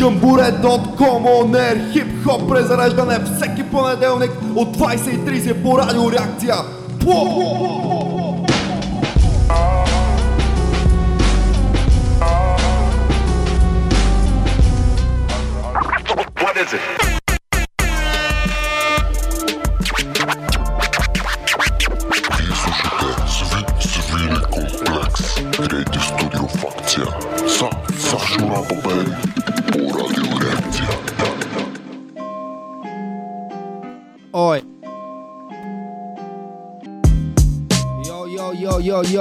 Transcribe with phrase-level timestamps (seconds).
[0.00, 6.54] Jambure.com On хип-хоп презареждане всеки понеделник от 20.30 по радио реакция.
[16.36, 16.99] What is it?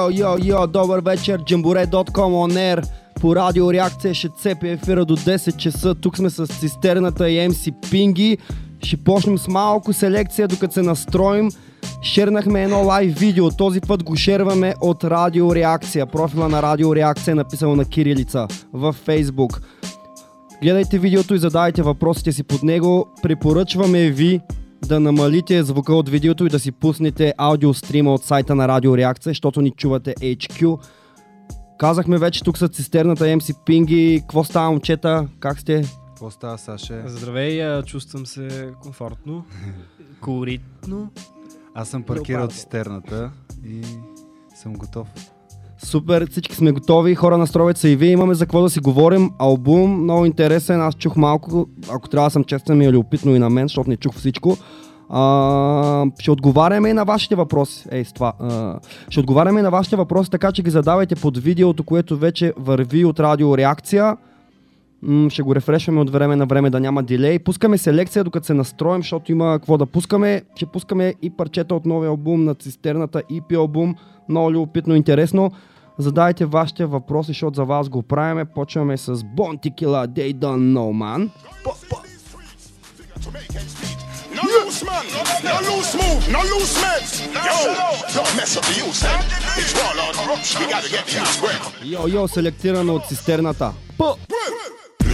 [0.10, 2.88] Йо, йо, добър вечер, Jambore.com on air.
[3.22, 5.96] По радио реакция ще цепи ефира до 10 часа.
[5.96, 8.38] Тук сме с цистерната и MC Пинги.
[8.84, 11.50] Ще почнем с малко селекция, докато се настроим.
[12.02, 13.50] Шернахме едно лайв видео.
[13.50, 16.06] Този път го шерваме от Радио Реакция.
[16.06, 19.62] Профила на Радио Реакция е написано на кирилица в Facebook.
[20.62, 23.08] Гледайте видеото и задавайте въпросите си под него.
[23.22, 24.40] Препоръчваме ви
[24.88, 29.30] да намалите звука от видеото и да си пуснете аудиострима от сайта на Радио Реакция,
[29.30, 30.78] защото ни чувате HQ.
[31.80, 34.18] Казахме вече тук са цистерната MC Пинги.
[34.22, 35.28] Какво става, момчета?
[35.40, 35.84] Как сте?
[36.08, 37.04] Какво става, Саше?
[37.06, 39.46] Здравей, чувствам се комфортно,
[40.22, 41.12] колоритно.
[41.76, 43.32] Аз съм паркирал цистерната
[43.66, 43.82] и
[44.56, 45.08] съм готов.
[45.84, 47.16] Супер, всички сме готови.
[47.16, 48.12] Хора, настройте се и вие.
[48.12, 49.32] Имаме за какво да си говорим.
[49.40, 50.82] Албум, много интересен.
[50.82, 51.68] Аз чух малко.
[51.92, 54.58] Ако трябва да съм честен, ми е любопитно и на мен, защото не чух всичко.
[55.10, 57.88] А, ще отговаряме и на вашите въпроси.
[57.92, 58.34] Ей, с това.
[58.40, 62.54] А, ще отговаряме и на вашите въпроси, така че ги задавайте под видеото, което вече
[62.58, 64.18] върви от радио реакция.
[65.02, 67.40] М, ще го рефрешваме от време на време да няма дилей.
[67.40, 70.42] Пускаме селекция, докато се настроим, защото има какво да пускаме.
[70.56, 73.96] Ще пускаме и парчета от новия албум на цистерната EP албум.
[74.30, 75.52] Много любопитно интересно.
[76.00, 78.46] Задайте вашите въпроси, защото за вас го правиме.
[78.46, 81.30] Почваме с Bon Tequila, They Don't Know Man.
[84.40, 85.06] No loose man,
[85.52, 87.12] no loose move, no loose meds.
[87.50, 87.58] Yo,
[88.16, 89.60] don't mess up the youth, eh?
[89.62, 90.58] It's warlord corruption.
[90.62, 91.60] We gotta get the youth square.
[91.84, 93.74] Йо-йо, селектирано от цистерната.
[93.98, 94.04] П!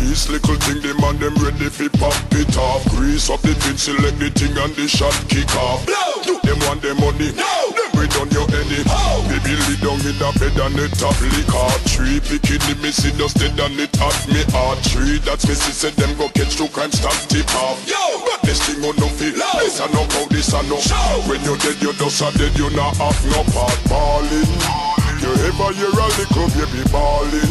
[0.06, 2.86] Please little thing them and them ready fi pop it off.
[2.94, 5.82] Grease up the pin, select the thing and the shot kick off.
[5.82, 6.38] Blow.
[6.46, 7.34] Them want them money.
[7.34, 7.74] No.
[7.74, 8.86] Them we done your any.
[8.86, 9.26] Oh.
[9.26, 11.82] Baby lay down in the bed and the top lick hard.
[11.90, 14.78] Tree picking the missy dust dead and it hot me hard.
[14.86, 17.82] Tree that's missy said them go catch two crime stop tip off.
[17.90, 17.98] Yo.
[18.30, 19.34] But this thing on no feel.
[19.58, 21.26] This a no how this I know Show.
[21.26, 24.85] When you dead you just a dead you not have no part balling.
[25.26, 27.50] You ever hear a little baby bawling?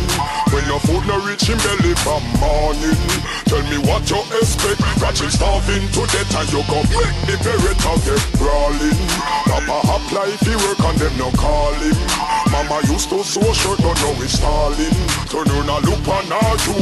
[0.54, 3.02] When your food no reach him belly from morning.
[3.50, 4.78] Tell me what you expect.
[5.02, 9.00] Catch him starving to death and you go make the beretta get brawling.
[9.50, 11.98] Papa apply if he work and them no call him
[12.54, 14.94] Mama used to sew shirt but now it's stalling.
[15.26, 16.78] Turn on a look on a you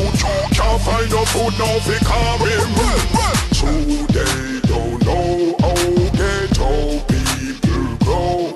[0.52, 3.32] Can't find no food now fi calm him
[4.12, 5.92] they don't know how.
[6.12, 8.52] Ghetto people grow.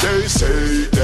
[0.00, 0.95] They say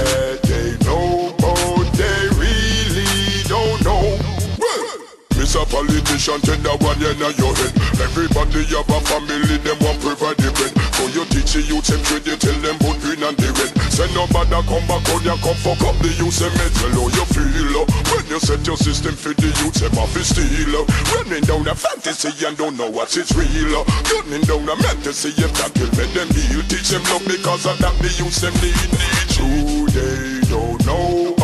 [5.53, 5.69] Mr.
[5.69, 7.77] Politician, take that one in your head.
[8.01, 10.73] Everybody have a family, them want provide the bread.
[10.97, 13.69] So you teach the youth them trade, you tell them put green and the red.
[13.93, 16.73] Send nobody come back out, you come fuck up the youth head.
[16.73, 20.17] Tell how you feel uh, when you set your system for the youth them off
[20.25, 20.73] steal.
[20.73, 20.89] uh.
[21.21, 23.77] Running down a fantasy and don't know what's it's real.
[23.77, 23.85] uh.
[24.09, 26.65] Gunning down a fantasy if that will make them heal.
[26.65, 28.73] Teach them love because of that the youth them need.
[28.89, 29.29] need.
[29.29, 31.37] True, they don't know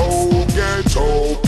[0.56, 1.47] ghetto people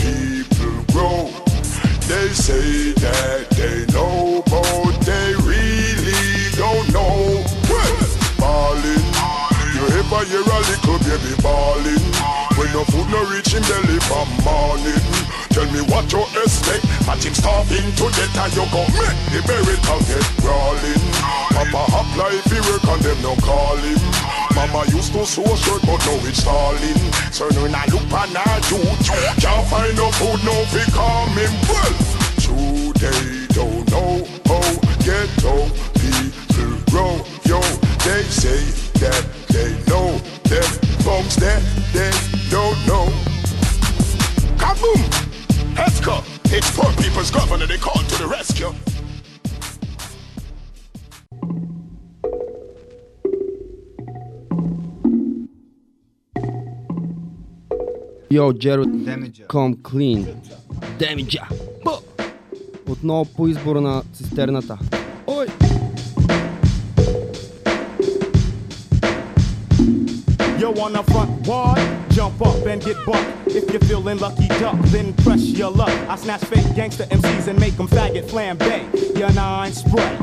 [2.11, 7.39] They say that they know, but they really don't know.
[8.35, 9.07] Ballin',
[9.71, 12.03] you ever hear a little baby ballin'?
[12.59, 14.99] When no food no reach him belly from morning.
[15.55, 19.39] Tell me what you expect, but him starving to death and you go make the
[19.47, 21.03] berry get brawling.
[21.55, 24.40] Papa apply if he work and them no call him.
[24.55, 27.01] Mama used to sew shirt but now it's stalling.
[27.31, 29.07] So now I look on her youth,
[29.39, 30.55] can't find no food no
[31.35, 31.51] him.
[31.69, 32.11] Well,
[33.01, 34.61] they don't know how
[35.01, 35.67] ghetto
[35.97, 37.13] people grow.
[37.45, 37.59] Yo,
[38.05, 38.61] they say
[38.99, 41.61] that they know them folks that
[41.93, 42.11] they
[42.49, 43.07] don't know.
[44.57, 45.01] Kaboom!
[45.75, 46.23] Heska,
[46.53, 48.71] it's poor people's governor, they call to the rescue.
[58.30, 59.46] Йо, Джеро, Демиджа.
[59.46, 60.26] come clean.
[60.98, 61.48] Демиджа.
[61.84, 61.90] П!
[62.92, 64.78] Отново по избора на цистерната.
[65.26, 65.46] Ой!
[70.58, 71.76] Yo, on the front wall,
[72.10, 73.30] jump up and get bucked.
[73.58, 75.94] If you're feeling lucky, duck, then press your luck.
[76.08, 78.74] I snatch fake gangster MCs and make them faggot flambe.
[79.20, 80.16] Your nine spray.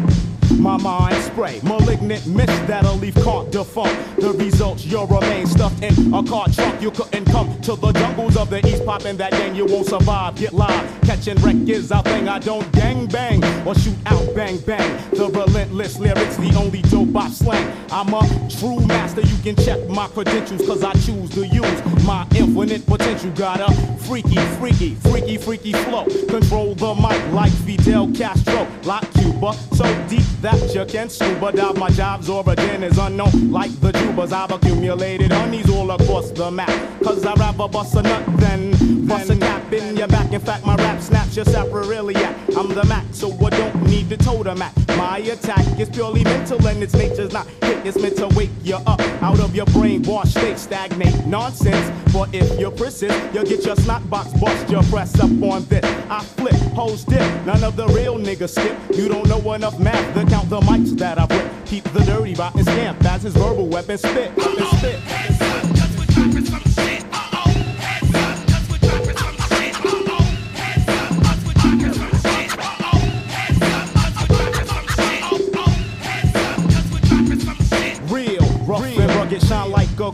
[0.59, 4.21] My mind spray, malignant mist that'll leave can't defunct.
[4.21, 6.83] The results, you'll remain stuffed in a car trunk.
[6.83, 10.35] You couldn't come to the jungles of the east, popping that gang, you won't survive.
[10.35, 12.29] Get live, catching wreck is our thing.
[12.29, 15.11] I don't gang bang or shoot out bang bang.
[15.13, 17.73] The relentless lyrics, the only dope I slang.
[17.93, 22.27] I'm a true master, you can check my credentials, cause I choose to use my
[22.35, 23.31] infinite potential.
[23.31, 26.05] Got a freaky, freaky, freaky, freaky flow.
[26.29, 29.09] Control the mic like Fidel Castro, like
[29.41, 31.77] So deep that you can scuba dive.
[31.77, 34.33] My job's origin is unknown, like the tubas.
[34.33, 36.69] I've accumulated honeys all across the map.
[37.05, 40.33] Cause I'd rather bust a nut than bust a cap in your back.
[40.33, 42.35] In fact, my rap snaps your sapriliac.
[42.57, 44.77] I'm the Mac, so I don't need to totem at.
[44.97, 47.87] My attack is purely mental and its nature's not hit.
[47.87, 50.59] It's meant to wake you up out of your brainwash state.
[50.59, 51.93] Stagnate nonsense.
[52.13, 54.69] But if you're persist, you'll get your snot box bust.
[54.69, 55.85] Your press up on this.
[56.11, 57.21] I flip, hoes dip.
[57.47, 58.77] None of the real niggas skip.
[58.97, 61.67] You don't know enough math to count the mics that I've.
[61.67, 64.35] Keep the dirty rotten stamp as his verbal weapon spit.
[64.37, 65.78] Weapon spit.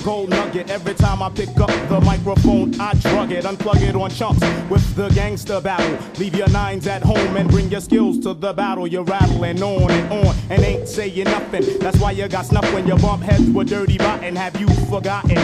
[0.04, 0.70] Gold nugget.
[0.70, 4.94] Every time I pick up the microphone, I drug it, unplug it on chunks with
[4.94, 5.98] the gangster battle.
[6.18, 8.86] Leave your nines at home and bring your skills to the battle.
[8.86, 11.78] You're rattling on and on and ain't saying nothing.
[11.78, 14.36] That's why you got snuff when you bump heads with dirty rotten.
[14.36, 15.38] Have you forgotten?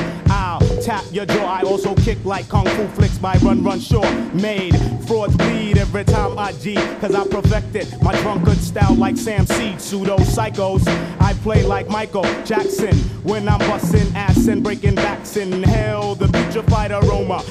[0.82, 1.44] Tap your jaw.
[1.44, 4.08] I also kick like kung fu flicks by Run Run short.
[4.34, 4.74] Made
[5.06, 9.80] frauds bleed every time I G, cause I perfected my drunkard style like Sam Seed.
[9.80, 10.86] Pseudo psychos.
[11.20, 15.36] I play like Michael Jackson when I'm busting ass and breaking backs.
[15.36, 17.42] Inhale the putrefied aroma.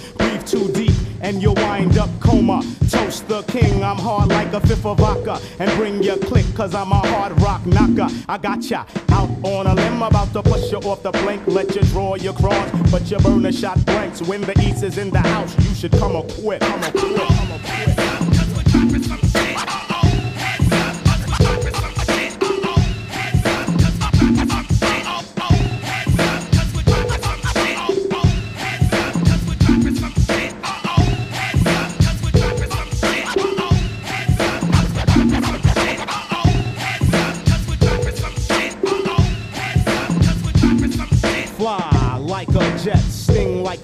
[0.50, 2.64] Too deep and you'll wind up coma.
[2.90, 5.40] Toast the king, I'm hard like a fifth of vodka.
[5.60, 8.08] And bring your click, cause I'm a hard rock knocker.
[8.28, 11.44] I got ya out on a limb, about to push you off the blink.
[11.46, 14.24] Let you draw your cross, but you burn a shot blanks.
[14.24, 16.64] When the east is in the house, you should come equipped.
[16.64, 17.18] Come equipped.
[17.18, 18.09] Come equipped.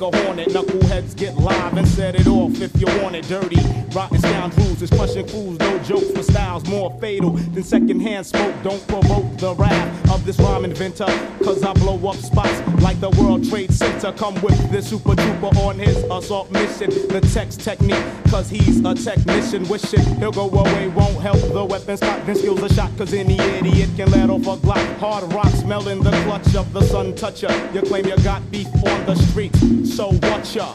[0.01, 0.49] Like a hornet.
[0.49, 3.61] Knuckleheads get live and set it off if you want it dirty.
[3.93, 8.53] Rotten scoundrels is punching fools, no jokes for styles more fatal than secondhand smoke.
[8.63, 11.05] Don't provoke the wrath of this rhyme inventor,
[11.43, 14.11] cause I blow up spots like the World Trade Center.
[14.11, 16.89] Come with this super duper on his assault mission.
[16.89, 19.67] The text technique, cause he's a technician.
[19.69, 22.25] Wishing he'll go away, won't help the weapon spot.
[22.25, 24.97] Then skills a shot, cause any idiot can let off a glock.
[24.97, 27.53] Hard rock smelling the clutch of the sun toucher.
[27.73, 29.53] You claim you got beef on the street,
[29.85, 30.73] so what ya?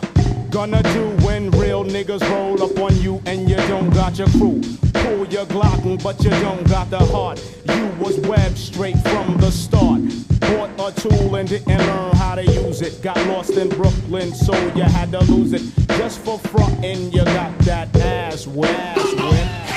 [0.50, 4.60] Gonna do when real niggas roll up on you and you don't got your crew.
[4.92, 7.40] Pull your Glock, but you don't got the heart.
[7.68, 10.02] You was webbed straight from the start.
[10.40, 13.00] Bought a tool and didn't learn how to use it.
[13.02, 15.62] Got lost in Brooklyn, so you had to lose it.
[15.98, 18.46] Just for frontin', you got that ass.
[18.46, 19.69] Ass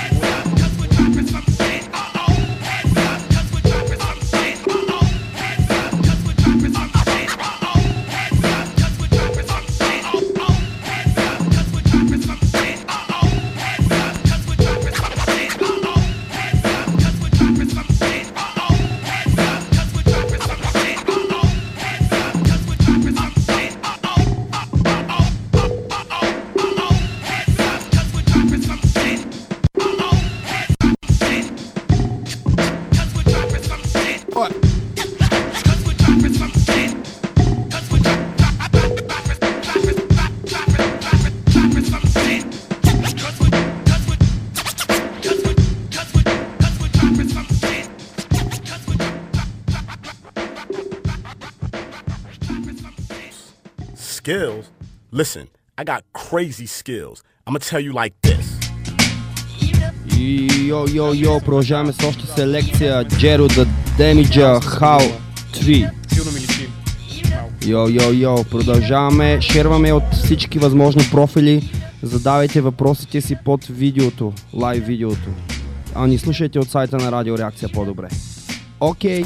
[55.16, 57.22] Listen, I got crazy skills.
[57.46, 58.46] I'm gonna tell you like this.
[60.68, 63.04] Йо, йо, йо, продължаваме с още селекция.
[63.04, 63.66] Джеро да
[63.98, 65.12] Демиджа, How
[65.52, 65.90] 3.
[66.14, 66.70] Силно ми личи.
[67.66, 69.42] Йо, йо, йо, продължаваме.
[69.42, 71.70] Шерваме от всички възможни профили.
[72.04, 75.30] Задавайте въпросите си под видеото, лайв видеото.
[75.96, 78.08] А ни слушайте от сайта на Радио Реакция по-добре.
[78.80, 79.24] Окей.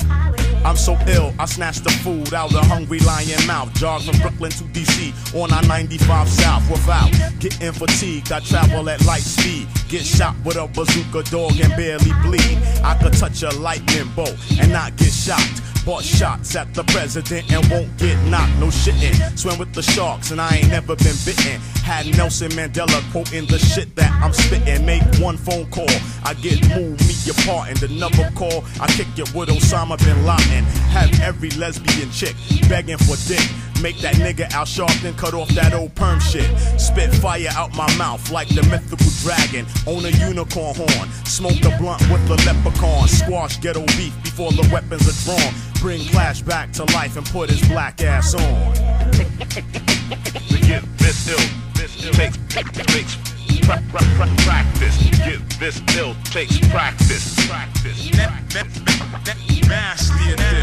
[0.00, 0.41] I
[0.72, 3.70] I'm so ill, I snatch the food out of hungry lion mouth.
[3.74, 7.10] Jog from Brooklyn to DC on I 95 South without
[7.40, 8.32] getting fatigued.
[8.32, 9.68] I travel at light speed.
[9.90, 12.56] Get shot with a bazooka dog and barely bleed.
[12.82, 15.60] I could touch a lightning bolt and not get shocked.
[15.84, 18.56] Bought shots at the president and won't get knocked.
[18.58, 19.14] No shitting.
[19.38, 21.60] Swim with the sharks and I ain't never been bitten.
[21.84, 24.86] Had Nelson Mandela quoting the shit that I'm spitting.
[24.86, 25.90] Make one phone call,
[26.24, 27.70] I get moved, me apart.
[27.70, 30.64] And another call, I kick it with Osama bin Laden.
[30.92, 32.34] Have every lesbian chick
[32.68, 33.42] begging for dick.
[33.82, 36.48] Make that nigga Al Sharpton cut off that old perm shit.
[36.78, 39.66] Spit fire out my mouth like the mythical dragon.
[39.86, 41.08] Own a unicorn horn.
[41.24, 43.08] Smoke the blunt with the leprechaun.
[43.08, 45.54] Squash ghetto beef before the weapons are drawn.
[45.80, 48.74] Bring Clash back to life and put his black ass on.
[48.74, 52.36] To get this ill, this ill takes
[52.86, 53.16] takes
[53.62, 54.96] pra- pra- pra- practice.
[55.24, 57.34] Get this ill takes practice.
[57.46, 58.10] Practice.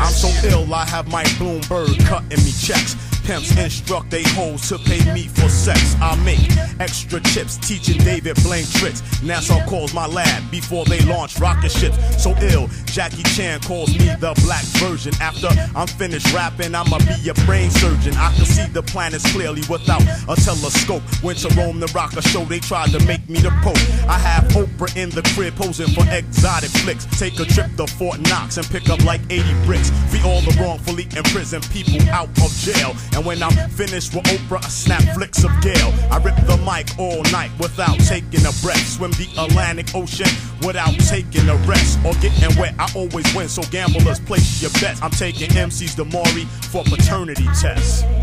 [0.01, 2.95] I'm so ill, I have Mike Bloomberg cutting me checks.
[3.29, 5.95] Pimps instruct they hoes to pay me for sex.
[6.01, 6.39] I make
[6.79, 9.01] extra chips, teaching David Blaine tricks.
[9.21, 11.95] NASA calls my lab before they launch rocket ships.
[12.17, 15.13] So ill, Jackie Chan calls me the black version.
[15.21, 18.15] After I'm finished rapping, I'ma be a brain surgeon.
[18.17, 21.03] I can see the planets clearly without a telescope.
[21.21, 23.77] Went to Rome, the rocker show, they tried to make me the Pope.
[24.09, 27.05] I have Oprah in the crib posing for exotic flicks.
[27.19, 29.91] Take a trip to Fort Knox and pick up like 80 bricks.
[30.09, 32.95] Free all the wrongfully imprisoned people out of jail.
[33.18, 35.93] And when I'm finished with Oprah, I snap flicks of Gale.
[36.11, 38.85] I rip the mic all night without taking a breath.
[38.88, 40.29] Swim the Atlantic Ocean
[40.65, 41.99] without taking a rest.
[42.05, 45.01] Or getting wet, I always win, so gamblers place your bets.
[45.01, 48.03] I'm taking MC's Damari for paternity tests.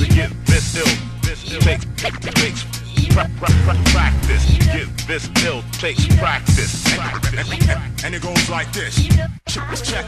[0.00, 0.86] To get this ill,
[1.22, 1.60] this ill
[3.10, 4.44] practice.
[4.72, 6.84] Get this ill takes practice.
[8.04, 9.08] And it goes like this.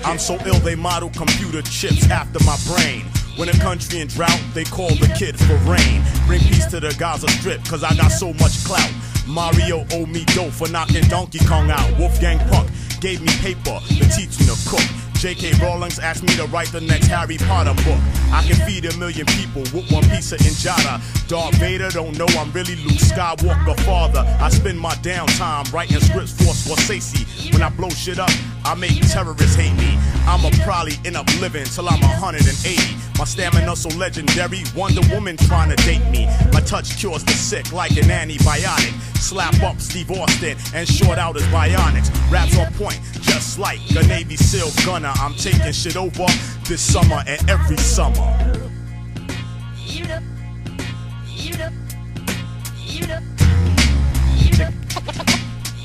[0.04, 3.04] I'm so ill they model computer chips after my brain.
[3.36, 6.02] When a country in drought, they call the kid for rain.
[6.26, 8.92] Bring peace to the Gaza Strip, cause I got so much clout.
[9.26, 11.98] Mario owe me dough for knocking Donkey Kong out.
[11.98, 12.66] Wolfgang Puck
[13.00, 15.11] gave me paper to teach me to cook.
[15.22, 15.52] J.K.
[15.62, 18.00] Rawlings asked me to write the next Harry Potter book.
[18.32, 20.98] I can feed a million people with one piece of injata.
[21.28, 24.24] Darth Vader don't know I'm really Luke Skywalker father.
[24.40, 27.52] I spend my downtime writing scripts for Scorsese.
[27.52, 28.32] When I blow shit up,
[28.64, 29.96] I make terrorists hate me.
[30.26, 32.96] I'ma probably end up living till I'm 180.
[33.16, 36.26] My stamina so legendary, Wonder Woman trying to date me.
[36.52, 38.92] My touch cures the sick like an antibiotic.
[39.22, 42.10] Slap up Steve Austin and short out his bionics.
[42.28, 45.11] Raps on point, just like a Navy SEAL gunner.
[45.16, 46.26] I'm taking shit over
[46.66, 48.14] this summer and every summer.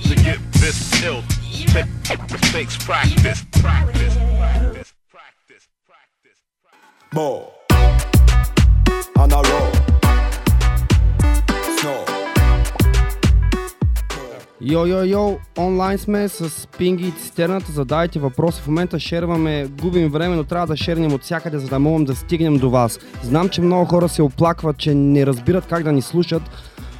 [0.03, 1.23] To get this ill
[2.57, 3.45] takes practice.
[3.61, 4.15] Practice.
[4.15, 4.93] Practice.
[5.11, 5.67] Practice.
[5.85, 6.39] Practice.
[7.11, 7.53] Bo.
[9.15, 9.76] On a roll.
[14.61, 18.61] Йо, йо, йо, онлайн сме с Пинги и Цистерната, задайте въпроси.
[18.61, 22.15] В момента шерваме, губим време, но трябва да шернем от всякъде, за да можем да
[22.15, 22.99] стигнем до вас.
[23.23, 26.41] Знам, че много хора се оплакват, че не разбират как да ни слушат.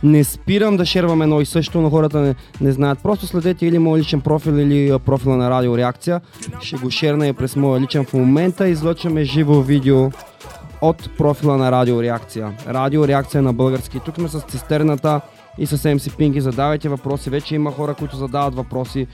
[0.03, 2.99] Не спирам да шервам едно и също, но хората не, не знаят.
[3.03, 6.21] Просто следете или моят личен профил, или профила на Радио Реакция.
[6.61, 8.67] Ще го шерна и през моя личен в момента.
[8.67, 10.11] Излъчваме живо видео
[10.81, 12.51] от профила на Радио Реакция.
[12.67, 13.99] Радио Реакция на български.
[13.99, 15.21] Тук сме с цистерната
[15.57, 16.41] и с MC Пинги.
[16.41, 17.29] Задавайте въпроси.
[17.29, 19.07] Вече има хора, които задават въпроси.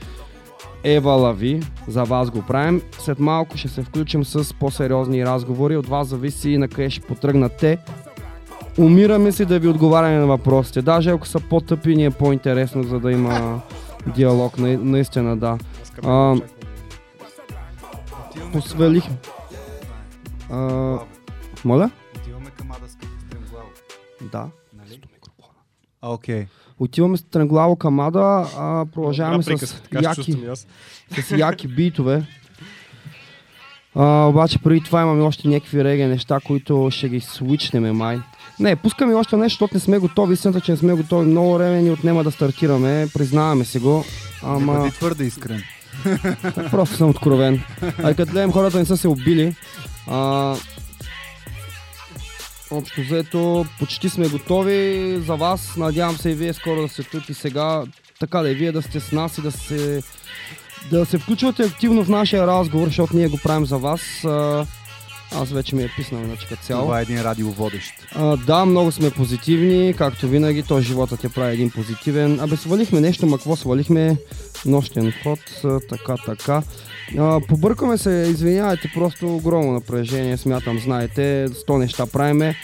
[0.84, 2.82] Ева Лави, за вас го правим.
[2.98, 5.76] След малко ще се включим с по-сериозни разговори.
[5.76, 7.78] От вас зависи и на къде ще потръгнат те.
[8.78, 10.82] Умираме си да ви отговаряме на въпросите.
[10.82, 13.60] Даже ако са по-тъпи, ни е по-интересно, за да има
[14.06, 14.58] диалог.
[14.58, 15.58] На, наистина, да.
[16.04, 16.36] А,
[18.52, 19.04] посвалих.
[20.50, 20.98] А,
[21.64, 21.90] моля?
[22.16, 22.70] Отиваме към
[23.26, 23.68] Стремглаво.
[24.32, 24.63] Да.
[26.04, 26.46] Окей.
[26.78, 30.36] Отиваме стремглаво към Ада, а продължаваме с яки,
[31.22, 32.22] с яки битове.
[33.94, 38.18] А, обаче преди това имаме още някакви реге неща, които ще ги свичнеме май.
[38.60, 40.34] Не, пускаме още нещо, защото не сме готови.
[40.34, 41.26] Истината, че не сме готови.
[41.26, 43.06] Много време ни отнема да стартираме.
[43.14, 43.94] Признаваме си го.
[43.94, 44.04] Не
[44.42, 45.62] Ама бъди твърде искрен.
[46.70, 47.62] просто съм откровен.
[48.02, 49.56] А и като гледам хората не са се убили.
[50.06, 50.56] А,
[52.74, 55.76] общо взето, почти сме готови за вас.
[55.76, 57.84] Надявам се и вие скоро да сте тук и сега.
[58.20, 60.02] Така да и вие да сте с нас и да се,
[60.90, 64.00] да се включвате активно в нашия разговор, защото ние го правим за вас.
[65.36, 66.82] Аз вече ми е писнал иначе като цяло.
[66.82, 67.92] Това е един радиоводещ.
[68.14, 72.40] А, да, много сме позитивни, както винаги, то живота ти прави един позитивен.
[72.40, 74.16] Абе, свалихме нещо, ма какво свалихме?
[74.66, 75.38] Нощен ход,
[75.88, 76.62] така, така.
[77.18, 82.54] А, побъркаме се, извинявайте, просто огромно напрежение, смятам, знаете, 100 неща правиме.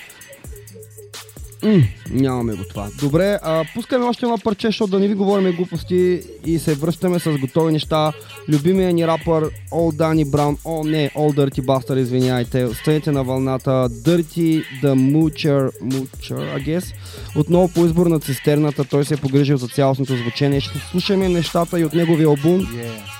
[1.62, 2.88] М, нямаме го това.
[3.00, 7.18] Добре, а, пускаме още едно парче, защото да не ви говорим глупости и се връщаме
[7.18, 8.12] с готови неща.
[8.48, 12.64] Любимия ни рапър All Danny Brown, о не, All Dirty Bastard, извиняйте.
[12.64, 16.94] Останете на вълната Dirty The Moocher, Moocher, I guess.
[17.36, 20.60] Отново по избор на цистерната, той се е погрижил за цялостното звучение.
[20.60, 22.60] Ще слушаме нещата и от неговия албум.
[22.60, 23.19] Yeah.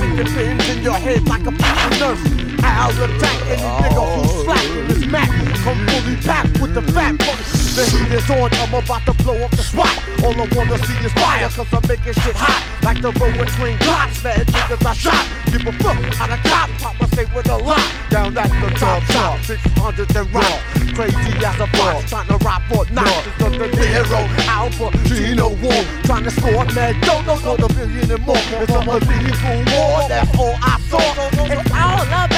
[0.23, 2.63] be pins in your head like a fucking nurse.
[2.63, 5.50] I'll attack any nigga who's slacking his Mac.
[5.61, 7.37] Come fully packed with the fat fuck.
[7.77, 9.93] The heat is on, I'm about to blow up the spot.
[10.25, 12.65] All I wanna see is fire, cause I'm making shit hot.
[12.81, 15.25] Like the road between clocks, mad niggas I shot.
[15.53, 17.85] Give a fuck the cop pop, I stay with a lot.
[18.09, 20.57] Down at the top, top, 600 and raw.
[20.97, 23.27] Crazy as a boss, trying to rob for knots.
[23.27, 25.81] It's the hero, Alpha, Gino War.
[26.09, 28.35] Trying to score mad, don't know, know the billion and more.
[28.35, 31.05] It's a unbelievable war, that's all I saw.
[31.53, 32.30] It's all mafia.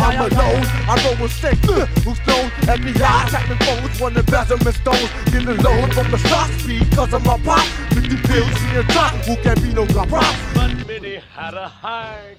[0.00, 5.10] I'm alone, I roll with uh, who's known FBI, tapping phones, one of embezzlement stones.
[5.26, 7.66] Getting loans from the stock speed, cause of my pop.
[7.92, 10.38] 50 pills, see a drop, who can be no got props.
[10.54, 12.38] But Minnie had a heart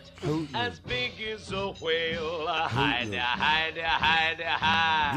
[0.55, 2.47] as big as a whale.
[2.47, 5.13] Hide, hide, hide, hide.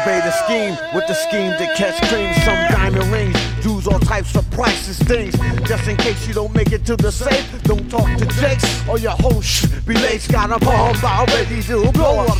[0.00, 3.36] Elevator scheme with the scheme to catch cream, some diamond rings.
[3.62, 5.34] Dudes all types of prices, things.
[5.68, 8.98] Just in case you don't make it to the safe, don't talk to Jakes or
[8.98, 9.66] your whole sh.
[9.86, 12.38] Be late, got a bomb already to blow up.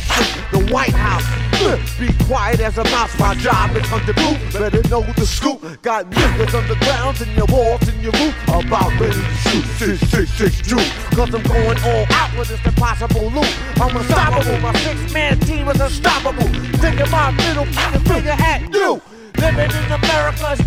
[0.51, 1.40] The White House.
[1.99, 4.37] Be quiet as a mouse, my job is under boot.
[4.51, 5.61] Better know the scoop.
[5.83, 8.35] Got niggas underground in your walls and your roof.
[8.47, 10.81] About ready to shoot six, six, six, two.
[11.15, 13.53] Cause I'm going all out with this impossible loot.
[13.77, 16.47] I'm unstoppable, my six man team is unstoppable.
[16.81, 17.65] Thinking my middle
[18.09, 19.01] finger at you.
[19.37, 20.61] Living in America's.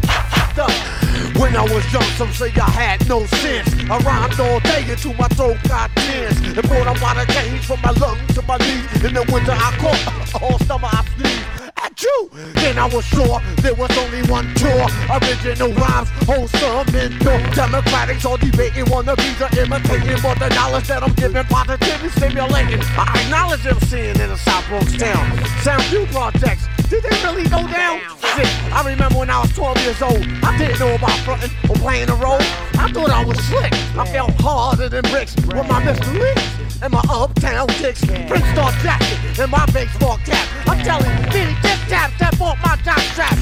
[1.36, 3.68] When I was young, some say I had no sense.
[3.90, 6.33] I rhymed all day until my throat got tense.
[6.56, 8.86] And brought a water change from my lungs to my knees.
[9.02, 11.64] In the winter, I caught all summer I sneezed.
[11.82, 14.86] At you, then I was sure there was only one cure.
[15.10, 21.02] Original rhymes, wholesome and no democratics all debating wannabes are imitating, but the knowledge that
[21.02, 22.80] I'm giving positively stimulating.
[22.96, 25.26] I acknowledge them seeing in the South Bronx town.
[25.62, 28.00] Sound View projects, did they really go down?
[28.34, 31.76] Shit, I remember when I was 12 years old, I didn't know about fronting or
[31.76, 32.42] playing a role.
[32.78, 33.72] I thought I was slick.
[33.96, 36.12] I felt harder than bricks with my Mr.
[36.14, 38.04] Lee and my uptown kicks.
[38.04, 40.46] Prince Star jacket and my baseball cap.
[40.66, 43.32] I'm telling you, Billy Tip Tap, step off my jock strap.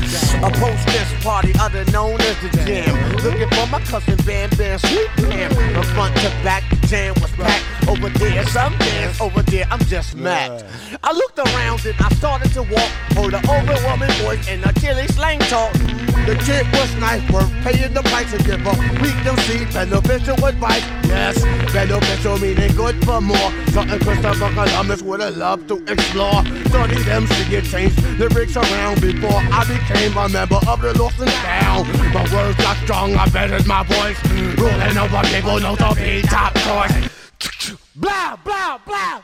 [0.43, 3.17] A post this party, other known as the jam.
[3.25, 5.51] Looking for my cousin Bam Bam Sweet Bam.
[5.51, 7.89] From front to back, the jam was packed.
[7.89, 10.65] Over there, some dance, over there, I'm just mad.
[11.03, 12.91] I looked around and I started to walk.
[13.33, 15.73] An overwhelming voice and a killing slang talk.
[16.27, 18.77] The kid was nice, worth paying the price to give up.
[19.01, 20.85] Weak them see beneficial advice.
[21.09, 21.41] Yes,
[21.73, 23.51] beneficial meaning good for more.
[23.69, 26.45] Something Christopher Columbus would have loved to explore.
[26.67, 31.19] Study them, see it change lyrics around before I became a member of the Lost
[31.19, 31.89] and Found.
[32.13, 34.23] My words got strong, I bettered my voice.
[34.59, 37.09] Ruling over people, no to be top choice.
[37.97, 39.23] Blah, blah, blah.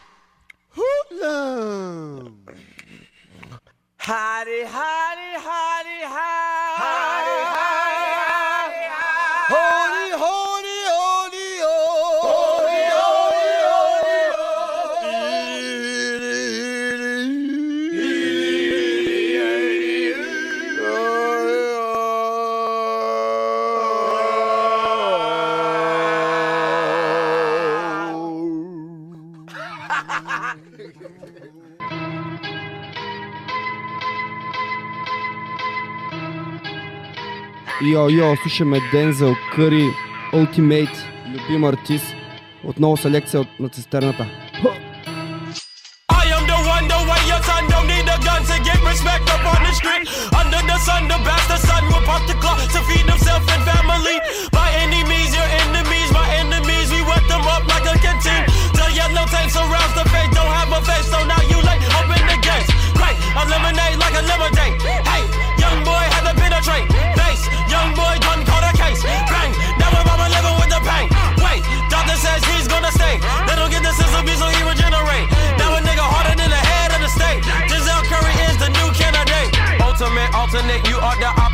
[0.70, 2.38] Hoodlum.
[4.08, 7.77] Hottie, hottie, holly, holly, Hottie.
[37.82, 39.84] Йо, йо, слушаме Дензел Къри,
[40.32, 40.96] Ultimate,
[41.28, 42.14] любим артист.
[42.64, 44.26] Отново селекция на цистерната.
[44.64, 44.87] I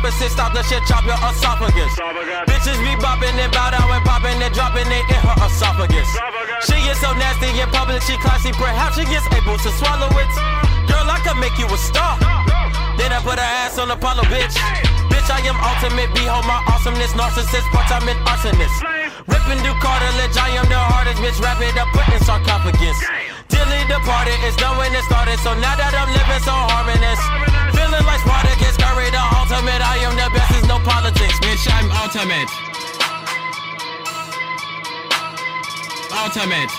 [0.05, 0.31] opposite.
[0.31, 1.93] Stop the shit, chop your esophagus.
[2.45, 6.09] Bitches be bopping and bow down and popping and dropping it in her esophagus.
[6.69, 8.53] She is so nasty in public, she classy.
[8.53, 10.31] Perhaps she gets able to swallow it.
[10.85, 12.21] Girl, I could make you a star.
[13.01, 14.53] Then I put her ass on Apollo, bitch.
[15.09, 16.13] Bitch, I am ultimate.
[16.13, 18.77] Behold my awesomeness, narcissist, part-time an arsonist.
[19.25, 21.37] Ripping through cartilage, I am the hardest bitch.
[21.41, 22.97] Wrap it up, put in sarcophagus.
[23.49, 25.41] Dilly departed, it's done when it started.
[25.41, 27.21] So now that I'm living so harmonious,
[27.95, 29.79] feeling like Spartacus, Curry the ultimate.
[29.79, 31.63] I am the best, it's no politics, bitch.
[31.71, 32.49] I'm ultimate.
[36.11, 36.71] Ultimate.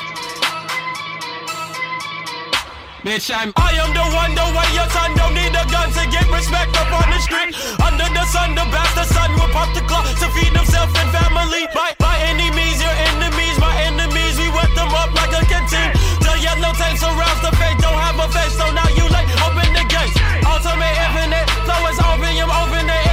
[3.04, 6.02] Bitch, I'm I am the one, the way your son don't need a gun to
[6.10, 7.54] get respect up on the street.
[7.78, 11.70] Under the sun, the bastard son will pop the clock to feed himself and family.
[11.70, 15.94] By, by any means, your enemies, my enemies, we wet them up like a canteen.
[16.18, 19.30] The yellow tape surrounds the face, don't have a face, so now you late.
[19.46, 19.65] Open
[20.56, 21.50] ultimate infinite.
[21.66, 23.05] Flow is open the internet.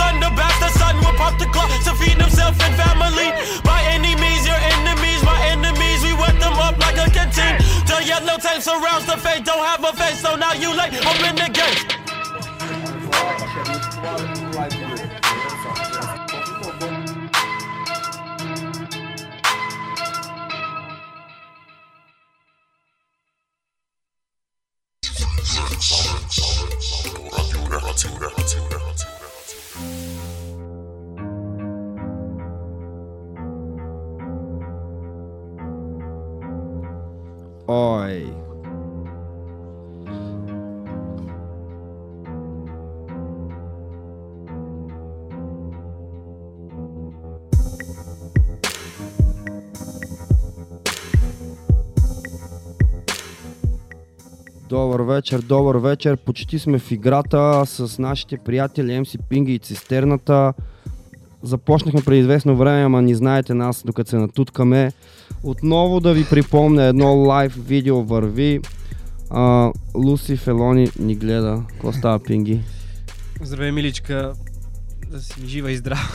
[0.00, 3.30] Under the bastard son will pop the clock to feed himself and family.
[3.62, 7.58] By any means, your enemies, my enemies, we wet them up like a canteen.
[7.86, 10.94] The yellow tape surrounds the face, don't have a face, so now you late.
[10.98, 11.94] Open the gates.
[37.66, 38.32] Ой.
[54.68, 56.16] Добър вечер, добър вечер.
[56.16, 60.52] Почти сме в играта с нашите приятели MC Пинги и Цистерната.
[61.44, 64.92] Започнахме преди известно време, ама ни знаете нас, докато се натуткаме.
[65.42, 68.60] Отново да ви припомня едно лайв видео върви.
[69.30, 71.62] А, Луси Фелони ни гледа.
[71.68, 72.60] Какво става, Пинги?
[73.42, 74.32] Здравей, миличка.
[75.10, 76.08] Да си жива и здрава.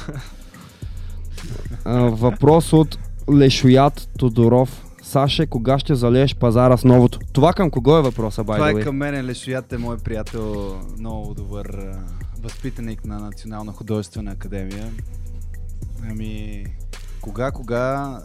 [1.85, 2.99] А, въпрос от
[3.31, 4.85] Лешоят Тодоров.
[5.01, 7.19] Саше, кога ще залееш пазара с новото?
[7.33, 11.33] Това към кого е въпроса, by Това е към мен, Лешоят е мой приятел, много
[11.33, 11.77] добър
[12.39, 14.91] възпитаник на Национална художествена академия.
[16.09, 16.65] Ами,
[17.21, 18.19] кога, кога,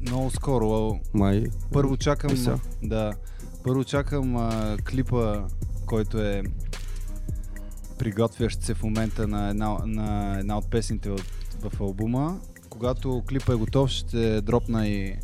[0.00, 1.00] много скоро.
[1.14, 1.44] Май.
[1.72, 2.60] Първо чакам, Мисля.
[2.82, 3.12] да,
[3.64, 5.42] първо чакам а, клипа,
[5.86, 6.42] който е
[7.98, 11.24] приготвящ се в момента на една, на една от песните от,
[11.60, 12.40] в албума.
[12.68, 15.16] Когато клипа е готов, ще дропна и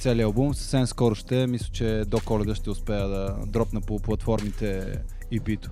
[0.00, 0.54] целият албум.
[0.54, 4.98] Съвсем скоро ще, мисля, че до коледа ще успея да дропна по платформите
[5.32, 5.70] EP-то.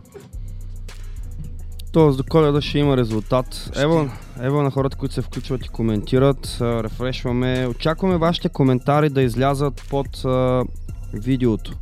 [1.93, 3.71] Тоест до коледа ще има резултат.
[3.77, 4.09] Ево,
[4.41, 6.59] ево на хората, които се включват и коментират.
[6.61, 7.67] Рефрешваме.
[7.67, 10.65] Очакваме вашите коментари да излязат под а,
[11.13, 11.73] видеото.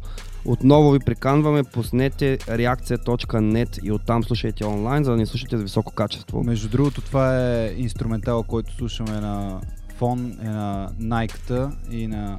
[0.45, 5.93] Отново ви приканваме, пуснете реакция.net и оттам слушайте онлайн, за да ни слушате с високо
[5.93, 6.45] качество.
[6.45, 9.61] Между другото, това е инструментал, който слушаме на
[9.97, 12.39] фон, е на Nike-та и на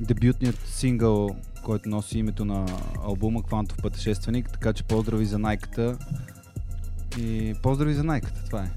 [0.00, 1.30] дебютният сингъл,
[1.62, 2.66] който носи името на
[3.04, 5.96] албума Квантов пътешественик, така че поздрави за Nike-та
[7.18, 8.70] И поздрави за найката, това е.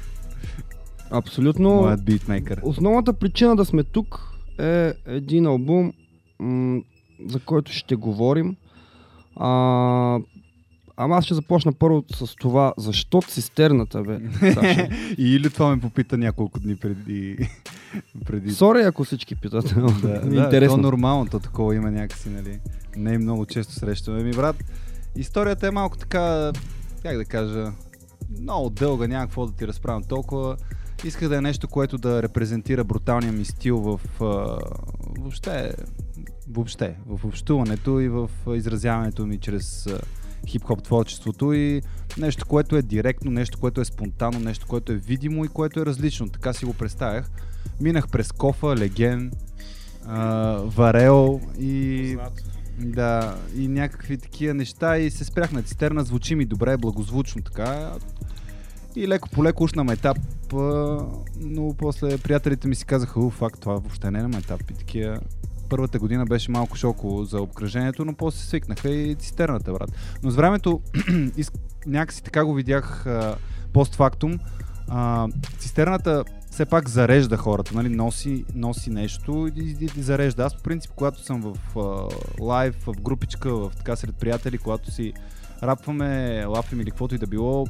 [1.10, 1.74] Абсолютно.
[1.74, 2.60] Моят битмейкър.
[2.62, 4.20] Основната причина да сме тук
[4.58, 5.92] е един албум,
[6.38, 6.80] м-
[7.26, 8.56] за който ще говорим.
[9.36, 9.48] А,
[10.96, 14.18] ама аз ще започна първо с това, защо цистерната, бе,
[14.52, 14.88] Саша?
[15.18, 17.38] И или това ме попита няколко дни преди...
[18.26, 18.50] преди...
[18.50, 19.74] Сори, ако всички питат.
[20.02, 20.76] Да, е да, интересно.
[20.76, 22.60] то нормално, то такова има някакси, нали.
[22.96, 24.22] Не и много често срещаме.
[24.22, 24.56] Ми, брат,
[25.16, 26.52] историята е малко така,
[27.06, 27.72] как да кажа,
[28.40, 30.56] много дълга, няма какво да ти разправям толкова.
[31.04, 34.00] Исках да е нещо, което да репрезентира бруталния ми стил в
[35.18, 35.74] въобще,
[36.48, 39.88] въобще, в общуването и в изразяването ми чрез
[40.46, 41.82] хип-хоп творчеството и
[42.18, 45.86] нещо, което е директно, нещо, което е спонтанно, нещо, което е видимо и което е
[45.86, 46.28] различно.
[46.28, 47.30] Така си го представях.
[47.80, 49.32] Минах през Кофа, Леген,
[50.06, 52.16] а, Варел и...
[52.78, 57.92] Да, и някакви такива неща и се спрях на цистерна, звучи ми добре, благозвучно така.
[58.96, 60.18] И леко по леко уж на етап,
[61.40, 64.74] но после приятелите ми си казаха, у, факт, това въобще не е на етап и
[64.74, 65.20] такива.
[65.68, 69.92] Първата година беше малко шоково за обкръжението, но после свикнаха и цистерната, брат.
[70.22, 70.80] Но с времето
[71.86, 73.06] някакси така го видях
[73.72, 74.38] постфактум.
[75.58, 76.24] Цистерната
[76.56, 77.88] все пак зарежда хората, нали?
[77.88, 80.44] носи, носи нещо и, и, и зарежда.
[80.44, 82.08] Аз по принцип, когато съм в а,
[82.44, 85.12] лайв, в групичка, в така сред приятели, когато си
[85.62, 87.66] рапваме, лапим или каквото и да било,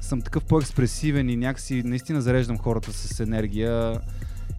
[0.00, 4.00] съм такъв по-експресивен и някакси наистина зареждам хората с енергия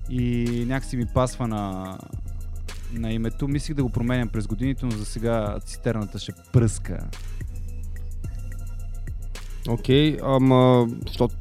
[0.09, 1.97] и някакси ми пасва на,
[2.93, 3.47] на името.
[3.47, 7.07] Мислих да го променям през годините, но за сега цистерната ще пръска.
[9.69, 11.35] Окей, ама, защото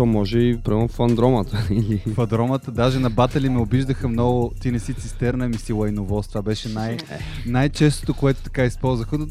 [0.00, 1.66] то може и прямо фандромата.
[1.70, 1.98] Или...
[1.98, 6.28] Фадромата, даже на батали ме обиждаха много, ти не си цистерна, ми си лайновоз.
[6.28, 6.96] Това беше най-
[7.46, 9.18] най-честото, което така използваха.
[9.18, 9.26] Но,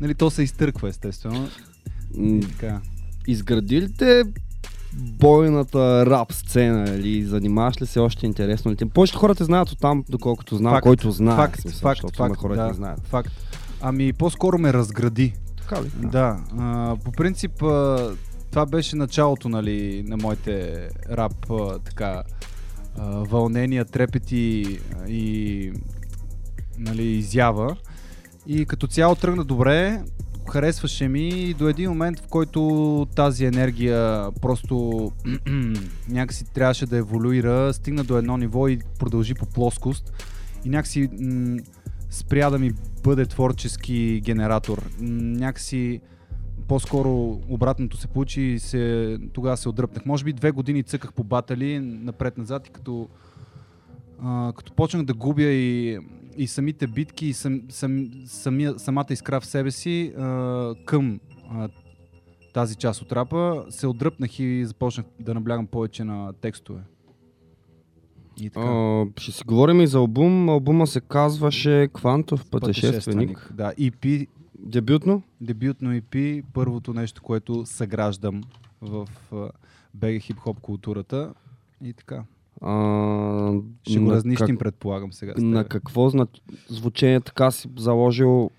[0.00, 1.48] нали, то се изтърква, естествено.
[2.18, 2.80] И така.
[3.26, 4.24] Изградилите
[4.94, 8.76] бойната рап сцена или занимаваш ли се още интересно ли?
[8.76, 8.86] те?
[8.86, 11.36] Повечето хора те знаят от там, доколкото знам, Факт, който знае.
[11.36, 13.00] Факт, в смисъл, факт, факт, хора, да, не знаят.
[13.04, 13.32] факт.
[13.80, 15.34] Ами по-скоро ме разгради.
[15.56, 15.90] Така ли?
[15.96, 18.10] Да, а, по принцип а,
[18.52, 21.46] това беше началото нали, на моите рап
[21.84, 22.22] така,
[23.28, 25.72] вълнения, трепети и
[26.78, 27.76] нали, изява.
[28.46, 30.02] И като цяло тръгна добре,
[30.50, 35.12] харесваше ми и до един момент, в който тази енергия просто
[36.08, 40.12] някакси трябваше да еволюира, стигна до едно ниво и продължи по плоскост
[40.64, 41.58] и някакси м-
[42.10, 44.82] спря да ми бъде творчески генератор.
[45.00, 46.00] Някакси
[46.68, 50.06] по-скоро обратното се получи и се, тогава се отдръпнах.
[50.06, 53.08] Може би две години цъках по батали напред-назад и като,
[54.22, 55.98] а, като почнах да губя и,
[56.36, 61.20] и самите битки и сам, сам, самия, самата искра в себе си а, към
[61.50, 61.68] а,
[62.54, 66.80] тази част от рапа, се отдръпнах и започнах да наблягам повече на текстове.
[68.40, 68.66] И така.
[68.66, 70.48] А, ще си говорим и за албум.
[70.48, 73.52] Албума се казваше Квантов пътешественик.
[73.54, 74.26] Да, EP,
[74.62, 75.22] Дебютно?
[75.40, 78.42] дебютно EP, първото нещо, което съграждам
[78.80, 79.08] в
[79.94, 81.34] БГ хип-хоп културата.
[81.84, 82.24] И така.
[82.60, 83.52] А,
[83.88, 85.34] Ще го разнищим, предполагам сега.
[85.36, 86.26] На какво зна...
[86.68, 88.50] звучение така си заложил,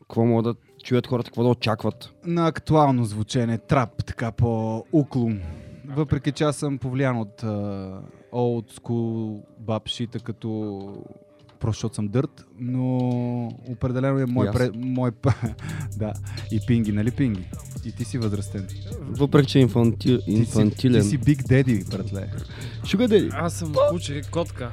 [0.00, 2.14] какво могат да чуят хората, какво да очакват?
[2.24, 5.40] на актуално звучение, трап, така по-уклон.
[5.86, 8.00] Въпреки че аз съм повлиян от uh,
[8.32, 11.04] old school бабшита, като
[11.64, 12.98] просто защото съм дърт, но
[13.68, 15.34] определено е мой, пре, мой п-
[15.96, 16.12] да,
[16.52, 17.48] и пинги, нали пинги?
[17.84, 18.68] И ти си възрастен.
[19.00, 20.18] Въпреки, че е инфанти...
[20.18, 21.02] Ти си, инфантилен.
[21.02, 22.28] ти си Big Daddy, братле.
[22.82, 23.30] Sugar Daddy.
[23.32, 24.70] Аз съм куче, котка.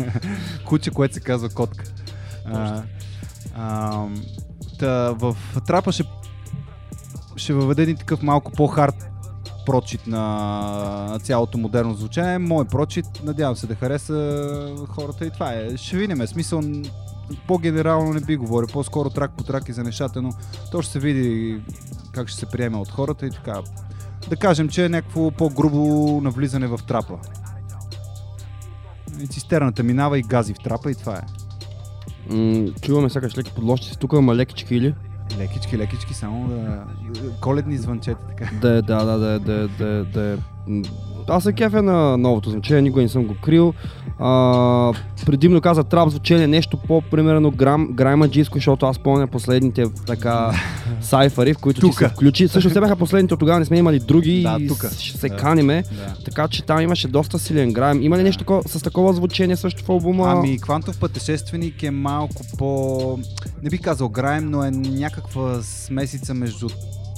[0.66, 1.84] Куче, което се казва котка.
[2.44, 2.82] А,
[3.54, 4.06] а,
[4.78, 5.36] та, в
[5.66, 6.04] трапа ще,
[7.36, 9.10] ще въведе един такъв малко по-хард
[9.66, 10.18] прочит на,
[11.10, 12.38] на цялото модерно звучание.
[12.38, 15.76] Мой прочит, надявам се да хареса хората и това е.
[15.76, 16.82] Ще видим, смисъл н-
[17.46, 20.30] по-генерално не би говорил, по-скоро трак по трак и за нещата, но
[20.72, 21.60] то ще се види
[22.12, 23.60] как ще се приеме от хората и така.
[24.28, 27.18] Да кажем, че е някакво по-грубо навлизане в трапа.
[29.20, 31.22] И цистерната минава и гази в трапа и това е.
[32.34, 33.98] М- чуваме сякаш леки подложници.
[33.98, 34.94] Тук има лекички или?
[35.38, 36.84] Лекички, лекички, само да...
[37.40, 38.50] Коледни звънчета, така.
[38.60, 40.36] Да, е, да, да, да, да, да, да, е.
[40.68, 40.82] М,
[41.28, 43.74] Аз се кефя на новото звучение, никога не съм го крил.
[44.18, 44.92] А,
[45.26, 50.50] предимно каза трап звучение, нещо по-примерно грам, граймаджийско, защото аз помня последните така
[51.00, 52.08] сайфари, в които ти се Тука.
[52.10, 52.48] включи.
[52.48, 54.90] Също те бяха последните, от тогава не сме имали други Да, и тука.
[54.90, 55.36] ще се Да.
[55.36, 55.82] каниме.
[55.84, 56.14] Да.
[56.24, 58.02] Така че там имаше доста силен грайм.
[58.02, 60.24] Има ли нещо тако- с такова звучение също в албума?
[60.28, 63.18] Ами, Квантов пътешественик е малко по...
[63.62, 66.68] Не бих казал грайм, но е някаква смесица между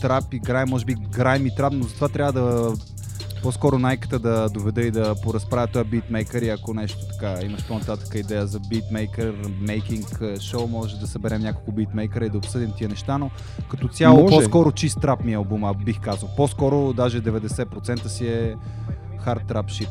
[0.02, 2.72] трап играе, може би грайм и трап, но затова трябва да
[3.42, 8.14] по-скоро найката да доведе и да поразправя този битмейкър и ако нещо така имаш по-нататък
[8.14, 13.18] идея за битмейкър, мейкинг шоу, може да съберем няколко битмейкъра и да обсъдим тия неща,
[13.18, 13.30] но
[13.70, 14.36] като цяло Може.
[14.36, 16.28] по-скоро чист трап ми е албума, бих казал.
[16.36, 18.54] По-скоро даже 90% си е
[19.18, 19.88] хард трап шит.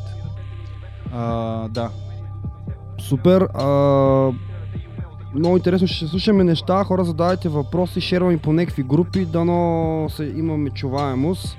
[1.14, 1.90] А, да,
[3.00, 3.42] Супер.
[3.42, 3.68] А,
[5.36, 10.70] много интересно ще слушаме неща, хора задавайте въпроси, шерваме по някакви групи, дано се, имаме
[10.70, 11.58] чуваемост.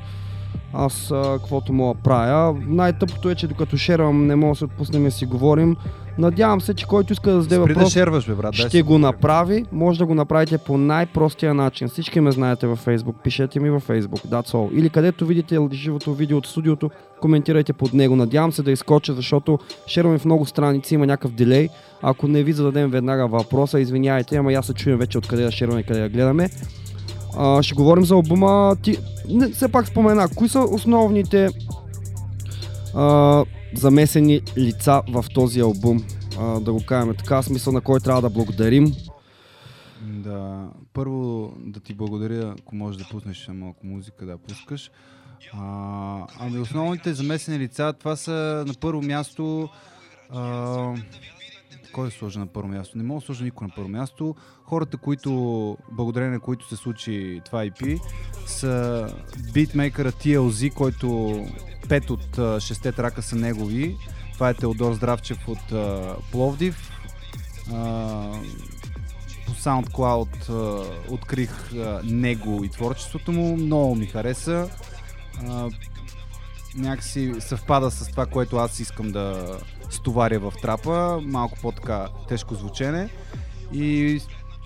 [0.72, 2.56] Аз а, каквото мога правя.
[2.66, 5.76] Най-тъпото е, че докато шервам не мога да се отпуснем и си говорим.
[6.18, 8.54] Надявам се, че който иска да зададе спри да въпрос, шерваш, бе, брат.
[8.54, 9.64] ще го направи.
[9.72, 11.88] Може да го направите по най-простия начин.
[11.88, 13.14] Всички ме знаете във Facebook.
[13.24, 14.26] Пишете ми във Facebook.
[14.26, 14.72] That's all.
[14.72, 18.16] Или където видите живото видео от студиото, коментирайте под него.
[18.16, 21.68] Надявам се да изкоча, защото шерваме в много страници, има някакъв дилей.
[22.02, 25.80] Ако не ви зададем веднага въпроса, извинявайте, ама аз се чуем вече откъде да шерваме
[25.80, 26.50] и къде да гледаме.
[27.38, 28.76] А, ще говорим за албума.
[28.82, 28.98] Ти...
[29.28, 31.48] Не, все пак спомена, кои са основните
[32.94, 36.04] а, замесени лица в този албум?
[36.38, 38.92] А, да го кажем така, смисъл на кой трябва да благодарим.
[40.02, 44.90] Да, първо да ти благодаря, ако можеш да пуснеш малко музика, да пускаш.
[45.52, 49.68] А, ами основните замесени лица, това са на първо място...
[50.30, 50.94] А,
[51.98, 52.98] кой да сложа на първо място?
[52.98, 54.34] Не мога да сложа никой на първо място.
[54.64, 58.00] Хората, които, благодарение на които се случи това IP,
[58.46, 59.06] са
[59.52, 61.36] битмейкъра TLZ, който
[61.88, 63.96] пет от а, шесте трака са негови.
[64.32, 65.72] Това е Теодор Здравчев от
[66.32, 66.90] Пловдив.
[67.72, 68.32] А,
[69.46, 70.50] по SoundCloud
[71.08, 71.70] открих
[72.04, 73.56] него и творчеството му.
[73.56, 74.70] Много ми хареса.
[76.76, 79.58] Някакси съвпада с това, което аз искам да
[79.90, 81.20] стоваря в трапа.
[81.22, 83.08] Малко по-така тежко звучене.
[83.72, 84.20] И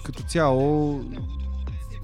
[0.05, 1.01] като цяло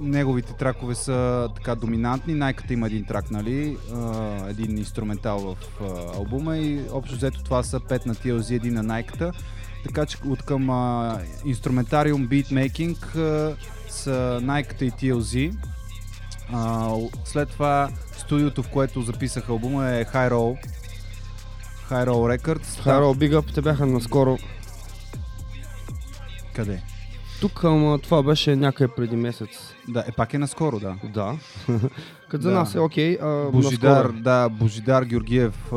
[0.01, 2.35] неговите тракове са така доминантни.
[2.35, 3.77] Найката има един трак, нали?
[3.95, 8.75] А, един инструментал в а, албума и общо взето това са 5 на TLZ, един
[8.75, 9.33] на Найката.
[9.85, 13.17] Така че от към а, инструментариум, битмейкинг
[13.89, 15.55] са Найката и TLZ.
[17.25, 20.59] След това студиото, в което записах албума е High Roll.
[21.91, 22.81] High Roll Records.
[22.83, 24.39] Хайро, Big Up, те бяха наскоро.
[26.55, 26.83] Къде?
[27.41, 29.49] Тук, ама това беше някъде преди месец.
[29.89, 30.97] Да, е пак е наскоро, да.
[31.05, 31.39] Да.
[32.29, 32.55] Като за Да.
[32.55, 33.19] нас е окей.
[33.23, 35.77] а, Божидар, наскоро да, Божидар Георгиев а,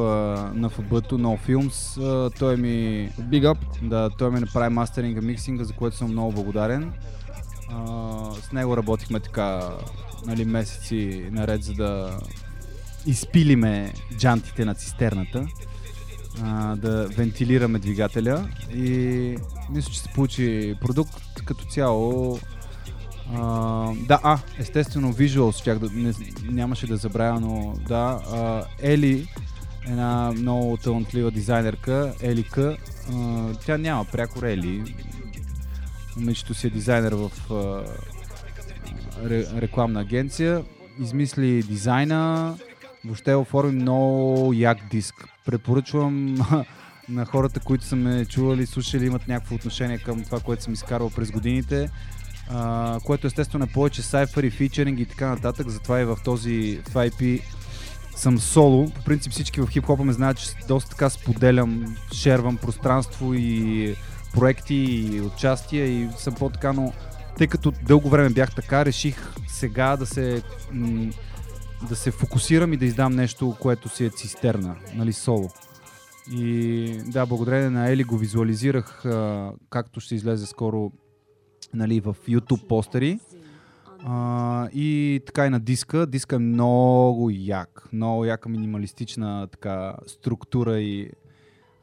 [0.53, 2.03] на ФБ-то, No Films.
[2.03, 3.09] А, той ми.
[3.19, 3.57] Big Up.
[3.81, 6.93] да, той ми направи мастеринга, миксинга, за което съм много благодарен.
[7.69, 7.85] А,
[8.41, 9.69] с него работихме така
[10.25, 12.17] нали, месеци наред, за да
[13.05, 15.47] изпилиме джантите на цистерната,
[16.43, 19.37] а, да вентилираме двигателя и
[19.69, 22.39] мисля, че се получи продукт като цяло.
[23.33, 26.13] А, да, а, естествено, Visuals, чак да, не,
[26.51, 29.27] нямаше да забравя, но да, а, Ели,
[29.87, 32.77] една много талантлива дизайнерка, Елика,
[33.13, 34.95] а, тя няма пряко Ели,
[36.17, 37.83] момичето си е дизайнер в а,
[39.29, 40.63] ре, рекламна агенция,
[40.99, 42.55] измисли дизайна,
[43.05, 45.30] въобще оформи много як диск.
[45.45, 46.37] Препоръчвам
[47.09, 51.09] на хората, които са ме чували, слушали, имат някакво отношение към това, което съм изкарвал
[51.09, 51.89] през годините,
[52.49, 56.93] а, което естествено е повече сайфъри, фичеринг и така нататък, затова и в този в
[56.93, 57.41] IP
[58.15, 58.89] съм соло.
[58.89, 63.95] По принцип всички в хип-хопа ме знаят, че доста така споделям, шервам пространство и
[64.33, 66.93] проекти и участия и съм по-така, но
[67.37, 71.11] тъй като дълго време бях така, реших сега да се м-
[71.89, 75.49] да се фокусирам и да издам нещо, което си е цистерна, нали, соло.
[76.31, 80.91] И да, благодарение на Ели го визуализирах, а, както ще излезе скоро
[81.73, 83.19] нали, в YouTube постери.
[84.05, 86.05] А, и така и на диска.
[86.05, 87.89] Диска е много як.
[87.93, 91.11] Много яка минималистична така, структура и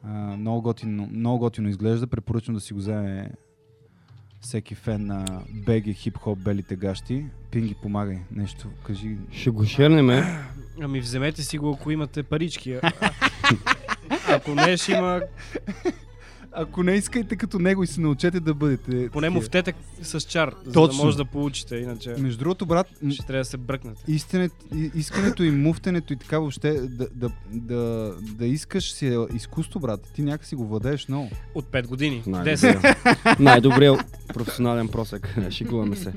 [0.03, 2.07] а, много, готино, много готино изглежда.
[2.07, 3.31] Препоръчвам да си го вземе
[4.41, 7.25] всеки фен на беги хип-хоп белите гащи.
[7.51, 8.17] Пинги, помагай.
[8.31, 9.17] Нещо, кажи.
[9.31, 10.23] Ще го шернеме.
[10.81, 12.79] Ами вземете си го, ако имате парички.
[14.29, 15.21] Ако не, ще има...
[16.51, 19.09] Ако не искайте като него и се научете да бъдете.
[19.09, 20.97] Поне му втете с чар, за Точно.
[20.97, 24.03] да може да получите, иначе Между другото, брат, ще трябва да се бръкнете.
[24.07, 24.51] истинет,
[24.95, 30.09] искането и муфтенето и така въобще да, да, да, да искаш си е изкуство, брат.
[30.15, 31.29] Ти някакси го владееш много.
[31.55, 32.23] От 5 години.
[32.25, 32.57] Най-добре.
[32.57, 33.39] 10.
[33.39, 35.35] Най-добрият професионален просек.
[35.49, 36.13] Шикуваме се.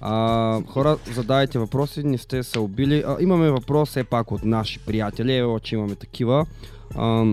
[0.00, 3.04] А, хора, задавайте въпроси, не сте се убили.
[3.06, 6.46] А, имаме въпрос все пак от наши приятели, ево, че имаме такива.
[6.94, 7.24] А,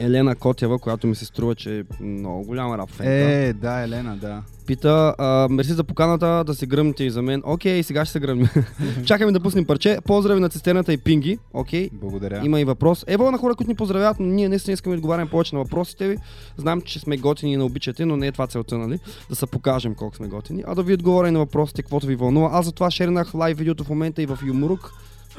[0.00, 3.12] Елена Котева, която ми се струва, че е много голяма рап фенка.
[3.12, 4.42] Е, да, Елена, да.
[4.66, 7.42] Пита, а, мерси за поканата да се гръмнете и за мен.
[7.44, 8.48] Окей, сега ще се гръмнем.
[9.04, 9.98] Чакаме да пуснем парче.
[10.04, 11.38] Поздрави на цистерната и Пинги.
[11.52, 11.90] Окей.
[11.92, 12.42] Благодаря.
[12.44, 13.04] Има и въпрос.
[13.06, 16.08] Ево на хора, които ни поздравяват, но ние наистина искаме да отговаряме повече на въпросите
[16.08, 16.16] ви.
[16.56, 18.98] Знам, че сме готини и не обичате, но не е това целта, нали?
[19.28, 22.50] Да се покажем колко сме готини, а да ви отговоря на въпросите, каквото ви вълнува.
[22.52, 24.92] Аз затова шернах лайв видеото в момента и в Юмрук.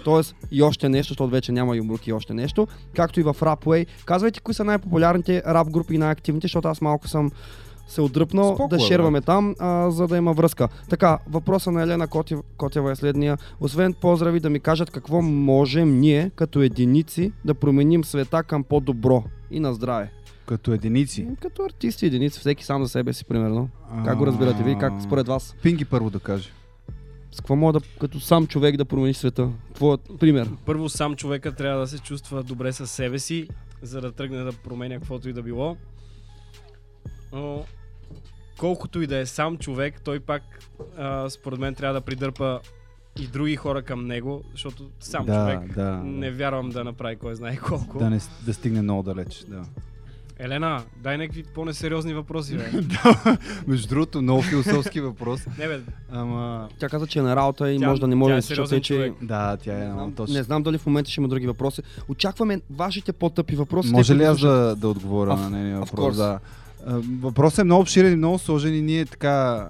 [0.03, 2.67] Тоест и още нещо, защото вече няма юмрук и още нещо.
[2.95, 3.85] Както и в Rapway.
[4.05, 7.31] Казвайте кои са най-популярните рап групи и най-активните, защото аз малко съм
[7.87, 10.67] се отдръпнал Споко да шерваме там, а, за да има връзка.
[10.89, 13.37] Така, въпроса на Елена Котева, Котева е следния.
[13.59, 19.23] Освен поздрави да ми кажат какво можем ние, като единици, да променим света към по-добро
[19.51, 20.11] и на здраве.
[20.45, 21.27] Като единици.
[21.41, 23.69] Като артисти единици, всеки сам за себе си, примерно.
[24.05, 24.77] Как го разбирате ви?
[24.79, 25.55] Как според вас?
[25.63, 26.49] Пинги първо да каже.
[27.31, 29.49] С какво мога да, като сам човек да промени света?
[29.73, 30.49] Твоят пример.
[30.65, 33.47] Първо сам човека трябва да се чувства добре със себе си,
[33.81, 35.77] за да тръгне да променя каквото и да било.
[37.33, 37.65] Но
[38.59, 40.43] колкото и да е сам човек, той пак
[40.97, 42.59] а, според мен трябва да придърпа
[43.19, 47.35] и други хора към него, защото сам Да, човек да, не вярвам да направи кой
[47.35, 47.99] знае колко.
[47.99, 49.45] Да, не, да стигне много далеч.
[49.47, 49.63] Да.
[50.43, 52.69] Елена, дай някакви по-несериозни въпроси, бе.
[52.81, 53.37] да,
[53.67, 55.41] между другото, много философски въпрос.
[55.59, 55.79] Не, бе,
[56.11, 56.69] Ама...
[56.79, 58.47] Тя каза, че е на работа и Тя- може да не може е да се
[58.47, 59.13] сериозен че...
[59.21, 60.35] Да, тя е много точно.
[60.35, 61.81] Не знам дали в момента ще има други въпроси.
[62.07, 63.91] Очакваме вашите по-тъпи въпроси.
[63.91, 66.17] Може ли аз да, да отговоря Of- на нейния въпрос?
[66.17, 66.39] Да.
[67.21, 69.67] Въпросът е много обширен и много сложен и ние така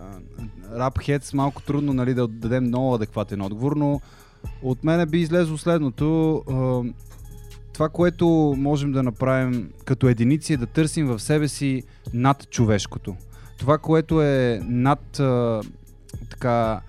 [0.75, 4.01] рап хец малко трудно нали, да дадем много адекватен отговор, но
[4.63, 6.43] от мене би излезло следното.
[7.73, 13.15] Това, което можем да направим като единици е да търсим в себе си над човешкото.
[13.57, 15.61] Това, което е над а,
[16.29, 16.81] така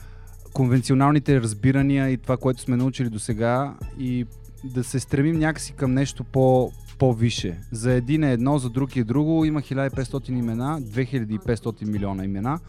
[0.53, 4.27] конвенционалните разбирания и това, което сме научили до сега и
[4.65, 7.59] да се стремим някакси към нещо по, по-више.
[7.73, 9.45] За един е едно, за друг е друго.
[9.45, 12.61] Има 1500 имена, 2500 милиона имена,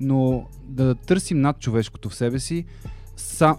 [0.00, 2.64] но да търсим над човешкото в себе си,
[3.16, 3.56] са,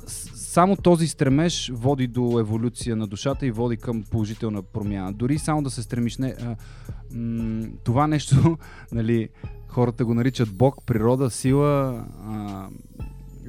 [0.56, 5.14] само този стремеж води до еволюция на душата и води към положителна промяна.
[5.14, 6.56] Дори само да се стремиш не, а,
[7.16, 8.58] м- това нещо,
[8.92, 9.30] нали,
[9.68, 12.68] хората го наричат Бог, природа, сила, а,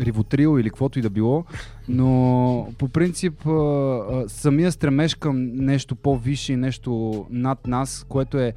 [0.00, 1.44] ривотрил или каквото и да било,
[1.88, 8.38] но по принцип а, а, самия стремеж към нещо по-висше и нещо над нас, което
[8.38, 8.52] е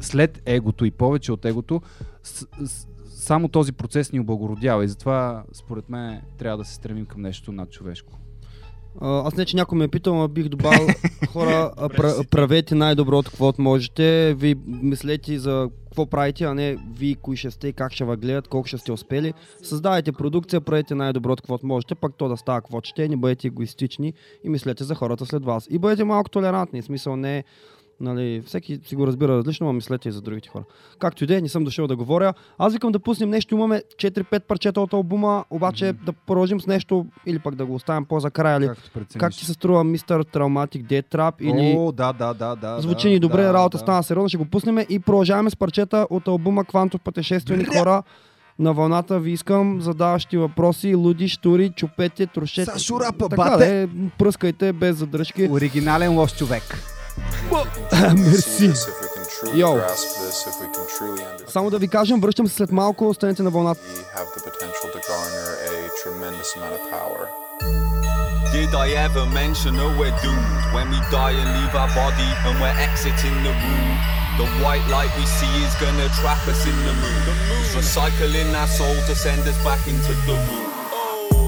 [0.00, 1.82] след егото и повече от егото,
[2.22, 7.06] с, с, само този процес ни облагородява и затова според мен трябва да се стремим
[7.06, 8.12] към нещо над човешко.
[9.00, 10.88] А, Аз не, че някой ме е питал, а бих добавил
[11.32, 11.72] хора,
[12.30, 14.34] правете най-доброто, каквото можете.
[14.34, 18.48] Ви мислете за какво правите, а не ви кои ще сте, как ще ви гледат,
[18.48, 19.34] колко ще сте успели.
[19.62, 24.12] Създавайте продукция, правете най-доброто, каквото можете, пак то да става каквото ще, не бъдете егоистични
[24.44, 25.68] и мислете за хората след вас.
[25.70, 27.44] И бъдете малко толерантни, в смисъл не
[28.00, 30.64] Нали, всеки си го разбира различно, но мислете и за другите хора.
[30.98, 32.34] Както и да е, не съм дошъл да говоря.
[32.58, 37.06] Аз викам да пуснем нещо, имаме 4-5 парчета от албума, обаче да продължим с нещо
[37.26, 38.58] или пък да го оставим по-за края.
[38.58, 38.70] Или...
[39.18, 41.74] Как ти се струва мистер Traumatic Dead Trap или...
[41.78, 42.80] О, да, да, да, да.
[42.80, 43.82] Звучи да, ни добре, да, работа да.
[43.82, 48.02] стана сериозно, ще го пуснем и продължаваме с парчета от албума Квантов пътешественик хора.
[48.58, 52.64] На вълната ви искам задаващи въпроси, луди, штури, чупете, трошете.
[52.64, 53.82] Сашо Рапа, така, бате!
[53.82, 53.88] Е,
[54.18, 55.48] пръскайте без задръжки.
[55.50, 56.95] Оригинален лош човек.
[58.17, 58.73] Мерси.
[59.53, 59.75] Йо.
[59.75, 59.81] Йо.
[61.47, 63.81] Само да ви кажем, връщам се след малко, останете на вълната.
[64.15, 67.23] have the potential to garner a tremendous amount of power.
[68.51, 72.53] Did I ever mention oh we're doomed when we die and leave our body and
[72.61, 73.89] we're exiting the room?
[74.41, 77.23] The white light we see is gonna trap us in the moon.
[77.59, 80.64] It's recycling our soul to send us back into the room.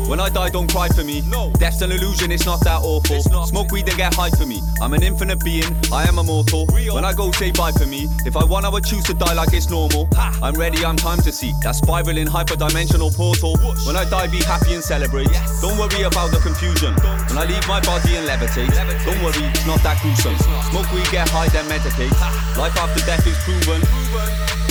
[0.09, 1.21] When I die, don't cry for me.
[1.29, 1.53] No.
[1.59, 3.21] Death's an illusion, it's not that awful.
[3.45, 4.63] Smoke weed and get high for me.
[4.81, 6.65] I'm an infinite being, I am immortal.
[6.73, 6.95] Real.
[6.95, 8.09] When I go, say bye for me.
[8.25, 10.09] If I want, I would choose to die like it's normal.
[10.15, 10.39] Ha.
[10.43, 11.53] I'm ready, I'm time to see.
[11.63, 13.59] That spiraling hyperdimensional portal.
[13.87, 15.29] When I die, be happy and celebrate.
[15.61, 16.95] Don't worry about the confusion.
[17.29, 18.73] When I leave my body and levitate.
[18.73, 19.05] levitate.
[19.05, 20.39] Don't worry, it's not that gruesome.
[20.73, 22.17] Smoke weed, get high, then meditate.
[22.57, 23.85] Life after death is proven.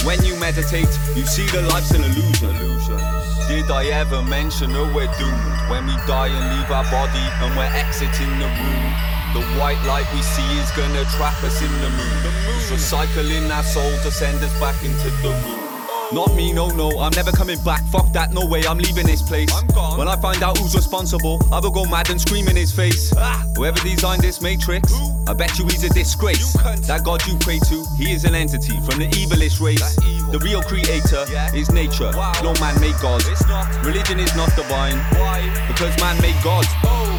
[0.03, 2.55] When you meditate, you see that life's an illusion.
[2.55, 3.16] illusion.
[3.47, 7.55] Did I ever mention oh we're doomed when we die and leave our body and
[7.55, 8.85] we're exiting the room?
[9.33, 12.33] The white light we see is gonna trap us in the moon.
[12.57, 15.66] It's recycling our soul to send us back into the room.
[16.13, 17.83] Not me, no, no, I'm never coming back.
[17.91, 19.51] Fuck that, no way, I'm leaving this place.
[19.97, 23.11] When I find out who's responsible, I will go mad and scream in his face.
[23.17, 23.43] Ah.
[23.55, 24.93] Whoever designed this matrix,
[25.27, 26.53] I bet you he's a disgrace.
[26.87, 29.95] That God you pray to, he is an entity from the evilest race.
[30.31, 33.23] The real creator is nature, no man made God.
[33.83, 35.43] Religion is not divine, Why?
[35.67, 36.65] because man made God.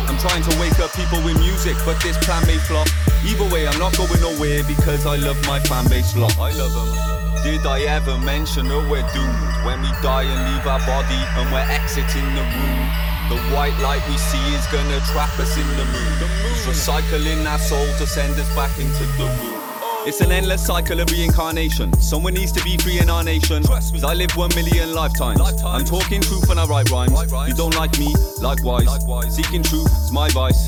[0.08, 2.88] I'm trying to wake up people with music, but this plan may flop.
[3.22, 6.38] Either way, I'm not going nowhere because I love my fan base lot.
[6.38, 7.27] I love them.
[7.48, 11.50] Did I ever mention that we're doomed when we die and leave our body and
[11.50, 12.84] we're exiting the room?
[13.32, 16.28] The white light we see is gonna trap us in the moon.
[16.52, 19.57] It's recycling our soul to send us back into the room.
[20.08, 21.92] It's an endless cycle of reincarnation.
[22.00, 23.62] Someone needs to be free in our nation.
[23.68, 25.38] I live one million lifetimes.
[25.38, 27.12] I'm talking truth when I write rhymes.
[27.46, 28.88] You don't like me, likewise.
[29.36, 30.66] Seeking truth is my vice.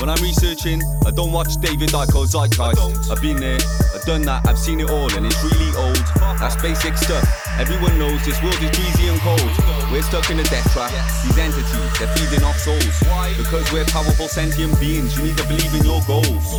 [0.00, 3.10] When I'm researching, I don't watch David Icke Zeitgeist.
[3.12, 3.58] I've been there,
[3.94, 6.00] I've done that, I've seen it all, and it's really old.
[6.40, 7.28] That's basic stuff.
[7.60, 9.52] Everyone knows this world is greasy and cold.
[9.92, 10.92] We're stuck in a death trap.
[11.24, 13.04] These entities, they're feeding off souls.
[13.36, 16.56] Because we're powerful sentient beings, you need to believe in your goals.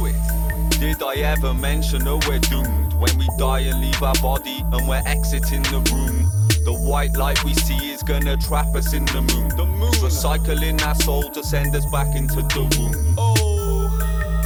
[0.80, 4.88] Did I ever mention that we're doomed when we die and leave our body and
[4.88, 6.32] we're exiting the room?
[6.64, 9.50] The white light we see is gonna trap us in the moon.
[9.60, 9.92] The moon.
[10.00, 13.16] Recycling our soul to send us back into the womb.
[13.18, 13.92] Oh,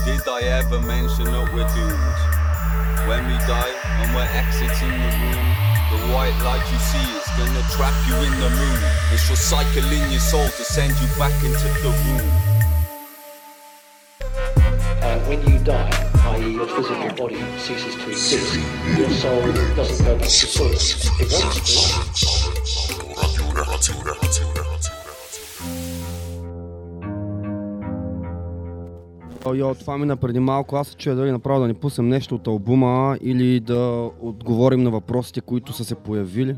[0.06, 2.18] did I ever mention that we're doomed?
[3.06, 3.70] When we die
[4.02, 5.46] and we're exiting the room,
[5.94, 8.82] the white light you see is gonna trap you in the moon.
[9.14, 12.26] It's recycling your soul to send you back into the room.
[14.98, 16.54] Uh, when you die, i.e.
[16.54, 18.56] your physical body ceases to exist,
[18.98, 19.42] your soul
[19.76, 20.86] doesn't go back to source.
[21.20, 22.94] It wants to.
[29.56, 30.76] Йо, това мина преди малко.
[30.76, 33.80] Аз се чуя дали направо да ни пуснем нещо от албума или да
[34.20, 36.56] отговорим на въпросите, които са се появили.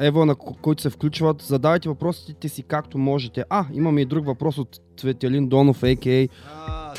[0.00, 3.44] Ево, на ко- които се включват, задавайте въпросите си както можете.
[3.50, 4.68] А, имаме и друг въпрос от
[4.98, 6.94] Цветелин Донов, а.к.а.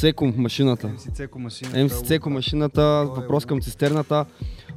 [0.00, 0.26] Цеко.
[0.26, 0.88] Цеко машината.
[0.88, 1.84] МС Цеко машината.
[1.84, 4.24] МС Цеко машината, въпрос към цистерната.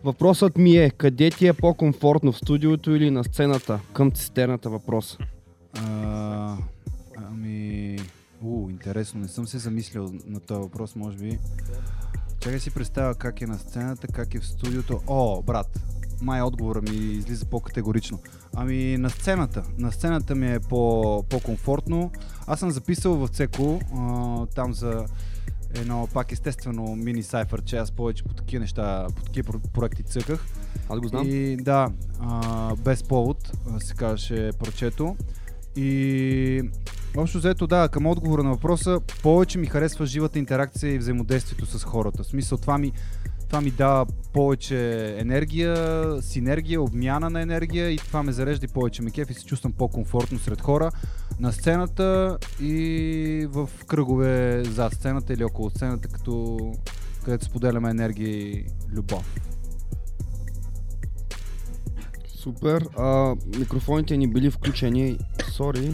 [0.04, 3.80] Въпросът ми е, къде ти е по-комфортно, в студиото или на сцената?
[3.94, 5.18] Към цистерната въпрос.
[5.74, 6.58] А,
[7.16, 7.98] ами...
[8.42, 11.40] У, интересно, не съм се замислял на този въпрос, може би.
[12.40, 15.00] Чакай си представя как е на сцената, как е в студиото.
[15.08, 15.80] О, брат,
[16.22, 18.20] май отговора ми излиза по-категорично.
[18.56, 19.64] Ами на сцената.
[19.78, 22.12] На сцената ми е по- по-комфортно.
[22.48, 25.06] Аз съм записал в Цеко, а, там за
[25.76, 30.04] едно пак естествено мини сайфър, че аз повече по такива неща, по такива про- проекти
[30.04, 30.46] цъках.
[30.90, 31.24] Аз го знам.
[31.26, 31.90] И да,
[32.20, 35.16] а, без повод се казваше парчето.
[35.76, 36.62] И
[37.18, 41.84] общо взето да, към отговора на въпроса, повече ми харесва живата интеракция и взаимодействието с
[41.84, 42.24] хората.
[42.24, 42.92] В смисъл това ми,
[43.50, 45.76] това ми дава повече енергия,
[46.22, 49.74] синергия, обмяна на енергия и това ме зарежда и повече ме кеф и се чувствам
[49.74, 50.92] по-комфортно сред хора
[51.40, 56.58] на сцената и в кръгове зад сцената или около сцената, като
[57.24, 59.49] където споделяме енергия и любов.
[62.50, 62.86] Супер.
[62.98, 65.18] А, микрофоните ни били включени.
[65.52, 65.92] Сори.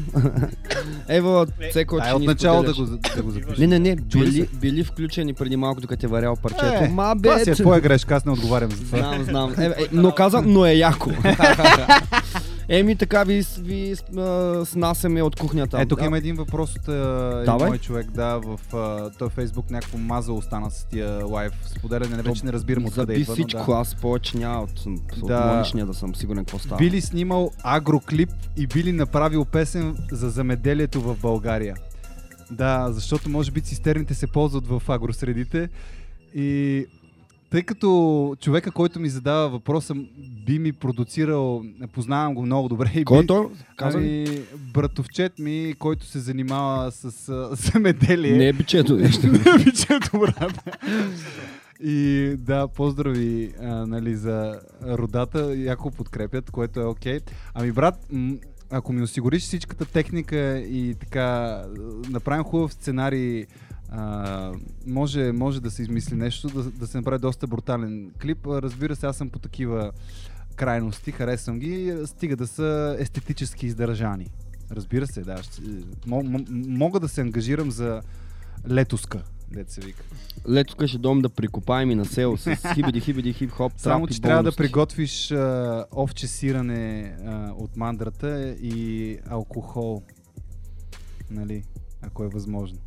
[1.10, 2.86] Ева, Цеко, че от ни начало да го,
[3.16, 3.70] да го запишем.
[3.70, 6.84] Не, не, не, били, били включени преди малко, докато е варял парчето.
[6.84, 8.97] Е, Ма, бе, това си е твоя грешка, аз не отговарям за това.
[8.97, 9.53] Знам, знам.
[9.60, 11.12] Е, е, но казвам, но е яко.
[12.70, 15.82] Еми така ви, ви а, снасяме от кухнята.
[15.82, 16.05] Е, тук Да.
[16.05, 20.72] има един въпрос от а, мой човек, да, в а, този Фейсбук някакво маза остана
[20.72, 23.78] с тия лайв споделяне, не вече не разбирам откъде Заби идва, но всичко, да.
[23.78, 25.63] аз повече няма от, от Да.
[25.76, 26.78] да съм сигурен какво става.
[26.78, 31.76] Били снимал агроклип и били направил песен за замеделието в България.
[32.51, 35.70] Да, защото може би цистерните се ползват в агросредите
[36.36, 36.86] и
[37.49, 39.95] тъй като човека, който ми задава въпроса,
[40.45, 42.91] би ми продуцирал, познавам го много добре.
[42.95, 43.27] И Кой е?
[43.77, 44.25] Каза ами,
[44.73, 48.37] братовчет ми, който се занимава с а, земеделие.
[48.37, 49.27] Не е бичето нещо.
[49.31, 50.69] Не е бичето, брат.
[51.83, 57.19] И да, поздрави а, нали, за родата, яко подкрепят, което е окей.
[57.53, 57.95] Ами брат,
[58.69, 61.61] ако ми осигуриш всичката техника и така
[62.09, 63.45] направим хубав сценарий,
[63.89, 64.51] а,
[64.88, 68.47] може, може да се измисли нещо, да, да се направи доста брутален клип.
[68.47, 69.91] Разбира се, аз съм по такива
[70.55, 74.27] крайности, харесвам ги, стига да са естетически издържани.
[74.71, 75.43] Разбира се, да.
[75.43, 75.61] Ще,
[76.07, 78.01] м- м- мога да се ангажирам за
[78.69, 80.03] летоска, дет се вика.
[80.49, 84.43] Лето ще дом да прикопаем и на село с хибиди, хибиди, хип-хоп, Само, че трябва
[84.43, 90.03] да приготвиш а, овче сирене а, от мандрата и алкохол.
[91.31, 91.63] Нали,
[92.01, 92.77] ако е възможно.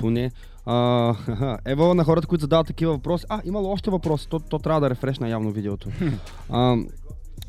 [0.00, 0.30] Поне.
[0.66, 3.24] А, ево на хората, които задават такива въпроси.
[3.28, 4.28] А, имало още въпроси.
[4.28, 5.88] То, то трябва да рефрешна явно видеото.
[6.50, 6.76] а,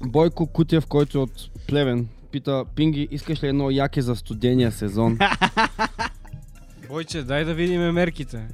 [0.06, 5.18] Бойко Кутев, който е от Плевен, пита, Пинги, искаш ли едно яке за студения сезон?
[6.90, 8.48] Бойче, дай да видим мерките.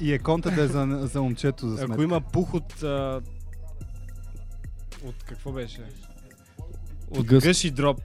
[0.00, 1.92] И е конта да е за, за момчето за сметка.
[1.92, 2.82] Ако има пух от...
[2.82, 3.20] А...
[5.04, 5.80] От какво беше?
[7.10, 7.44] От Гъс.
[7.44, 8.00] гъш и дроб.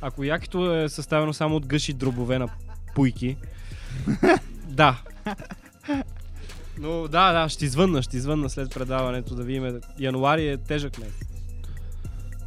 [0.00, 2.48] Ако якито е съставено само от гъш и дробове на
[2.96, 3.36] пуйки,
[4.68, 5.00] да.
[6.78, 9.80] Но да, да, ще извънна, ще извънна след предаването да видим.
[9.98, 11.28] Януари е тежък месец.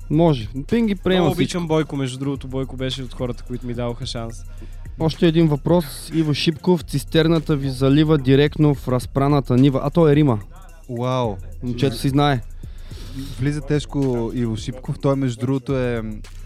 [0.09, 0.47] Може.
[0.67, 1.41] Пинги приема Много всичко.
[1.43, 2.47] обичам Бойко, между другото.
[2.47, 4.43] Бойко беше от хората, които ми даваха шанс.
[4.99, 6.11] Още един въпрос.
[6.13, 9.81] Иво Шипков, цистерната ви залива директно в разпраната нива.
[9.83, 10.39] А то е Рима.
[10.89, 11.35] Вау.
[11.63, 12.41] Момчето си знае.
[13.39, 14.99] Влиза тежко Иво Шипков.
[14.99, 16.03] Той между другото е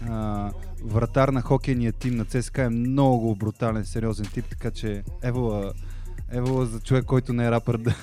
[0.08, 0.50] а,
[0.84, 2.62] вратар на хокейния тим на ЦСКА.
[2.62, 5.72] Е много брутален, сериозен тип, така че евола,
[6.32, 7.94] евола за човек, който не е рапър, да,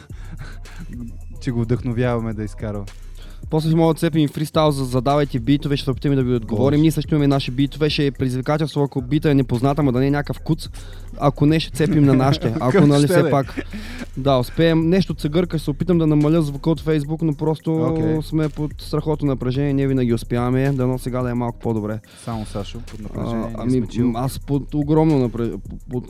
[1.42, 2.86] че го вдъхновяваме да изкарва.
[3.50, 6.82] После ще мога да цепим фристайл за задавайте битове, ще се опитаме да ви отговорим.
[6.82, 10.08] Ние също имаме наши битове, ще е предизвикателство, ако бита е непозната, ама да не
[10.08, 10.70] е някакъв куц.
[11.20, 12.54] Ако не, ще цепим на нашите.
[12.60, 13.66] Ако нали все пак.
[14.18, 14.90] Да, успеем.
[14.90, 18.22] Нещо цъгърка, ще се опитам да намаля звука от Фейсбук, но просто Окей.
[18.22, 20.72] сме под страхотно напрежение, ние винаги успяваме.
[20.72, 22.00] Дано сега да е малко по-добре.
[22.24, 23.56] Само Сашо, под А, напрежение.
[23.66, 25.58] ние ами, аз под огромно напрежение,
[25.90, 26.04] под,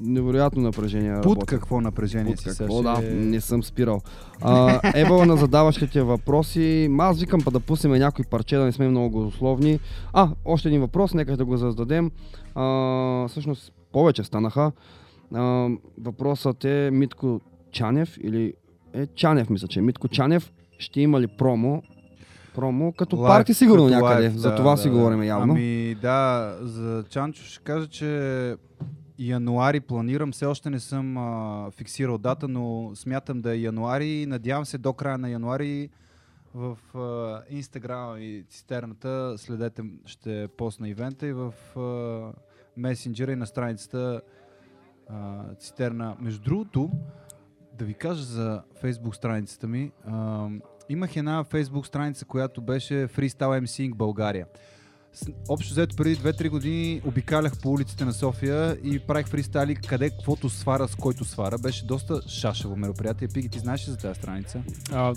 [0.00, 1.46] невероятно напрежение Под работя.
[1.46, 4.00] какво напрежение Под си, какво, да, не съм спирал.
[4.40, 6.90] А, Ева на задаващите въпроси.
[6.98, 9.78] Аз викам па да пуснем някои парче, да не сме много условни.
[10.12, 12.10] А, още един въпрос, нека да го зададем.
[12.54, 14.72] А, всъщност повече станаха.
[15.34, 15.68] А,
[16.00, 17.40] въпросът е Митко
[17.70, 18.54] Чанев или
[18.92, 21.82] е Чанев, мисля, че е Митко Чанев ще има ли промо?
[22.54, 24.22] Промо като Лайв, парти сигурно като някъде.
[24.22, 24.94] лайв, За да, това да, си да.
[24.94, 25.52] говорим явно.
[25.52, 28.56] Ами да, за Чанчо ще кажа, че
[29.18, 30.32] януари планирам.
[30.32, 34.26] Все още не съм а, фиксирал дата, но смятам да е януари.
[34.26, 35.88] Надявам се до края на януари
[36.54, 36.76] в
[37.50, 42.32] Инстаграм и цистерната следете, ще посна ивента и в а,
[42.76, 44.20] месенджера и на страницата
[45.08, 46.16] а, цистерна.
[46.20, 46.90] Между другото,
[47.78, 49.92] да ви кажа за фейсбук страницата ми.
[50.06, 50.48] А,
[50.88, 54.46] имах една фейсбук страница, която беше Freestyle MCing България.
[55.48, 60.50] Общо взето преди 2-3 години обикалях по улиците на София и правих фристайли къде каквото
[60.50, 61.58] свара, с който свара.
[61.58, 63.28] Беше доста шашево мероприятие.
[63.28, 64.62] Пиги, ти знаеш ли за тази страница?
[64.92, 65.14] А,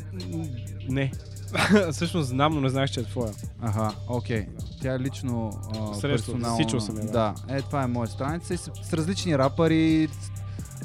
[0.90, 1.12] не.
[1.92, 3.32] Всъщност знам, но не знаеш, че е твоя.
[3.62, 4.48] Аха, окей.
[4.82, 6.58] Тя е лично а, Срещал, персонално.
[6.58, 7.12] засичал съм я, да.
[7.12, 7.56] да.
[7.56, 10.10] Е, това е моя страница и с, с различни рапъри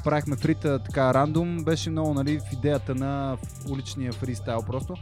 [0.05, 1.65] правихме фрита така рандом.
[1.65, 3.37] Беше много нали, в идеята на
[3.69, 4.95] уличния фристайл просто.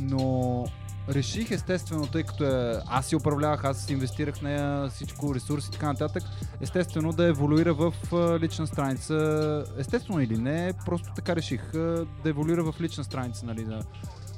[0.00, 0.64] Но
[1.08, 5.68] реших естествено, тъй като е, аз си управлявах, аз си инвестирах в нея всичко, ресурси
[5.68, 6.22] и така нататък,
[6.60, 7.92] естествено да еволюира в
[8.40, 9.64] лична страница.
[9.78, 13.80] Естествено или не, просто така реших да еволюира в лична страница, нали, за,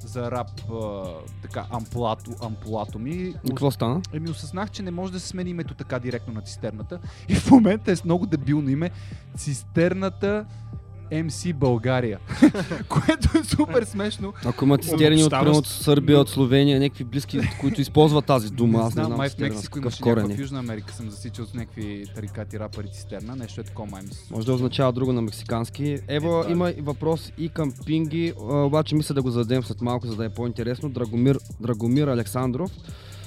[0.09, 1.05] за рап, а,
[1.42, 3.34] така, амплуато, амплуато ми.
[3.46, 4.00] Какво стана?
[4.12, 6.98] Еми осъзнах, че не може да се смени името така директно на цистерната.
[7.28, 8.90] И в момента е с много дебилно име.
[9.36, 10.46] Цистерната
[11.14, 12.18] MC България.
[12.88, 14.32] Което е супер смешно.
[14.44, 18.94] Ако има цистерни от, от Сърбия, от Словения, някакви близки, които използват тази дума, аз
[18.94, 20.42] не знам май в цистерна с Мексико имаше корен някаква в е.
[20.42, 23.36] Южна Америка съм засичал с някакви тарикати рапъри цистерна.
[23.36, 24.24] Нещо е такова, май мисля.
[24.30, 25.98] Може да означава друго на мексикански.
[26.08, 30.16] Ева, има и въпрос и към Пинги, обаче мисля да го зададем след малко, за
[30.16, 30.88] да е по-интересно.
[30.88, 32.70] Драгомир, Драгомир Александров.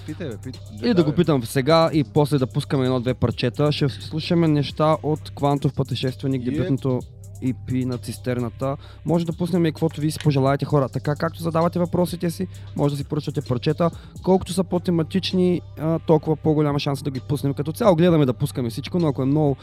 [0.06, 0.62] Питай, бе, питай.
[0.84, 3.72] Или да го питам сега и после да пускаме едно-две парчета.
[3.72, 7.02] Ще слушаме неща от Квантов пътешественик, Yep.
[7.42, 8.78] Дебютното EP на цистерната.
[9.06, 10.90] Може да пуснем и каквото ви си пожелаете хора.
[10.90, 13.92] Така както задавате въпросите си, може да си поръчате парчета.
[14.24, 15.62] Колкото са по-тематични,
[16.06, 17.54] толкова по-голяма шанс да ги пуснем.
[17.54, 19.58] Като цяло гледаме да пускаме всичко, но ако е много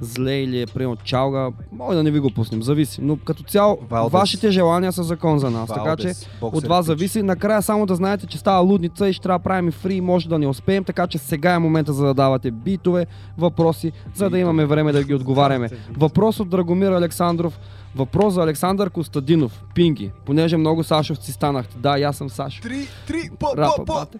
[0.00, 3.00] зле или е примерно чалга, може да не ви го пуснем, зависи.
[3.02, 4.12] Но като цяло, Валдес.
[4.12, 5.68] вашите желания са закон за нас.
[5.68, 7.22] така че Валдес, боксер от вас зависи.
[7.22, 10.38] Накрая само да знаете, че става лудница и ще трябва да правим фри, може да
[10.38, 13.06] не успеем, така че сега е момента за да давате битове,
[13.38, 15.68] въпроси, за да имаме време да ги отговаряме.
[15.96, 17.58] Въпрос от Драгомир Александров.
[17.96, 19.62] Въпрос за Александър Костадинов.
[19.74, 20.10] Пинги.
[20.26, 21.76] Понеже много Сашовци станахте.
[21.78, 22.62] Да, и аз съм Сашо.
[22.62, 23.92] Три, три, по, Рапа, по, по.
[23.94, 24.18] бате.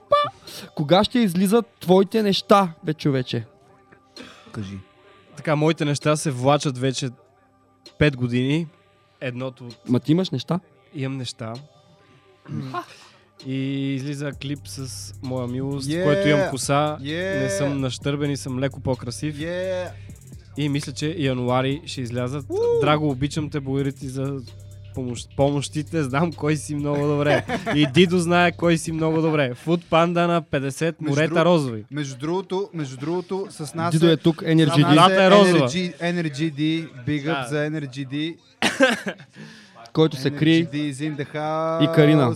[0.75, 3.45] Кога ще излизат твоите неща, бе човече?
[4.53, 4.79] Кажи.
[5.41, 7.09] Така, моите неща се влачат вече
[8.01, 8.67] 5 години.
[9.21, 10.61] Едното от Ма ти имаш неща?
[10.95, 11.53] имам неща.
[13.47, 13.55] И
[13.95, 15.93] излиза клип с моя милост, Yeah!
[15.93, 16.05] yeah!
[16.05, 16.99] който имам коса.
[17.01, 17.43] Yeah!
[17.43, 19.37] Не съм нащърбен и съм леко по-красив.
[19.37, 19.91] Yeah.
[20.57, 22.47] И мисля, че януари ще излязат.
[22.81, 24.41] Драго, обичам те, благодаря ти за
[24.95, 26.03] помощ, помощите.
[26.03, 27.45] Знам кой си много добре.
[27.75, 29.55] И Дидо знае кой си много добре.
[29.55, 31.85] Фуд панда на 50 морета друг- розови.
[31.91, 34.89] Между другото, между другото, с нас Дидо е тук, Energy D.
[34.89, 35.69] Водата е розова.
[35.69, 37.47] Energy, Energy D, big up Да.
[37.49, 38.37] за Energy D.
[39.93, 40.57] Който се крие.
[41.83, 42.35] И Карина.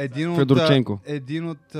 [0.00, 0.98] Един от, Федорченко.
[1.06, 1.78] един от а,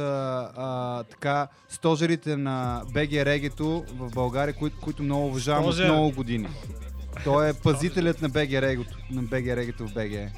[0.56, 6.48] а, така, стожерите на БГ Регето в България, които, които много уважавам от много години.
[7.24, 10.30] Той е пазителят на БГ Регето, на БГ Регето в БГ.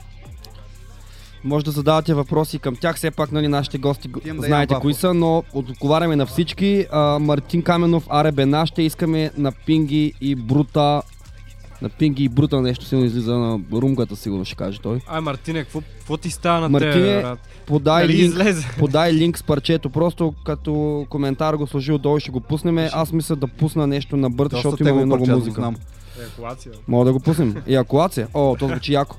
[1.44, 4.94] Може да задавате въпроси към тях, все пак нали, нашите гости да знаете ям кои
[4.94, 6.86] са, но отговаряме на всички.
[6.92, 11.02] А, Мартин Каменов, Аре Бена, ще искаме на Пинги и Брута.
[11.82, 15.00] На Пинги и Брута нещо силно излиза на румката, сигурно ще каже той.
[15.06, 17.38] Ай, Мартине, какво, какво ти става на Мартине, брат?
[17.66, 18.68] подай Дали линк, излезе?
[18.78, 22.78] подай линк с парчето, просто като коментар го сложи отдолу ще го пуснем.
[22.92, 25.60] Аз мисля да пусна нещо на Доста защото имаме много парче, музика.
[25.60, 25.76] знам.
[26.18, 26.72] Еякулация.
[26.88, 27.62] Мога да го пуснем.
[27.66, 28.28] Еякулация?
[28.34, 29.16] О, то звучи яко.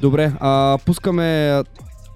[0.00, 1.62] Добре, а, пускаме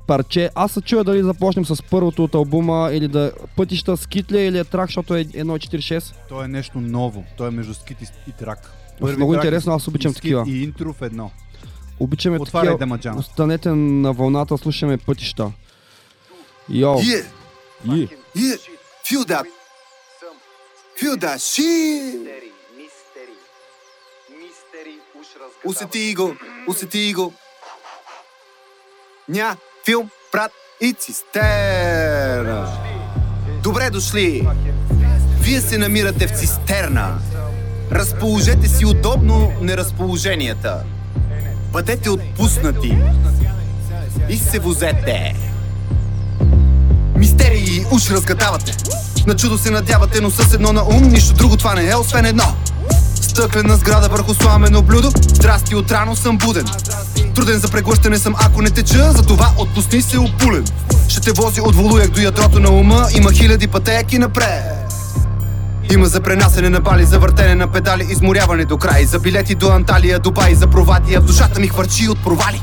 [0.06, 0.50] парче.
[0.54, 3.94] Аз се чуя дали започнем с първото от албума или да пътища
[4.32, 6.14] е или е трак, защото е 1.46.
[6.28, 7.24] Той е нещо ново.
[7.36, 8.72] Той е между скит и, и трак.
[9.00, 10.44] Първи много трак интересно, и- аз обичам и скит такива.
[10.48, 11.30] И интро в едно.
[12.00, 12.78] Обичаме Отваряй такива.
[12.78, 13.18] Дамаджана.
[13.18, 15.52] Останете на вълната, слушаме пътища.
[16.70, 16.86] Йо.
[16.94, 17.24] Yeah,
[17.86, 18.08] Yeah.
[18.36, 18.58] yeah,
[19.06, 19.44] feel that.
[21.00, 22.47] Feel that shit.
[25.64, 26.36] Усети го,
[26.68, 27.32] усети го.
[29.28, 32.68] Ня, филм, брат и цистерна.
[33.62, 34.48] Добре дошли.
[35.40, 37.18] Вие се намирате в цистерна.
[37.92, 40.84] Разположете си удобно неразположенията.
[41.72, 42.98] Бъдете отпуснати.
[44.28, 45.34] И се возете.
[47.16, 48.76] Мистерии уж разгадавате.
[49.26, 52.24] На чудо се надявате, но с едно на ум, нищо друго това не е, освен
[52.24, 52.44] едно.
[53.38, 56.66] Стъклена сграда върху сламено блюдо, здрасти отрано съм буден.
[57.34, 60.64] Труден за преглъщане съм, ако не теча, затова отпусни се опулен.
[61.08, 64.62] Ще те вози от волуяк до ядрото на ума, има хиляди пътеки напред.
[65.92, 69.70] Има за пренасене на бали, за въртене на педали, изморяване до край, за билети до
[69.70, 72.62] Анталия, Дубай, за провати, а в душата ми хвърчи от провали.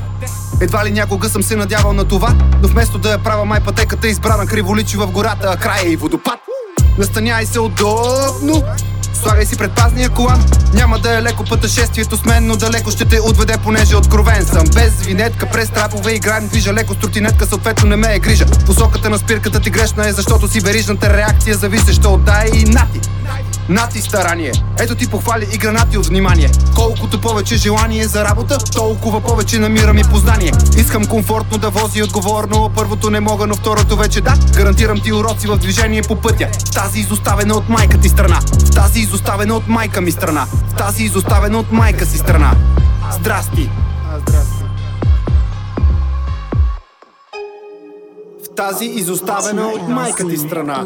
[0.61, 4.07] Едва ли някога съм се надявал на това, но вместо да я правя май пътеката,
[4.07, 6.39] избрана криволичи в гората, а края и водопад.
[6.97, 8.63] Настаняй се удобно,
[9.15, 10.45] слагай си предпазния колан.
[10.73, 14.63] Няма да е леко пътешествието с мен, но далеко ще те отведе, понеже откровен съм.
[14.75, 18.45] Без винетка, през трапове играем, движа леко с тротинетка, съответно не ме е грижа.
[18.65, 22.99] Посоката на спирката ти грешна е, защото си верижната реакция, зависеща от дай и нати.
[23.69, 24.51] Нати старание.
[24.79, 26.49] Ето ти похвали и гранати от внимание.
[26.75, 30.51] Колкото повече желание за работа, толкова повече намирам и познание.
[30.77, 32.71] Искам комфортно да вози отговорно.
[32.75, 34.33] Първото не мога, но второто вече да.
[34.57, 36.47] Гарантирам ти уроци в движение по пътя.
[36.67, 38.39] В тази изоставена от майка ти страна.
[38.41, 40.45] В тази изоставена от майка ми страна.
[40.45, 42.55] В тази изоставена от майка си страна.
[43.11, 43.69] Здрасти.
[48.43, 50.85] В тази изоставена от майка ти страна.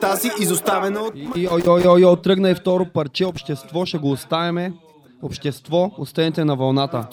[0.00, 4.72] Тази изоставена от Йо, йо, йо, йо, тръгна и второ парче, общество, ще го оставяме.
[5.22, 7.06] Общество, останете на вълната.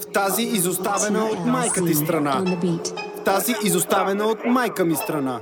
[0.00, 2.44] В тази изоставена от майка ти страна.
[3.16, 5.40] В тази изоставена от майка ми страна.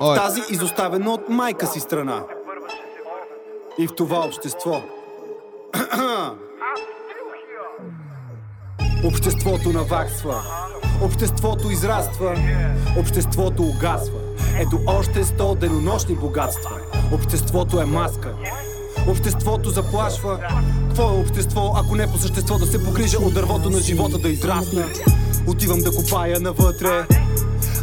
[0.00, 0.16] В Ой.
[0.16, 2.24] тази изоставена от майка си страна.
[3.78, 4.82] И в това общество.
[9.04, 10.42] Обществото наваксва.
[11.02, 12.36] Обществото израства.
[12.98, 14.18] Обществото угасва.
[14.58, 16.70] Ето още сто денонощни богатства.
[17.12, 18.32] Обществото е маска.
[19.08, 20.38] Обществото заплашва.
[20.88, 24.28] Какво е общество, ако не по същество да се погрижа от дървото на живота да
[24.28, 24.84] израсна?
[25.46, 27.06] Отивам да копая навътре.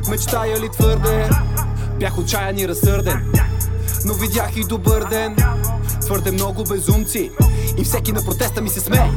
[0.09, 1.29] Мечтая ли твърде?
[1.99, 3.31] Бях отчаян и разсърден.
[4.05, 5.35] Но видях и добър ден.
[6.01, 7.31] Твърде много безумци.
[7.77, 9.09] И всеки на протеста ми се смее.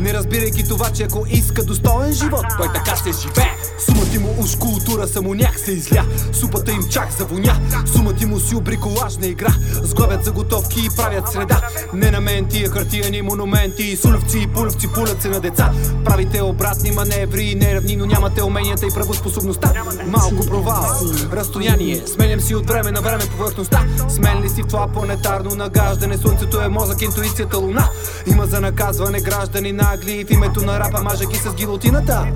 [0.00, 3.56] Не разбирайки това, че ако иска достоен живот, той така ще живее.
[3.78, 6.04] Сумата му уж култура самоняк се изля.
[6.32, 7.60] Супата им чак завоня.
[7.92, 9.54] Сумата му си обриколажна игра.
[9.82, 11.60] Сглобят заготовки и правят среда.
[11.92, 13.96] Не на мен тия хартияни монументи.
[13.96, 15.72] Сулевци и пулевци пулят се на деца.
[16.04, 19.72] Правите обратни маневри и неравни, но нямате уменията и правоспособността.
[20.06, 20.84] Малко провал,
[21.32, 22.02] разстояние.
[22.06, 23.84] Сменям си от време на време повърхността.
[24.08, 26.18] Смен ли си в това планетарно нагаждане?
[26.18, 27.88] Слънцето е мозък, интуицията луна.
[28.26, 32.26] Има за наказване граждани нагли в името на рапа, мажаки с гилотината.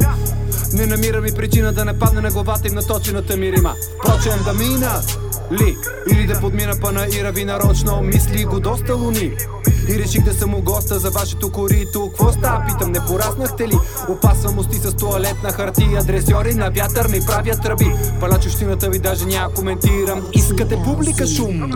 [0.72, 3.74] Не намирам и причина да не падне на главата им наточената ми рима.
[4.04, 5.02] Прочем да мина
[5.52, 5.76] ли?
[6.10, 8.02] Или да подмина пана и рави нарочно?
[8.02, 9.32] Мисли го доста луни.
[9.88, 12.12] И реших да съм у госта за вашето корито.
[12.16, 13.78] Кво става, питам, не пораснахте ли?
[14.08, 19.54] Опасвам усти с туалетна хартия Дресьори на вятър ми правят тръби Палачущината ви даже няма
[19.54, 20.26] коментирам.
[20.32, 21.72] Искате публика шум.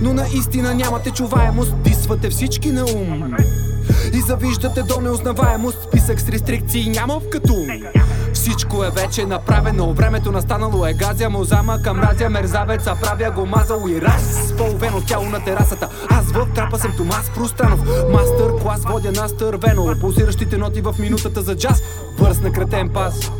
[0.00, 1.74] Но наистина нямате чуваемост.
[1.82, 3.34] Дисвате всички на ум.
[4.12, 5.78] И завиждате до неузнаваемост.
[5.88, 7.66] Списък с рестрикции няма в като
[8.46, 10.92] Всичко е вече направено, времето настанало е.
[10.92, 14.54] Газя му замъка, мразя мерзавеца, правя го мазал и раз.
[14.58, 17.80] Половено тяло на терасата, аз в трапа съм Томас Пространов
[18.10, 21.82] Мастър клас водя настървено, пулсиращите ноти в минутата за джаз.
[22.18, 23.30] Бърз на кратен пас.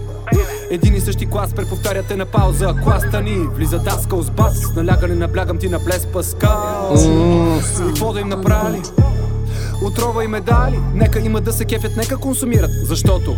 [0.71, 2.75] Един и същи клас, преповтаряте на пауза.
[2.85, 4.75] Класта ни влиза даскал с бас.
[4.77, 6.95] Налягане наблягам ти на плес Паскал
[7.81, 8.83] И какво да им направи?
[9.83, 12.71] Отрова и медали Нека има да се кефят, нека консумират.
[12.83, 13.37] Защото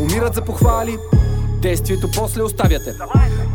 [0.00, 0.98] умират за похвали
[1.62, 2.94] Действието после оставяте.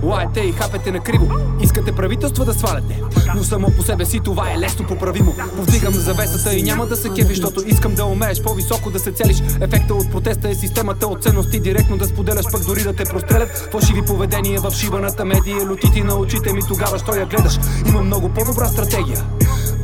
[0.03, 1.27] Лаете и хапете на криво
[1.61, 3.01] Искате правителство да сваляте.
[3.35, 5.35] Но само по себе си това е лесно поправимо.
[5.55, 9.37] Повдигам завесата и няма да се кефиш Защото искам да умееш по-високо да се целиш.
[9.61, 11.59] Ефекта от протеста е системата от ценности.
[11.59, 13.69] Директно да споделяш пък дори да те прострелят.
[13.71, 17.59] Фалшиви поведения в шибаната медия Лютити на очите ми тогава, що я гледаш.
[17.87, 19.23] Има много по-добра стратегия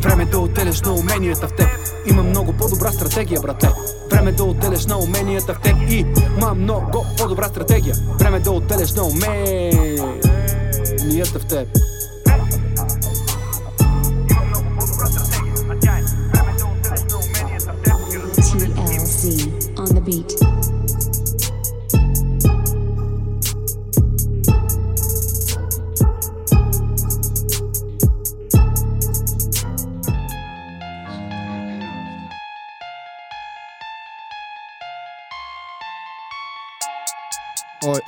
[0.01, 1.67] Време да отделяш на уменията в теб.
[2.05, 3.69] Има много по-добра стратегия, брате.
[4.11, 5.75] Време да отделяш на уменията в теб.
[5.89, 6.05] И
[6.39, 7.95] ма много по-добра стратегия.
[8.19, 9.39] Време да отделяш на уменията
[11.39, 11.67] в теб.
[19.81, 20.50] On the beat.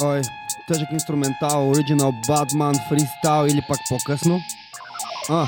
[0.04, 0.22] Ой,
[0.68, 4.42] тъжък инструментал, оригинал, Badman, фристайл или пак по-късно.
[5.30, 5.48] А,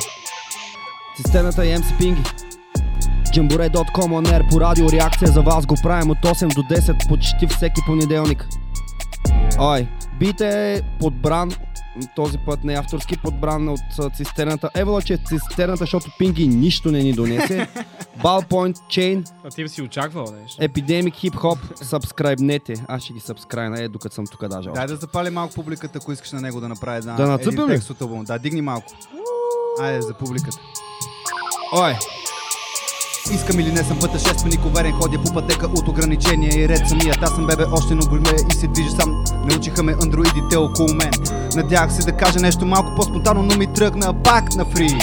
[1.16, 2.45] цистерната и MC Pingy.
[3.36, 7.47] Jambore.com on air по радио реакция за вас го правим от 8 до 10 почти
[7.47, 8.47] всеки понеделник.
[9.60, 9.88] Ой,
[10.20, 11.51] бит е подбран,
[12.16, 13.80] този път не е авторски, подбран от
[14.16, 14.70] цистерната.
[14.76, 17.68] Евала, че е цистерната, защото Пинги нищо не ни донесе.
[18.24, 20.62] Ballpoint Chain, А ти би си очаквал нещо.
[20.62, 22.74] Epidemic Hip Hop, сабскрайбнете.
[22.88, 24.70] Аз ще ги сабскрайна, е, докато съм тук даже.
[24.70, 27.66] Дай да запали малко публиката, ако искаш на него да направи една, Да нацъпим един
[27.66, 27.74] ли?
[27.74, 28.26] текст от.
[28.26, 28.93] Да, дигни малко.
[29.82, 30.58] Айде за публиката.
[31.74, 31.93] Ой!
[33.34, 37.24] Искам или не съм пътешественик, уверен ходя по пътека от ограничения и ред самият.
[37.24, 39.24] Аз съм бебе още на горе и се движа сам.
[39.46, 41.12] Научиха ме андроидите около мен.
[41.56, 44.98] Надявах се да кажа нещо малко по-спонтанно, но ми тръгна пак на фри.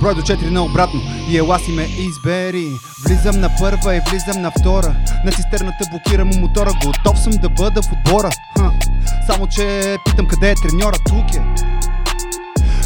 [0.00, 1.00] Брой до 4 на обратно
[1.30, 2.72] и ела си ме избери
[3.06, 7.82] Влизам на първа и влизам на втора На цистерната блокирам мотора Готов съм да бъда
[7.82, 8.72] в отбора Ха.
[9.26, 11.42] Само че питам къде е треньора Тук е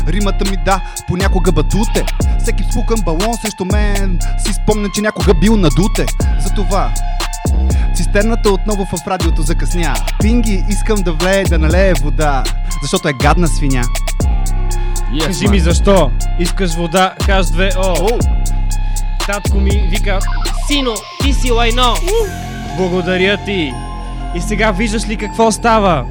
[0.09, 2.05] Римата ми да, понякога батуте
[2.39, 6.07] Всеки вспукан балон срещу мен Си спомня, че някога бил надуте
[6.41, 6.95] Затова
[7.95, 12.45] Цистерната отново в радиото закъсня Пинги искам да влее да налее вода
[12.83, 13.83] Защото е гадна свиня
[15.13, 16.11] Yes, Кажи ми защо?
[16.39, 18.19] Искаш вода, хаш 2 о.
[19.27, 20.19] Татко ми вика,
[20.67, 21.95] сино, ти си лайно.
[22.77, 23.73] Благодаря ти.
[24.35, 26.05] И сега виждаш ли какво става?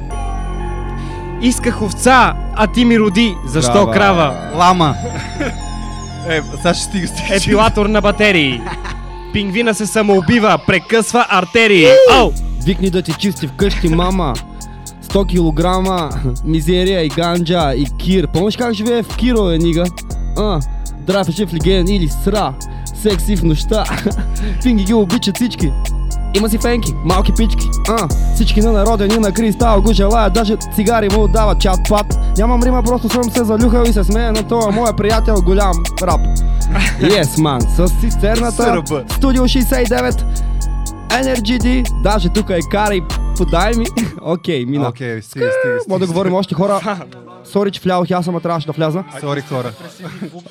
[1.42, 3.34] Исках овца, а ти ми роди.
[3.46, 3.92] Защо Крава.
[3.92, 4.36] крава?
[4.54, 4.94] Лама
[6.28, 8.60] Е, сега ще стига, стига Епилатор на батерии.
[9.32, 11.86] Пингвина се самоубива, прекъсва артерии.
[12.20, 12.30] Оу!
[12.64, 14.34] Викни да ти чисти вкъщи, мама.
[15.04, 16.10] 100 килограма,
[16.44, 18.26] мизерия и ганджа и кир.
[18.26, 19.84] Помниш как живее в Киро, е, нига?
[20.38, 20.60] А,
[21.06, 22.54] драфеше в леген или сра.
[23.02, 23.84] Секси в нощта.
[24.62, 25.72] Пинги ги обичат всички.
[26.34, 30.56] Има си фенки, малки пички, а, всички на народен и на кристал го желаят, даже
[30.74, 32.38] цигари му дават чат-пат.
[32.38, 35.72] Нямам рима, просто съм се залюхал и се смея на това моя приятел голям
[36.02, 36.20] рап.
[37.00, 40.24] Yes, man, с цистерната, студио 69,
[41.10, 43.02] Energy D, даже тук е Кари,
[43.36, 43.86] подай ми.
[44.22, 44.88] Окей, мина.
[44.88, 46.80] Окей, стига, стига, Мога да говорим още хора.
[47.50, 49.04] Сори, че влязох, аз ама трябваше да вляза.
[49.20, 49.72] Сори хора.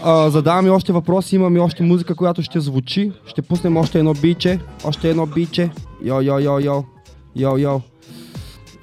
[0.04, 3.12] А, задавам и още въпроси, имам и още музика, която ще звучи.
[3.26, 4.60] Ще пуснем още едно биче.
[4.84, 5.70] Още едно биче.
[6.04, 6.84] Йо, йо, йо, йо.
[7.36, 7.82] Йо, йо.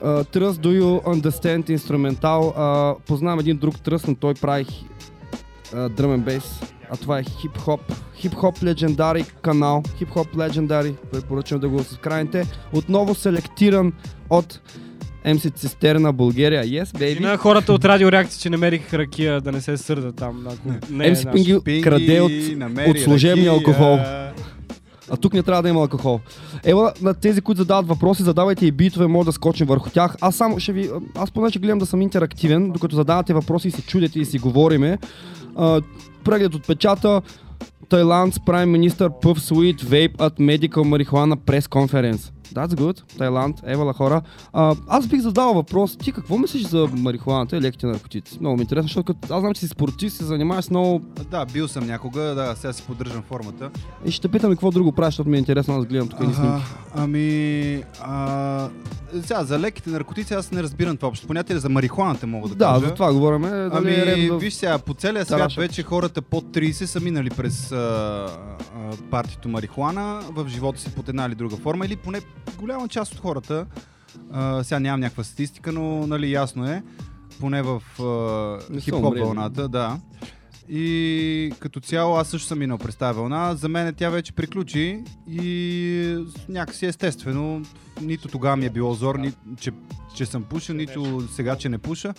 [0.04, 2.54] Uh, Trust Do You Understand инструментал.
[2.58, 6.64] Uh, познавам един друг тръс, но той прави uh, drum and bass.
[6.90, 7.80] А това е хип-хоп.
[8.16, 9.82] Хип-хоп легендари канал.
[9.98, 10.94] Хип-хоп легендари.
[11.12, 12.46] Препоръчвам да го скрайните.
[12.72, 13.92] Отново селектиран
[14.30, 14.60] от
[15.27, 16.64] MC Цистерна България.
[16.64, 17.16] Yes, baby.
[17.18, 20.47] И на хората от радио реакция, че намерих ракия да не се сърдат там.
[20.47, 21.35] Ако не е MC наш.
[21.35, 22.33] Пинги Пинги краде от,
[22.89, 23.53] от служебния ракия.
[23.53, 23.99] алкохол.
[25.11, 26.20] А тук не трябва да има алкохол.
[26.64, 30.16] Ела, на тези, които задават въпроси, задавайте и битове, може да скочим върху тях.
[30.20, 30.91] Аз само ще ви...
[31.14, 34.39] Аз поне ще гледам да съм интерактивен, докато задавате въпроси и се чудите и си
[34.39, 34.99] говориме.
[35.57, 35.81] А,
[36.24, 37.22] преглед от печата.
[37.89, 42.33] Тайландс прайм министър Пъв Суит Вейп at Medical Marijuana прес конференц.
[42.55, 43.16] That's good.
[43.18, 44.22] Тайланд, евала хора.
[44.53, 45.97] А, аз бих задал въпрос.
[45.97, 48.38] Ти какво мислиш за марихуаната и леките наркотици?
[48.40, 51.03] Много ми е интересно, защото аз знам, че си спортист, се занимаваш с много...
[51.30, 53.70] Да, бил съм някога, да, сега си поддържам формата.
[54.05, 56.34] И ще питам и какво друго правиш, защото ми е интересно, аз гледам тук и
[56.34, 56.62] снимки.
[56.94, 58.68] Ами, а,
[59.22, 62.64] сега, за леките наркотици аз не разбирам това общо понятие, за марихуаната мога да, Да,
[62.64, 62.86] кажа.
[62.86, 63.42] за това говорим.
[63.42, 64.36] Дали Ами, е да...
[64.38, 65.61] виж сега, по целия свят Тараша.
[65.61, 68.28] вече хората под 30 са минали през а, а,
[69.11, 72.20] партито марихуана в живота си под една или друга форма, или поне
[72.59, 73.66] голяма част от хората.
[74.32, 76.82] А, сега нямам някаква статистика, но нали, ясно е,
[77.41, 80.01] поне в а, хип-хоп вълната, да.
[80.68, 83.55] И като цяло аз също съм минал през тази вълна.
[83.55, 87.62] За мен тя вече приключи и някакси естествено.
[88.01, 89.70] Нито тогава ми е било зор, ни, че,
[90.14, 92.14] че съм пушил, нито сега, че не пуша.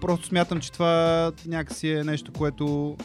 [0.00, 2.96] Просто смятам, че това някакси е нещо, което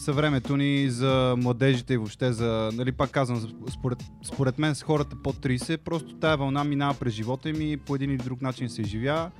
[0.00, 5.16] съвремето ни за младежите и въобще за, нали пак казвам, според, според мен с хората
[5.22, 8.70] под 30, просто тая вълна минава през живота им и по един или друг начин
[8.70, 9.30] се изживява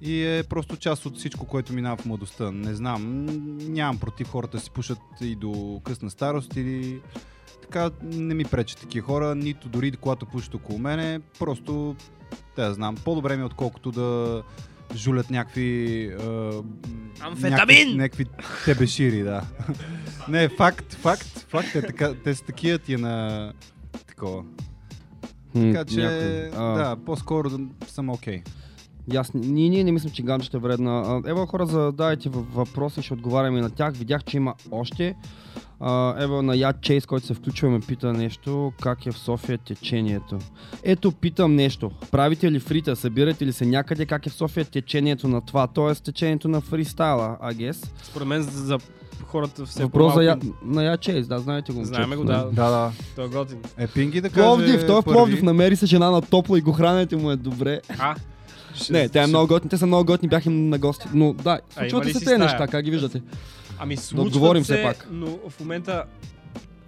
[0.00, 2.50] и е просто част от всичко, което минава в младостта.
[2.50, 3.26] Не знам,
[3.72, 7.00] нямам против хората си пушат и до късна старост или
[7.62, 11.96] така не ми пречат такива хора, нито дори когато пушат около мене, просто
[12.56, 14.42] те знам, по-добре ми е отколкото да
[14.96, 16.06] жулят някакви...
[16.20, 16.62] а,
[17.20, 17.96] Амфетамин!
[17.96, 18.26] Някакви, някакви
[18.64, 19.42] тебешири, да.
[20.28, 23.52] не, факт, факт, факт е така, те са такива ти е на
[24.06, 24.44] такова.
[25.54, 26.50] Така че, някой.
[26.56, 26.74] А.
[26.74, 27.50] да, по-скоро
[27.86, 28.42] съм окей.
[29.12, 29.40] Ясно.
[29.44, 31.22] Ние, ние не мислим, че ганджата е вредна.
[31.26, 33.96] Ева, хора, задавайте въпроси, ще отговаряме на тях.
[33.96, 35.14] Видях, че има още.
[36.18, 38.72] Ева на Яд Чейс, който се включва, ме пита нещо.
[38.80, 40.38] Как е в София течението?
[40.82, 41.90] Ето, питам нещо.
[42.10, 42.96] Правите ли фрита?
[42.96, 44.06] Събирате ли се някъде?
[44.06, 45.66] Как е в София течението на това?
[45.66, 47.86] Тоест течението на фристайла, I guess.
[48.02, 48.78] Според мен за,
[49.26, 51.84] хората все Въпрос за Я, на Чейс, да, знаете го.
[51.84, 52.44] Знаеме го, да.
[52.52, 52.92] Да, да.
[53.16, 53.58] Той е готин.
[53.78, 55.02] Е, Пинги да каже Пловдив, той е.
[55.02, 57.80] Пловдив, намери се жена на топло и го храните му е добре.
[57.98, 58.14] А?
[58.90, 61.06] Не, тя е много готина, те са много готини, бях им на гости.
[61.14, 62.38] Но да, случват се тези стая?
[62.38, 63.22] неща, как ги виждате?
[63.78, 65.08] Ами Да случват отговорим се, все пак.
[65.10, 66.04] но в момента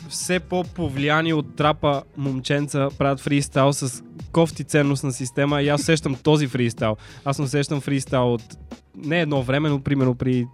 [0.08, 6.46] все по-повлияни от трапа момченца правят фристайл с кофти ценностна система и аз усещам този
[6.46, 6.96] фристайл.
[7.24, 8.42] Аз не усещам фристайл от
[8.96, 10.46] не едно време, но примерно при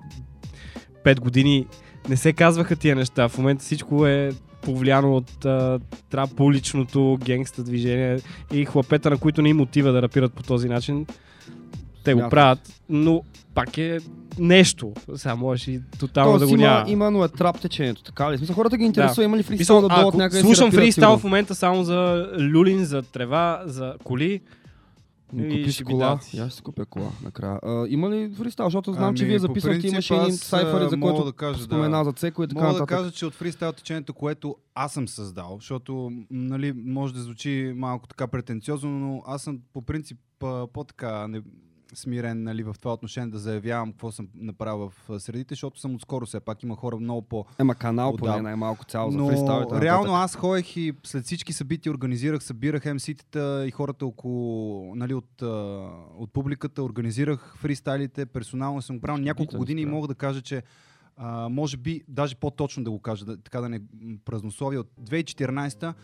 [1.04, 1.66] 5 години
[2.08, 3.28] не се казваха тия неща.
[3.28, 5.78] В момента всичко е повлияно от а,
[6.10, 8.18] трап уличното генгста движение
[8.52, 11.06] и хлапета, на които не им мотива да рапират по този начин.
[12.04, 13.22] Те го правят, но
[13.54, 13.98] пак е
[14.38, 14.92] нещо.
[15.14, 16.90] Сега можеш и тотално Тоест да го има, няма.
[16.90, 18.36] имано е трап течението, така ли?
[18.38, 21.54] Смисъл, хората ги интересува, има ли фристайл да дойдат някъде да Слушам фристайл в момента
[21.54, 24.40] само за люлин, за трева, за коли.
[25.32, 26.36] Ми и Купи си кола, шибидаци.
[26.36, 27.60] я ще купя кола накрая.
[27.62, 28.66] А, има ли фристайл?
[28.66, 31.32] Защото знам, че Ами, вие по записвате, принцип, имаше един аз, сайфари, за който да
[31.32, 32.04] кажа, спомена да.
[32.04, 35.56] за Цеко и така Мога да кажа, че от фристайл течението, което аз съм създал,
[35.60, 40.18] защото нали, може да звучи малко така претенциозно, но аз съм по принцип
[40.72, 41.42] по-така не,
[41.94, 46.26] смирен нали, в това отношение да заявявам какво съм направил в средите, защото съм отскоро
[46.26, 47.44] все пак има хора много по...
[47.58, 48.42] Ема канал поне отдавна.
[48.42, 52.42] най-малко цяло за Но фристайл и така реално аз ходех и след всички събития организирах,
[52.42, 55.42] събирах МС-тата и хората около, нали, от,
[56.18, 60.62] от публиката, организирах фристайлите, персонално съм го правил няколко години и мога да кажа, че
[61.16, 63.80] а, може би, даже по-точно да го кажа, да, така да не
[64.24, 65.94] празнословия, от 2014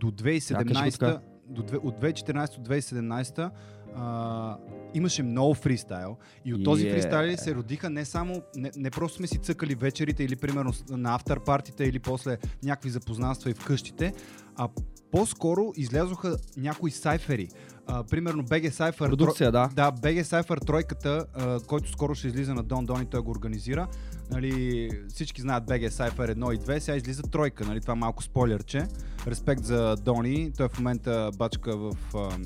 [0.00, 1.20] до кажи го 2017 така.
[1.48, 3.50] до, от 2014 до 2017
[3.96, 4.56] а,
[4.94, 6.92] имаше много фристайл и от този Yeah.
[6.92, 11.14] фристайл се родиха не само, не, не просто сме си цъкали вечерите или примерно на
[11.14, 14.12] автор партита или после някакви запознанства и в къщите,
[14.56, 14.68] а
[15.10, 17.48] по-скоро излязоха някои сайфери.
[17.86, 19.08] А, примерно BG Cypher.
[19.08, 19.70] Продукция, да.
[19.74, 23.30] Да, BG Cypher тройката, а, който скоро ще излиза на Дон Дон и той го
[23.30, 23.88] организира.
[24.30, 28.22] Нали, всички знаят BG Cypher 1 и 2, сега излиза тройка, нали, това е малко
[28.22, 28.86] спойлерче.
[29.26, 32.42] Респект за Дони, той в момента бачка в ам,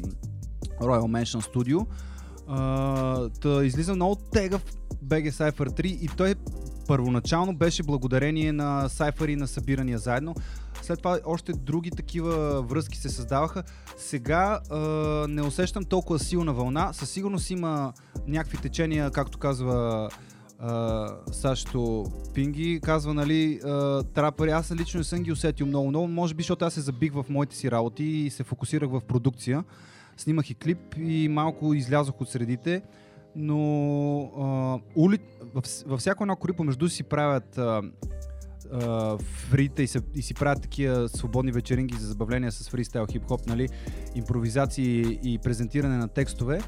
[0.81, 1.87] Royal Mansion Studio.
[2.49, 4.65] А, та, излиза много тегъв
[5.05, 6.35] BG Cypher 3 и той
[6.87, 10.35] първоначално беше благодарение на Cypher и на събирания заедно.
[10.83, 13.63] След това още други такива връзки се създаваха.
[13.97, 14.79] Сега а,
[15.29, 16.93] не усещам толкова силна вълна.
[16.93, 17.93] Със сигурност има
[18.27, 20.09] някакви течения, както казва
[20.59, 24.51] а, Сашто Пинги, казва, нали, а, трапъри.
[24.51, 26.09] Аз лично не съм ги усетил много-много.
[26.09, 29.65] Може би, защото аз се забих в моите си работи и се фокусирах в продукция.
[30.21, 32.83] Снимах и клип и малко излязох от средите.
[33.37, 33.61] Но
[34.39, 35.19] а, ули...
[35.87, 37.83] във, всяко едно кори помежду си правят а,
[38.73, 43.47] а, фрита и, се, и си правят такива свободни вечеринки за забавления с фристайл хип-хоп,
[43.47, 43.69] нали,
[44.15, 46.61] импровизации и презентиране на текстове.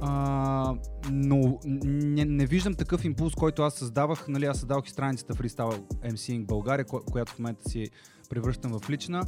[0.00, 0.74] А,
[1.10, 4.28] но не, не виждам такъв импулс, който аз създавах.
[4.28, 5.82] Нали, аз създавах и страницата Freestyle
[6.12, 7.90] MCing България, ко- която в момента си
[8.30, 9.22] превръщам в лична.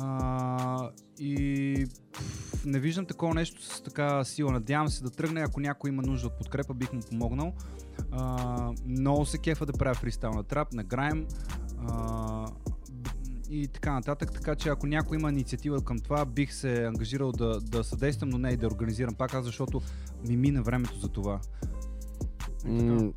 [0.00, 4.52] А, и пф, не виждам такова нещо с така сила.
[4.52, 7.52] Надявам се да тръгне, ако някой има нужда от подкрепа, бих му помогнал.
[8.10, 11.26] А, много се кефа да правя фристайл на трап, на грайм.
[13.50, 17.60] И така нататък, така че ако някой има инициатива към това, бих се ангажирал да,
[17.60, 19.80] да съдействам, но не и да организирам пак защото
[20.28, 21.40] ми мина времето за това.
[22.64, 23.12] М,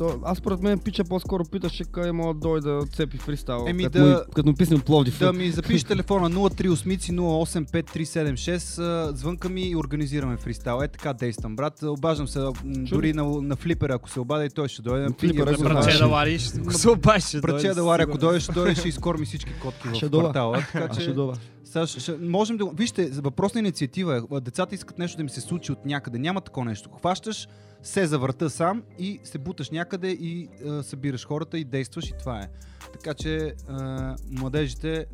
[0.00, 3.64] То, аз според мен пича по-скоро питаше къде мога да дойде да цепи фристайл.
[3.68, 5.18] Еми като, да- му, като Пловдив.
[5.18, 10.82] Да ми запишеш телефона 038 085376, а, звънка ми и организираме фристайл.
[10.82, 11.82] Е така действам, брат.
[11.82, 15.08] Обаждам се м, дори на, на флипера, ако се обади, той ще дойде.
[15.20, 15.98] флипера, ако знаеш.
[15.98, 19.88] да вариш, ако се обадиш, дойде да ако дойдеш, ще дойде, ще изкорми всички котки
[19.88, 20.64] в квартала.
[20.72, 21.32] Така ще доба.
[21.64, 22.64] Сега ще, можем да.
[22.74, 24.40] Вижте, въпрос на инициатива е.
[24.40, 26.18] Децата искат нещо да им се случи от някъде.
[26.18, 26.90] Няма такова нещо.
[26.90, 27.48] Хващаш
[27.82, 32.14] се за врата сам и се буташ някъде и а, събираш хората и действаш и
[32.18, 32.48] това е.
[32.92, 35.06] Така че а, младежите,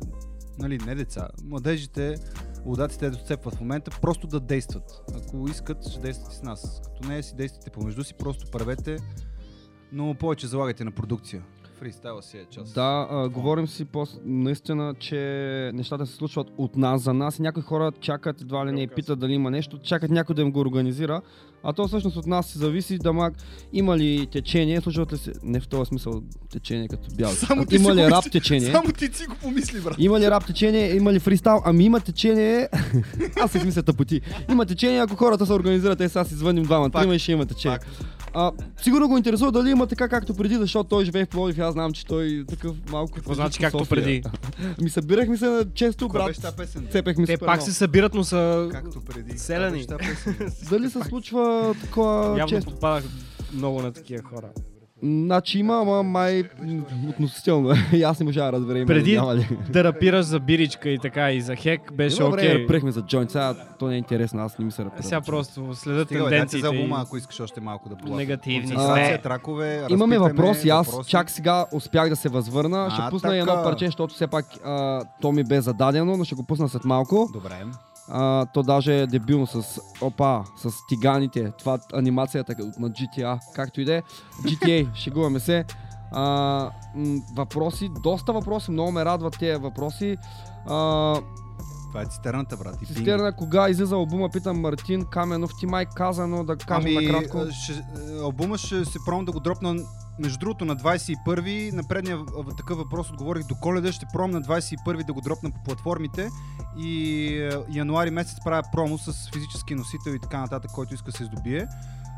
[0.59, 2.15] нали, не деца, младежите,
[2.65, 5.01] водаците да отцепват в момента, просто да действат.
[5.15, 6.81] Ако искат, ще действат с нас.
[6.83, 8.97] Като не си действате помежду си, просто правете,
[9.91, 11.43] но повече залагайте на продукция.
[11.79, 12.73] Фристайла си е част.
[12.73, 15.15] Да, а, говорим си по- наистина, че
[15.73, 18.87] нещата се случват от нас за нас и някои хора чакат, едва ли не и
[18.87, 21.21] питат дали има нещо, чакат някой да им го организира,
[21.63, 23.33] а то всъщност от нас се зависи да мак,
[23.73, 26.21] има ли течение, случват ли се, не в този смисъл
[26.51, 29.81] течение като бял, Само ти има ли го рап течение, Само ти си го помисли,
[29.81, 29.95] брат.
[29.99, 31.61] има ли рап течение, има ли фристайл?
[31.65, 32.67] Ами има течение.
[33.41, 34.21] Аз си измисля тъпоти.
[34.51, 37.45] Има течение, ако хората се организират, е сега си звъним двама, трима и ще има
[37.45, 37.79] течение.
[38.33, 38.51] А,
[38.81, 41.93] сигурно го интересува дали има така както преди, защото той живее в Пловдив аз знам,
[41.93, 43.11] че той такъв малко...
[43.13, 44.23] Какво значи както преди?
[44.81, 46.27] Ми събирахме се често, брат.
[46.27, 46.87] беше песен?
[46.91, 49.37] Цепехме Те пак се събират, но са Както преди.
[49.37, 49.85] селени.
[50.69, 52.71] Дали се случва такова Явно често?
[52.73, 53.03] попадах
[53.53, 54.47] много на такива хора.
[55.03, 56.43] Значи има, ама май
[57.09, 57.73] относително.
[57.93, 59.47] И аз не можа да разбера има Преди няма ли.
[59.69, 62.63] да рапираш за биричка и така и за хек беше Едно време окей.
[62.63, 65.03] рапирахме за джойнт, сега то не е интересно, аз не ми се рапира.
[65.03, 68.17] Сега просто следят Стига, тенденциите за и албума, ако искаш още малко да полафим.
[68.17, 69.19] негативни сме.
[69.23, 71.09] тракове, Имаме въпроси, аз въпроси.
[71.09, 72.89] чак сега успях да се възвърна.
[72.91, 73.63] ще А, пусна и едно така.
[73.63, 77.29] парче, защото все пак а, то ми бе зададено, но ще го пусна след малко.
[77.33, 77.55] Добре.
[78.09, 81.51] А, то даже е дебилно с опа, с тиганите.
[81.59, 84.01] Това анимацията на GTA, както и да е.
[84.41, 85.65] GTA, шегуваме се.
[86.11, 86.23] А,
[86.95, 90.17] м, въпроси, доста въпроси, много ме радват тези въпроси.
[90.65, 91.15] А,
[91.91, 92.81] Това е цистерната, брат.
[92.81, 92.85] и.
[92.85, 97.37] Цистерна, кога излиза албума, питам Мартин Каменов, ти май каза, но да кажем Ами, накратко.
[97.51, 99.75] ще, а, албума ще се пробвам да го дропна
[100.19, 102.19] между другото на 21-ви, на предния
[102.57, 106.29] такъв въпрос отговорих до коледа, ще пробвам на 21-ви да го дропна по платформите
[106.77, 111.23] и януари месец правя промо с физически носител и така нататък, който иска да се
[111.23, 111.67] здобие.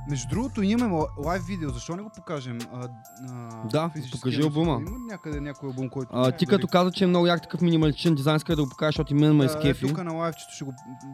[0.10, 2.60] Между другото имаме ла- лайв видео, защо не го покажем?
[2.74, 2.88] А,
[3.30, 4.82] а, Да, покажи албума.
[4.82, 6.10] Има някъде някой албум, който...
[6.14, 8.92] А, ти като каза, че е много як такъв минималистичен дизайн, иска да го покажеш,
[8.92, 9.86] защото и мен ме изкефи.
[9.86, 10.74] Е, тук на лайвчето ще го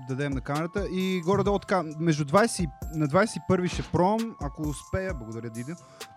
[0.10, 5.14] дадем на камерата и горе-долу така, между 20, и- на 21 ще пром, ако успея,
[5.14, 5.74] благодаря Дидо,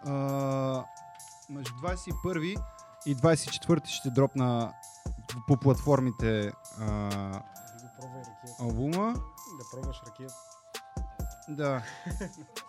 [0.06, 0.12] а,
[1.50, 2.56] между 21
[3.06, 4.72] и 24 ще дропна
[5.46, 7.10] по платформите а,
[8.60, 9.14] албума.
[9.58, 10.30] Да пробваш ракет.
[11.48, 11.82] Да.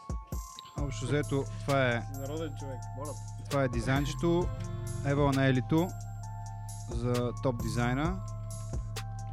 [0.83, 3.09] Общо взето, това е, Народен човек, моля.
[3.49, 4.47] това е дизайнчето.
[5.05, 5.87] Ева на Елито
[6.89, 8.19] за топ дизайна.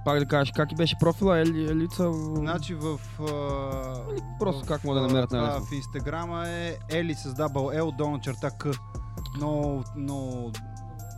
[0.05, 2.13] Пак да кажеш, как и беше профила, Ели, Елица?
[2.35, 2.99] Значи в...
[3.21, 3.29] А,
[4.39, 5.67] Просто в, как могат да намерят а, най-лесно?
[5.67, 8.67] В инстаграма е Ели с double L, долна черта К.
[9.37, 10.53] Много, много,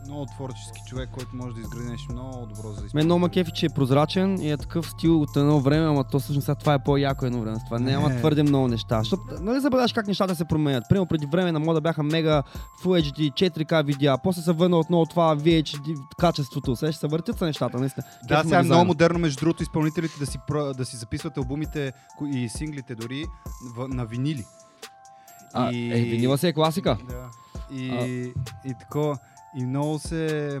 [0.05, 3.65] много творчески човек, който може да изгради нещо много добро за Мен много кефи, че
[3.65, 6.83] е прозрачен и е такъв стил от едно време, ама то всъщност сега това е
[6.83, 7.57] по-яко едно време.
[7.65, 8.17] Това няма Не.
[8.17, 8.99] твърде много неща.
[8.99, 10.83] Защото, нали забеляваш как нещата се променят?
[10.89, 12.43] Примерно преди време на мода бяха мега
[12.83, 16.75] Full HD, 4K видеа, после се върна отново това VHD качеството.
[16.75, 18.05] Сега ще се въртят са нещата, наистина.
[18.27, 20.39] Да, Кеф сега е много модерно, между другото, изпълнителите да си,
[20.77, 21.93] да си записват албумите
[22.33, 23.25] и синглите дори
[23.89, 24.45] на винили.
[25.53, 26.97] А, е, винила си е класика.
[27.09, 27.29] Да.
[27.71, 28.33] И,
[28.65, 29.17] и такова.
[29.57, 30.59] И много се...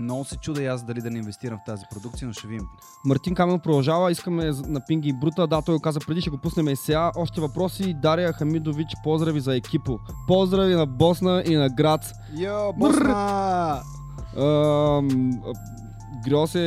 [0.00, 2.66] Много се чуда и аз дали да не инвестирам в тази продукция, но ще видим.
[3.04, 6.38] Мартин Камен продължава, искаме на Пинги и Брута, да, той го каза преди, ще го
[6.38, 7.12] пуснем и сега.
[7.16, 9.98] Още въпроси, Дария Хамидович, поздрави за екипо.
[10.26, 12.12] Поздрави на Босна и на Грац.
[12.36, 13.82] Йо, Босна!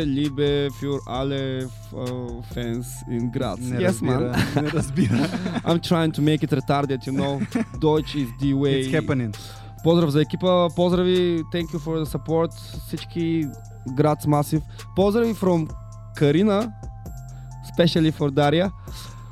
[0.05, 3.59] Liebe für alle uh, fans in Graz.
[3.59, 4.61] Не yes, разбира, man.
[4.61, 5.27] не разбира.
[5.65, 7.39] I'm trying to make it retarded, you know.
[7.79, 8.81] Deutsch is the way.
[8.81, 9.33] It's happening.
[9.83, 12.51] Поздрав за екипа, поздрави, thank you for the support,
[12.87, 13.45] всички
[13.89, 14.61] Graz Massive.
[14.95, 15.69] Поздрави from
[16.17, 16.71] Карина,
[17.67, 18.71] especially for Дария.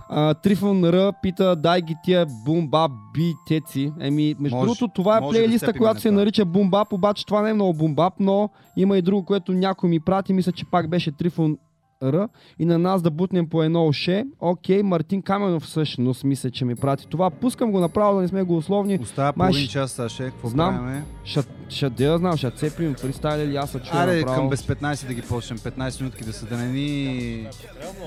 [0.10, 3.92] А, Трифон Р пита, дай ги тия бумба би теци.
[4.00, 6.20] Еми, между Може- другото, това е да плейлиста, степим която се това.
[6.20, 10.00] нарича бумбап, обаче това не е много бумбап, но има и друго, което някой ми
[10.00, 11.58] прати, мисля, че пак беше Трифон
[12.06, 12.28] Р.
[12.60, 14.26] И на нас да бутнем по едно уше.
[14.40, 17.30] Окей, Мартин Каменов всъщност мисля, че ми прати това.
[17.30, 19.00] Пускам го направо, да не сме го условни.
[19.02, 20.24] Остава Май половин ще- час, Саше.
[20.24, 20.76] Какво Знам.
[20.76, 21.04] правиме?
[21.24, 24.36] Ще, ще да я знам, ще цепим фристайли, аз се чуя Аре, направо.
[24.36, 25.58] към без 15 да ги почнем.
[25.58, 27.48] 15 минутки да се да не ни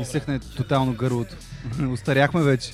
[0.01, 1.37] изсъхне тотално гърлото.
[1.93, 2.73] Остаряхме вече.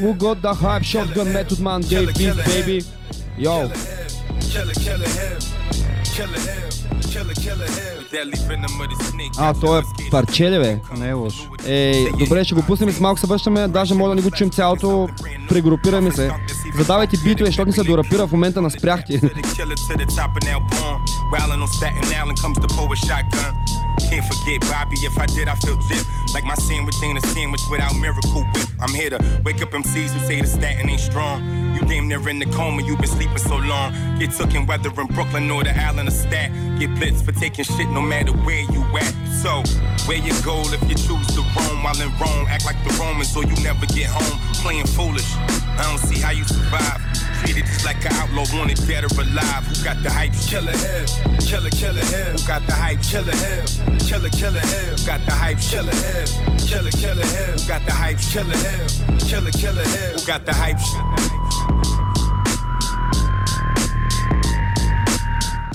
[0.00, 2.78] Who got the hype shotgun method man Dave Beat baby
[3.38, 3.56] Yo
[9.38, 10.80] А, то е парче ли бе?
[10.96, 11.42] Не е лошо.
[11.66, 14.30] Ей, добре, ще го пуснем и с малко се връщаме, даже мога да не го
[14.30, 15.08] чуем цялото,
[15.48, 16.30] прегрупираме се.
[16.76, 19.20] Задавайте битове, защото ни се дорапира в момента на спряхти.
[24.08, 26.04] Can't forget Bobby, if I did, I feel dip.
[26.34, 28.66] Like my sandwich ain't a sandwich without miracle whip.
[28.80, 31.42] I'm here to wake up MCs who say the statin ain't strong.
[31.74, 33.94] You damn near in the coma, you been sleeping so long.
[34.18, 36.50] Get took in weather in Brooklyn or the island of Stat.
[36.78, 39.14] Get blitzed for taking shit no matter where you at.
[39.42, 39.62] So,
[40.06, 42.46] where you go if you choose to roam while in Rome?
[42.48, 44.38] Act like the Romans or you never get home.
[44.62, 45.30] Playing foolish.
[45.78, 47.00] I don't see how you survive.
[47.44, 49.66] Treated just like an outlaw, wanted dead or alive.
[49.66, 50.32] Who got the hype?
[50.48, 51.04] Killer him,
[51.44, 52.38] killer, killer him.
[52.38, 53.02] Who got the hype?
[53.02, 53.66] Killer him,
[54.08, 54.60] killer, killer.
[54.60, 55.58] Who got the hype?
[55.70, 56.26] Killer him,
[56.68, 57.24] killer, killer.
[57.24, 58.18] Who got the hype?
[58.32, 58.86] Killer him,
[59.28, 59.86] killer, killer.
[60.14, 60.80] Who got the hype?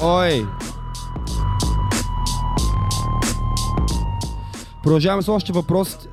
[0.01, 0.47] Ой!
[4.83, 6.07] Продължаваме с още въпросите,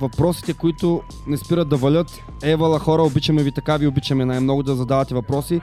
[0.00, 2.22] въпросите, които не спират да валят.
[2.42, 5.60] Евала хора, обичаме ви така, ви обичаме най-много да задавате въпроси.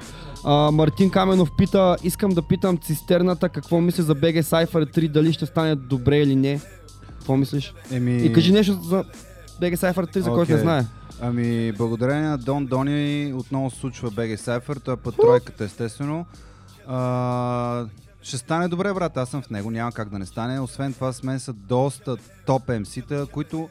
[0.47, 5.33] А, Мартин Каменов пита, искам да питам цистерната какво мисли за BG Cypher 3, дали
[5.33, 6.61] ще стане добре или не.
[7.09, 7.73] Какво мислиш?
[7.91, 8.25] Еми...
[8.25, 9.03] И кажи нещо за
[9.61, 10.85] BG Cypher 3, за който не знае.
[11.21, 16.25] Ами, благодарение на Дон Дони отново се случва BG Cypher, той е път тройката естествено.
[16.87, 17.85] А,
[18.21, 20.59] ще стане добре, брат, аз съм в него, няма как да не стане.
[20.59, 23.69] Освен това с мен са доста топ MC-та, които...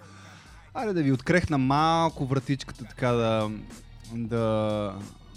[0.74, 3.50] Айде да ви открехна малко вратичката, така да...
[4.14, 4.92] Да,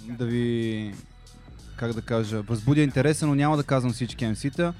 [0.07, 0.93] да ви...
[1.77, 4.73] Как да кажа, възбудя интереса, но няма да казвам всички MC-та.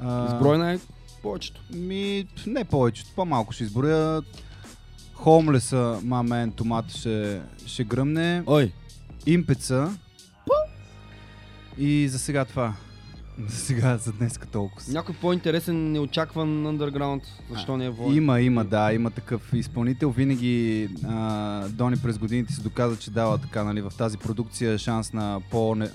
[0.00, 0.78] А, Изброй най-
[1.22, 1.60] повечето.
[1.70, 4.22] Ми, не повечето, по-малко ще изброя.
[5.14, 8.42] Хомлеса, мамен, томат ще, ще гръмне.
[8.46, 8.72] Ой.
[9.26, 9.96] Импеца.
[11.78, 12.74] И за сега това.
[13.38, 14.92] За сега, за днес толкова.
[14.92, 18.14] Някой по-интересен, неочакван underground, защо не е вой?
[18.14, 20.10] Има, има, да, има такъв изпълнител.
[20.10, 25.12] Винаги а, Дони през годините се доказа, че дава така, нали, в тази продукция шанс
[25.12, 25.90] на по-не,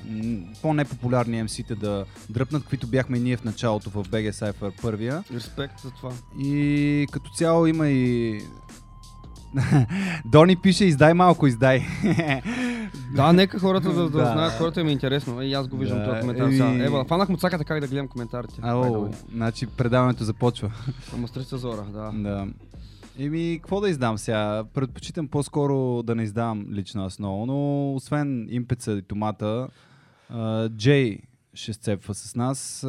[0.62, 5.24] по-непопулярни MC-те да дръпнат, каквито бяхме ние в началото в BG Cypher първия.
[5.34, 6.12] Респект за това.
[6.40, 8.42] И като цяло има и...
[10.26, 11.82] Дони пише издай малко, издай.
[13.16, 14.26] Да, нека хората да, да, Да.
[14.26, 15.42] знаят, хората ми е интересно.
[15.42, 16.86] Ей, аз го виждам Да, този коментар сега.
[16.86, 18.54] Ева, фанах муцаката как да гледам коментарите.
[18.62, 20.72] Ало, значи предаването започва.
[21.16, 22.12] Ама стрица зора, да.
[22.14, 22.48] да.
[23.20, 24.64] Еми, какво да издам сега?
[24.74, 29.68] Предпочитам по-скоро да не издавам лично аз много, но освен импеца и томата,
[30.70, 31.20] Джей
[31.54, 32.88] ще сцепва с нас.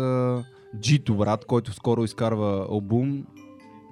[0.81, 3.25] Джито, брат, който скоро изкарва албум.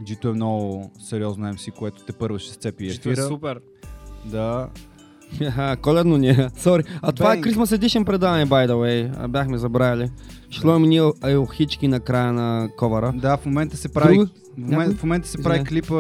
[0.04, 3.26] Джито е много сериозно MC, което те първо ще сцепи Джито е ефира.
[3.26, 3.60] супер.
[4.24, 4.68] Да.
[5.42, 6.48] Аха, Коледно ни е.
[6.56, 6.82] Сори.
[7.02, 7.40] А това е.
[7.40, 9.14] Christmas Edition предаване, by the way.
[9.18, 10.10] А, бяхме забравили.
[10.50, 13.12] Ще сложим ние елхички на края на ковара.
[13.16, 15.94] Да, в момента се прави, в момента, в момента се прави клипа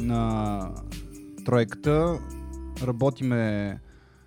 [0.00, 0.68] на
[1.44, 2.18] тройката.
[2.82, 3.78] Работиме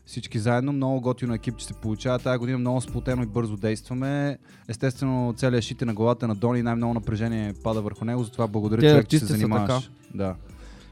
[0.06, 0.74] всички заедно.
[0.74, 2.20] Много готино екип, че се получава.
[2.20, 4.38] Тая година много сплотено и бързо действаме.
[4.68, 6.62] Естествено, целият шит е на главата на Дони.
[6.62, 8.24] Най-много напрежение пада върху него.
[8.24, 9.68] Затова благодаря Те човек, че се занимаваш.
[9.68, 9.80] така.
[10.14, 10.36] Да.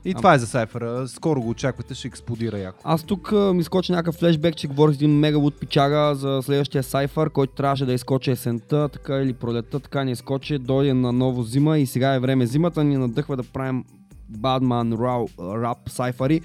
[0.06, 0.15] И Ам.
[0.18, 1.07] това е за Сайфера.
[1.07, 2.80] Скоро го очаквате, ще експлодира яко.
[2.84, 6.84] Аз тук а, ми скочи някакъв флешбек, че говорих с един мегавуд пичага за следващия
[6.84, 11.44] сайфър, който трябваше да изкочи есента, така или пролетта, така не изкочи, дойде на ново
[11.44, 13.84] зима и сега е време зимата, ни надъхва да правим
[14.31, 15.27] Badman Raw,
[15.61, 16.41] рап сайфари.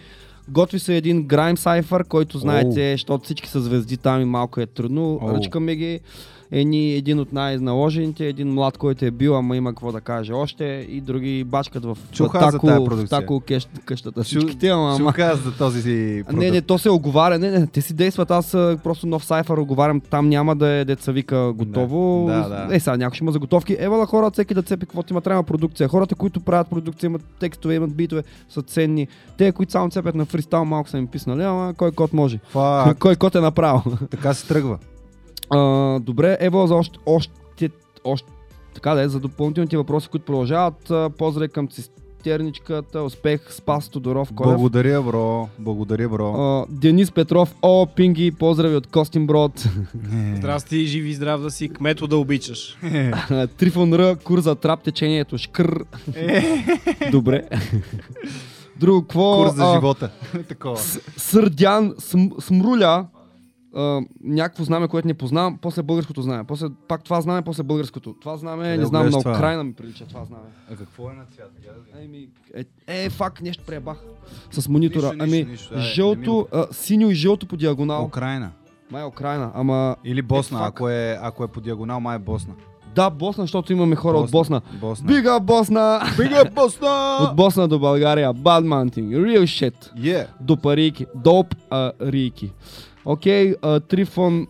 [0.49, 4.67] Готви се един грайм сайфър, който знаете, защото всички са звезди там и малко е
[4.67, 5.19] трудно.
[5.23, 5.35] Оу.
[5.35, 6.01] Ръчкаме ги.
[6.53, 10.87] Ени, един от най-наложените, един млад, който е бил, ама има какво да каже още
[10.89, 14.21] и други бачкат в Чуха за тако, тая в тако къщ, къщата.
[14.21, 14.97] Чу- Всичките, ама, ама...
[14.99, 17.39] Чуха за този си А, Не, не, то се оговаря.
[17.39, 18.31] Не, не, те си действат.
[18.31, 18.51] Аз
[18.85, 20.01] просто нов сайфър оговарям.
[20.01, 22.27] Там няма да е деца вика готово.
[22.29, 22.77] Да, да.
[22.77, 23.77] Е, сега някой ще има заготовки.
[23.79, 25.89] Евала хора, всеки да цепи каквото има трябва продукция.
[25.89, 29.09] Хората, които правят продукция, имат текстове, имат битове, са ценни.
[29.39, 32.39] Те, които само цепят на фристайл, малко са им писнали, ама кой код може.
[32.49, 32.99] Фак.
[33.01, 33.83] кой код е направил.
[34.11, 34.79] Така се тръгва.
[35.51, 35.59] А,
[36.01, 37.33] добре, Ево за още, още,
[38.05, 38.33] още
[38.75, 44.55] Така да е, за допълнителните въпроси, които продължават, поздрави към цистерничката, успех, Спас Тодоров, Колев.
[44.55, 45.49] Благодаря, бро.
[45.59, 46.35] Благодаря, бро.
[46.35, 49.65] А, Денис Петров, о, пинги, поздрави от Костин Брод.
[50.37, 52.79] Здрасти, живи здрав да си, кмето да обичаш.
[53.57, 55.85] Трифон Р, курс за трап течението, шкър.
[57.11, 57.49] Добре.
[58.77, 59.37] Друго, какво?
[59.37, 60.11] Курс за живота.
[60.49, 60.77] Такова.
[60.77, 63.07] С- Сърдян см, Смруля,
[63.75, 66.45] а, някакво знаме, което не познавам, после българското знаме.
[66.45, 68.15] После пак това знаме, после българското.
[68.21, 69.19] Това знаме, не го знам, на?
[69.19, 70.45] Украина ми прилича това знаме.
[70.73, 71.53] А какво е на цвят?
[72.05, 72.65] Еми, е,
[73.05, 73.99] е, фак, нещо пребах
[74.51, 75.07] с монитора.
[75.07, 75.75] Нищо, ами, нищо, нищо.
[75.75, 78.05] Не жълто, а, синьо и жълто по диагонал.
[78.05, 78.51] Украина.
[78.91, 79.97] Май е Украина, ама...
[80.05, 82.55] Или Босна, Е, ако, е, ако е по диагонал, май е Босна.
[82.95, 84.61] Да, Босна, защото имаме хора от Босна.
[84.81, 85.07] Босна.
[85.07, 86.01] Бига Босна!
[86.17, 87.19] Бига Босна!
[87.31, 88.35] От Босна до България.
[88.35, 89.09] Bad mounting.
[89.09, 89.93] Real shit.
[89.97, 90.27] Yeah.
[90.41, 91.07] До парики.
[91.15, 92.53] Доп а, рики.
[93.11, 94.47] Окей, а, Трифон,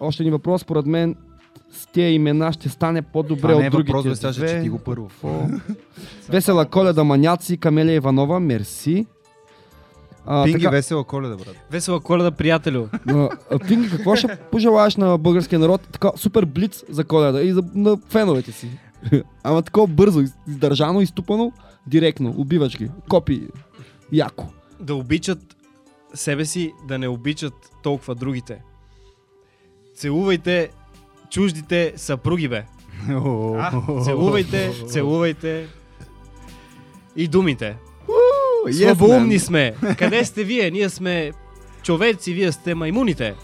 [0.00, 0.60] още един въпрос.
[0.60, 1.16] Според мен
[1.72, 4.46] с тези имена ще стане по-добре Това не от е другите въпрос, бе, сега ще
[4.46, 5.10] чети го първо.
[6.28, 9.06] Весела коледа, маняци, Камелия Иванова, мерси.
[10.26, 11.56] А, Пинги така, весела коледа, брат.
[11.70, 12.86] Весела коледа, приятелю.
[13.08, 13.28] а,
[13.68, 15.80] Пинги, какво ще пожелаеш на българския народ?
[15.92, 18.68] Така, супер блиц за коледа и за, на феновете си.
[19.42, 21.52] Ама такова бързо, из- издържано, изтупано,
[21.86, 22.34] директно.
[22.36, 22.90] Убиваш ги.
[23.08, 23.48] Копи.
[24.12, 24.46] Яко.
[24.80, 25.38] Да обичат
[26.14, 28.62] себе си, да не обичат толкова другите.
[29.96, 30.70] Целувайте
[31.30, 32.64] чуждите съпруги, бе.
[33.10, 35.66] А, целувайте, целувайте
[37.16, 37.76] и думите.
[38.72, 39.74] Слабоумни сме.
[39.98, 40.70] Къде сте вие?
[40.70, 41.32] Ние сме
[41.82, 43.34] човеци, вие сте маймуните.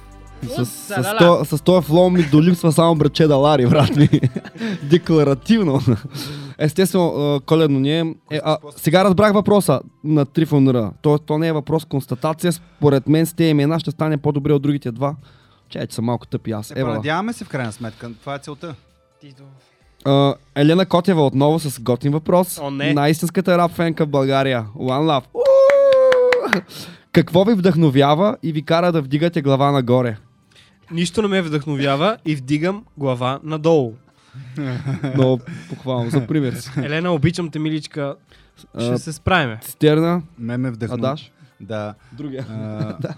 [0.56, 4.08] С, с, то, с този флоу ми долипсва само браче Далари, брат ми.
[4.82, 5.80] Декларативно.
[6.58, 8.14] Естествено, коледно ние.
[8.30, 10.90] Е, а, сега разбрах въпроса на Трифон Р.
[11.02, 12.52] То, то не е въпрос, констатация.
[12.52, 15.16] Според мен с тези имена ще стане по-добре от другите два.
[15.68, 16.70] Чай, че съм малко тъпи аз.
[16.76, 18.10] Е, надяваме се в крайна сметка.
[18.20, 18.74] Това е целта.
[20.04, 22.58] А, Елена Котева отново с готин въпрос.
[22.58, 22.94] О, не.
[22.94, 24.66] Най-истинската рап фенка в България.
[24.76, 25.24] One Love.
[25.34, 26.62] Уу!
[27.12, 30.16] Какво ви вдъхновява и ви кара да вдигате глава нагоре?
[30.90, 33.94] Нищо не ме вдъхновява и вдигам глава надолу.
[35.14, 36.10] Много похвално.
[36.10, 36.70] За пример си.
[36.76, 38.16] Елена, обичам те, миличка.
[38.56, 39.58] Ще А, се справиме.
[39.62, 40.22] Цистерна.
[40.38, 41.08] Ме ме вдъхновява.
[41.08, 41.32] Адаш?
[41.60, 41.94] Да.
[42.12, 42.46] Другия.
[42.50, 43.14] А, Да.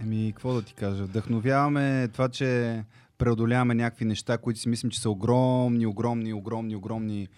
[0.00, 1.04] Еми, какво да ти кажа?
[1.04, 2.82] Вдъхновяваме това, че
[3.18, 7.28] преодоляваме някакви неща, които си мислим, че са огромни, огромни, огромни, огромни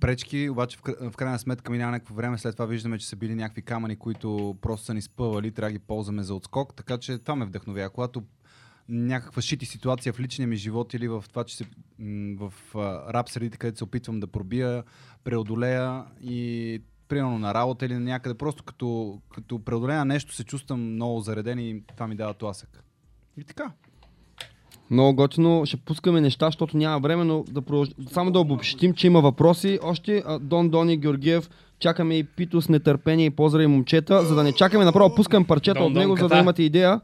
[0.00, 3.34] пречки, обаче в, в крайна сметка минава някакво време, след това виждаме, че са били
[3.34, 7.18] някакви камъни, които просто са ни спъвали, трябва да ги ползваме за отскок, така че
[7.18, 7.90] това ме вдъхновява.
[7.90, 8.22] Когато
[8.90, 11.64] някаква шити ситуация в личния ми живот или в това, че се,
[12.36, 14.84] в а, рап средите, където се опитвам да пробия,
[15.24, 20.94] преодолея и примерно на работа или на някъде, просто като, като преодолея нещо се чувствам
[20.94, 22.84] много зареден и това ми дава тласък.
[23.36, 23.72] И така.
[24.90, 25.66] Много готино.
[25.66, 27.88] Ще пускаме неща, защото няма време, но да продълж...
[28.12, 29.78] само да обобщим, че има въпроси.
[29.82, 31.50] Още Дон Дони Георгиев.
[31.78, 34.22] Чакаме и Пито с нетърпение и поздрави момчета.
[34.24, 37.00] За да не чакаме направо, пускам парчета Дон от него, за да имате идея.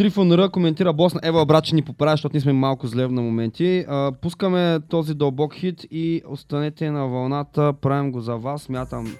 [0.00, 1.20] Р коментира Босна.
[1.22, 3.84] Ева, брат, че ни поправя, защото ние сме малко зле на моменти.
[3.88, 7.72] А, пускаме този дълбок хит и останете на вълната.
[7.72, 8.62] Правим го за вас.
[8.62, 9.14] Смятам,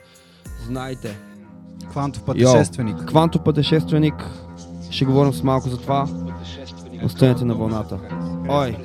[0.66, 1.18] знаете.
[1.90, 2.96] Квантов пътешественик.
[2.98, 4.14] Йо, Квантов пътешественик.
[4.90, 6.08] Ще говорим с малко за това.
[7.04, 7.98] Останете на вълната.
[8.48, 8.76] Ой.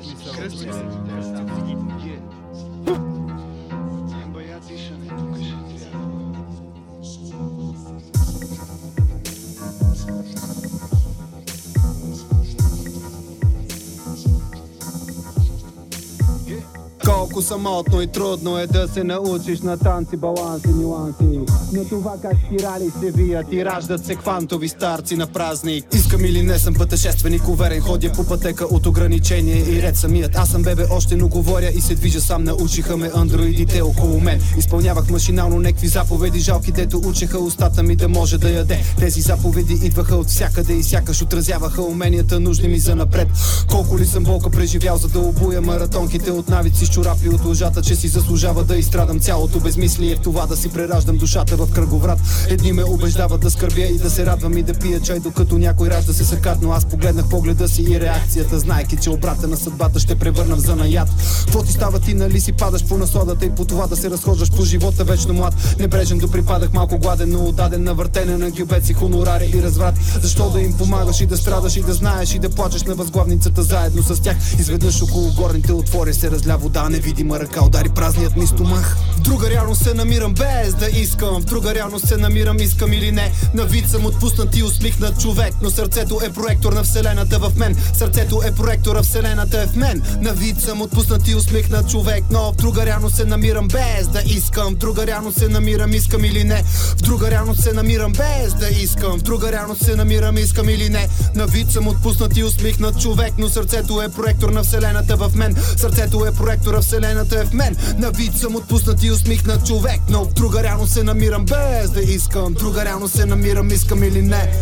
[17.08, 21.40] Колко самотно и трудно е да се научиш на танци, баланси, нюанси.
[21.72, 25.84] На това как спирали се вият и раждат се квантови старци на празник.
[25.94, 30.36] Искам или не съм пътешественик, уверен ходя по пътека от ограничение и ред самият.
[30.36, 32.44] Аз съм бебе още, но говоря и се движа сам.
[32.44, 34.40] Научиха ме андроидите около мен.
[34.58, 38.80] Изпълнявах машинално некви заповеди, жалки дето учеха устата ми да може да яде.
[38.98, 43.28] Тези заповеди идваха от всякъде и сякаш отразяваха уменията нужни ми за напред.
[43.70, 47.96] Колко ли съм болка преживял, за да обуя маратонките от навици чорапи от лъжата, че
[47.96, 52.18] си заслужава да изстрадам цялото безмислие в това да си прераждам душата в кръговрат.
[52.48, 55.88] Едни ме убеждават да скърбя и да се радвам и да пия чай, докато някой
[55.88, 60.00] ражда се сакат, но аз погледнах погледа си и реакцията, знайки, че обрата на съдбата
[60.00, 61.08] ще превърна в занаят.
[61.44, 64.50] Какво ти става ти, нали си падаш по насладата и по това да се разхождаш
[64.50, 65.54] по живота вечно млад.
[65.78, 69.94] Небрежен до припадах малко гладен, но отдаден на въртене на гюбеци, хонорари и разврат.
[70.22, 73.62] Защо да им помагаш и да страдаш и да знаеш и да плачеш на възглавницата
[73.62, 74.36] заедно с тях.
[74.58, 78.96] Изведнъж около горните отвори се разля вода, невидима ръка удари празният ми стомах.
[79.16, 81.40] В друга реалност се намирам без да искам.
[81.40, 83.32] В друга реалност се намирам, искам или не.
[83.54, 87.76] На вид съм отпуснат и усмихнат човек Но сърцето е проектор на вселената в мен.
[87.94, 90.02] Сърцето е проектор, а вселената е в мен.
[90.20, 94.22] На вид съм отпуснат и усмихнат човек Но в друга реалност се намирам без да
[94.26, 94.74] искам.
[94.74, 96.62] В друга реалност се намирам, искам или не.
[96.96, 99.18] В друга реалност се намирам без да искам.
[99.18, 101.08] В друга реалност се намирам, искам или не.
[101.34, 105.56] На вид съм отпуснат и усмихнат човек Но сърцето е проектор на вселената в мен.
[105.76, 107.76] Сърцето е проектор, а вселената е в мен.
[107.98, 112.54] На вид съм отпуснат и усмихнат човек Но друга реалност се намирам без да искам.
[112.54, 114.52] Друга реалност се намирам, искам или не.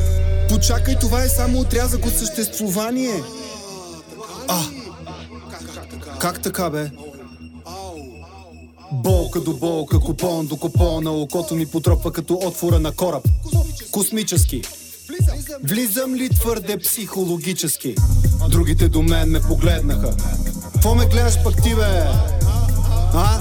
[0.48, 3.22] Почакай, това е само отрязък от съществувание.
[4.48, 4.62] А,
[6.18, 6.90] как така бе?
[8.92, 13.28] Болка до болка, купон до купона Окото ми потропва като отвора на кораб.
[13.90, 14.62] Космически.
[15.64, 17.94] Влизам ли твърде психологически?
[18.48, 20.16] Другите до мен ме погледнаха
[20.76, 22.04] Какво ме гледаш пък ти бе?
[23.14, 23.40] А?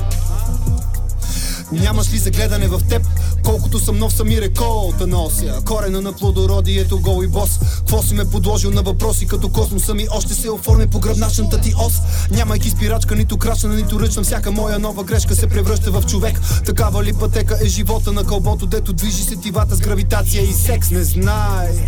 [1.72, 3.02] Нямаш ли за гледане в теб?
[3.44, 8.26] Колкото съм нов сами реколта нося Корена на плодородието гол и бос Кво си ме
[8.26, 11.94] подложил на въпроси като космоса ми Още се оформи по гръбначната ти ос
[12.32, 17.04] Нямайки спирачка, нито крашена, нито ръчна Всяка моя нова грешка се превръща в човек Такава
[17.04, 21.88] ли пътека е живота на кълбото Дето движи сетивата с гравитация и секс Не знай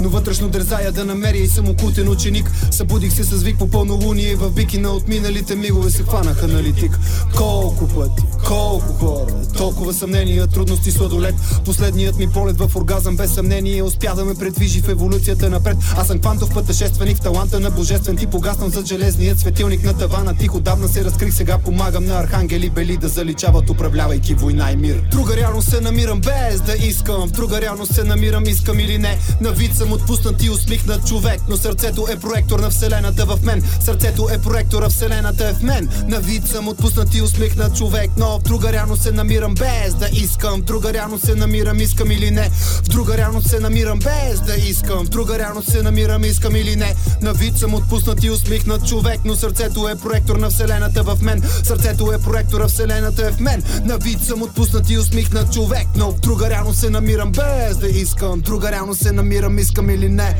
[0.00, 2.50] но вътрешно дързая да намеря и съм окутен ученик.
[2.70, 4.88] Събудих се с вик по пълнолуние В бикина.
[4.88, 6.98] От миналите мигове се хванаха на литик.
[7.36, 11.34] Колко пъти, колко хора Толкова съмнения, трудности, сладолет.
[11.64, 15.76] Последният ми полет в оргазъм без съмнение Успя да ме предвижи в еволюцията напред.
[15.96, 20.34] Аз съм квантов пътешественик в таланта на божествен тип Погаснам зад железният светилник на тавана.
[20.34, 25.02] Тихо давна се разкрих, сега помагам на архангели бели Да заличават управлявайки война и мир.
[25.10, 27.28] Друга реалност се намирам без да искам.
[27.28, 29.18] В друга реалност се намирам, искам или не.
[29.40, 33.62] На вид съм отпуснат и усмихнат човек Но сърцето е проектор на вселената в мен.
[33.80, 35.88] Сърцето е проектор, а вселената е в мен.
[36.08, 40.08] На вид съм отпуснат и усмихнат човек Но в друга реалност се намирам без да
[40.12, 40.60] искам.
[40.60, 42.50] В друга реалност се намирам, искам или не.
[42.84, 45.06] В друга реалност се намирам без да искам.
[45.06, 46.94] В друга реалност се намирам, искам или не.
[47.22, 51.42] На вид съм отпуснат и усмихнат човек Но сърцето е проектор на вселената в мен.
[51.64, 53.62] Сърцето е проектор, а вселената е в мен.
[53.84, 57.88] На вид съм отпуснат и усмихнат човек Но в друга реалност се намирам без да
[57.88, 58.38] искам.
[58.38, 60.34] В друга реалност се намирам, искам или не.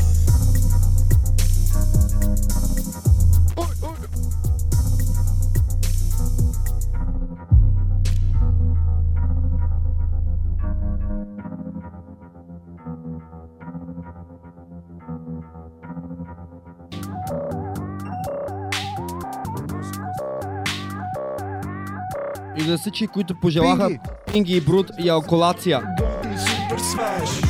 [22.56, 23.98] И за всички, които пожелаха
[24.32, 24.56] Пинги.
[24.56, 25.82] и Брут и алколация.
[26.36, 27.47] супер свеж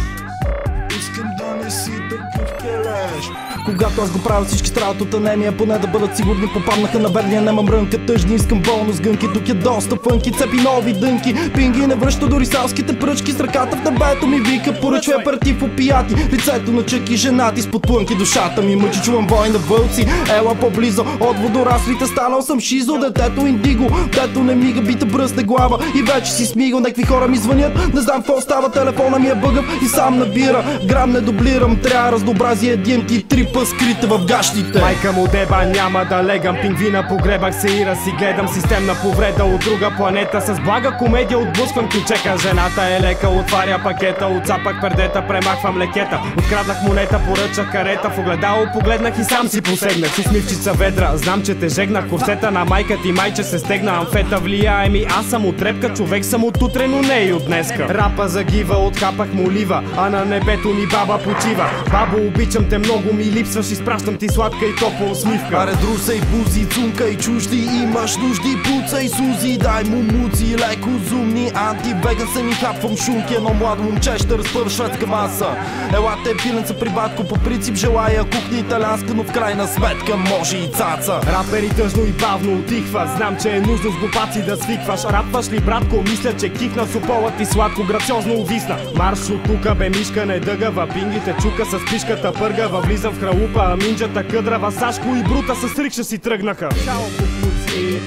[3.72, 6.46] Когато аз го правя всички страдат от анемия Поне да бъдат сигурни.
[6.54, 9.26] Попаднаха на верния Нема мрънка тъжни, искам бонус гънки.
[9.34, 11.34] Тук е доста фънки, цепи нови дънки.
[11.54, 16.14] Пинги не връща до рисалските пръчки С ръката в небето ми вика Поръчва аператив опияти
[16.32, 20.06] Лицето на чъки женати с подплънки Душата ми мъчи, чувам вой на вълци.
[20.36, 25.78] Ела по-близо от водораслите Станал съм шизо, детето индиго Дето не мига, бита бръсне глава.
[25.94, 27.94] И вече си смигал, някакви хора ми звънят.
[27.94, 32.12] Не знам какво става, телефона ми е бъгъв И сам набира, грам не дублирам Трябва
[32.12, 33.24] разнообразие, DMT,
[33.58, 34.80] трипа скрита в гащите.
[34.80, 39.44] Майка му деба няма да легам Пингвина погребах се и раз си гледам Системна повреда
[39.44, 40.40] от друга планета.
[40.40, 46.20] С блага комедия отблъсквам ключека Жената е лека, отваря пакета Отцапах пердета, премахвам лекета.
[46.38, 50.10] Откраднах монета, поръчах карета В огледало погледнах и сам си посегнах.
[50.10, 52.08] С усмивчица ведра, знам че те жегнах.
[52.08, 54.38] Корсета на майка ти майче се стегна Амфета.
[54.38, 57.88] Влияе ми, аз съм от репка Човек съм от утре, но не и от днеска.
[57.88, 61.70] Рапа загива, откапах молива А на небето ни баба почива.
[61.90, 65.56] Бабо, обичам те, много ми липсваш Изпращам ти сладка и топла усмивка.
[65.56, 70.56] Аре друса и бузи, цунка и чужди Имаш нужди, пуца и сузи Дай му муци,
[70.58, 75.46] леко зумни Антивеган съм и хапвам шунки Едно младо момче ще разпъва шведска маса.
[75.94, 80.68] Елате пиленца при батко По принцип желая кухня италянска Но в крайна сметка може и
[80.68, 81.20] цаца.
[81.26, 85.04] Рапери тъжно и бавно отихва Знам, че е нужно с глупаци да свикваш.
[85.04, 86.02] Рапваш ли, братко?
[86.02, 88.76] Мисля, че кихна Суполът ти сладко, грациозно увисна.
[88.94, 93.37] Марш от тука, бе мишка не дъгава Пингите чука с пишката пъргава Влизам в хралупа,
[93.56, 98.00] а минджата къдрава Сашко и Брута с рикша си тръгнаха Чао, кукуци!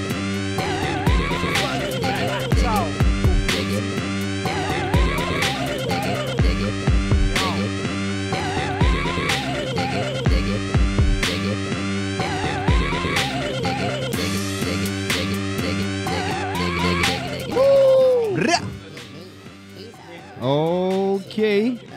[20.44, 21.76] Окей.
[21.76, 21.91] Ха,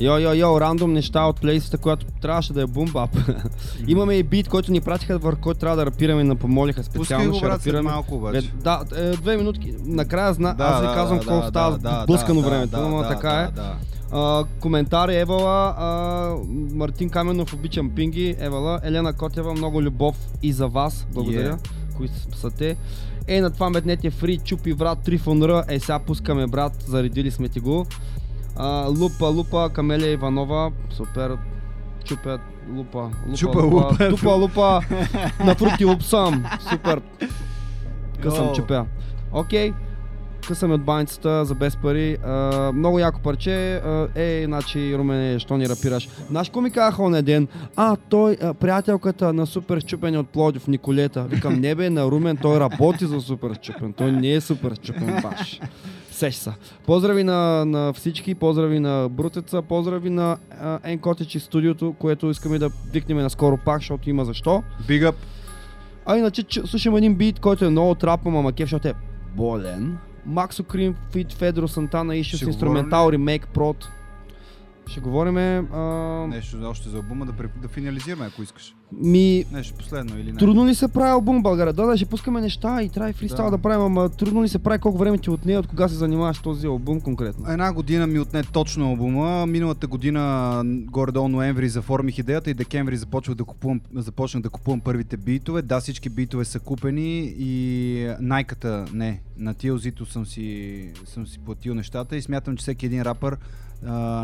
[0.00, 3.10] Йо, йо, йо, рандом неща от плейсата, която трябваше да е бумбап.
[3.86, 7.30] Имаме и бит, който ни пратиха, върху който трябва да рапираме, на помолиха специално.
[7.30, 8.38] го, ще брат, след малко обаче.
[8.38, 9.74] Е, да, е, две минутки.
[9.84, 10.54] Накрая зна...
[10.54, 12.98] Да, аз ви да, казвам да, какво да, става да, блъскано да, времето, да, но
[12.98, 13.46] да, така да, е.
[13.50, 13.76] да.
[14.12, 16.34] А, коментари Евала, а,
[16.74, 21.96] Мартин Каменов, обичам пинги, Евала, Елена Котева, много любов и за вас, благодаря, Yeah.
[21.96, 22.76] кои са те.
[23.28, 27.48] Е, на това метнете фри, чупи брат, Трифон Р, е сега пускаме брат, заредили сме
[27.48, 27.86] ти го.
[28.62, 31.36] А, лупа, лупа, Камелия Иванова, супер,
[32.04, 32.40] чупят,
[32.72, 34.08] лупа, лупа, Чупа, лупа, лупа.
[34.10, 34.80] тупа, лупа,
[35.44, 37.00] на фрути луп съм, супер,
[38.22, 38.54] късам Йоу.
[38.54, 38.86] чупя.
[39.32, 39.72] Окей,
[40.48, 42.16] късаме от баницата за без пари.
[42.24, 43.74] А, много яко парче.
[43.74, 46.08] А, е, значи, Румене, що ни рапираш?
[46.30, 47.48] Знаеш какво ми казаха оня ден?
[47.76, 51.22] А, той, а, приятелката на супер щупен от Плодив, Николета.
[51.24, 53.92] Викам, не бе, на Румен, той работи за супер щупен.
[53.92, 55.60] Той не е супер щупен баш.
[56.20, 56.54] Сеш са.
[56.86, 60.36] Поздрави на, на всички, поздрави на Брутеца, поздрави на
[60.84, 64.62] Енкотич и студиото, което искаме да викнем наскоро пак, защото има защо.
[64.88, 65.14] Big up.
[66.06, 68.94] А иначе слушам един бит, който е много трапа, ама кеф, защото е
[69.36, 69.98] болен.
[70.26, 73.88] Максо Крим, Фит, Федро Сантана, Ишус, инструментал, ремейк, прод.
[74.90, 75.64] Ще говориме...
[75.72, 75.80] А...
[76.28, 78.74] Нещо още за албума да, да финализираме, ако искаш.
[78.92, 79.44] Ми...
[79.52, 80.38] Нещо последно или не.
[80.38, 81.72] Трудно ли се прави албум в България?
[81.72, 83.56] Да, да, ще пускаме неща и трябва и фристайл да.
[83.56, 83.62] Да.
[83.62, 86.66] правим, ама трудно ли се прави, колко време ти отне, от кога се занимаваш този
[86.66, 87.50] албум конкретно?
[87.52, 89.46] Една година ми отне точно албума.
[89.46, 95.16] Миналата година, горе-долу ноември, заформих идеята и декември започнах да купувам, започнах да купувам първите
[95.16, 95.62] битове.
[95.62, 99.22] Да, всички битове са купени и найката не.
[99.36, 103.36] На TLZ-то съм си, съм си платил нещата и смятам, че всеки един рапър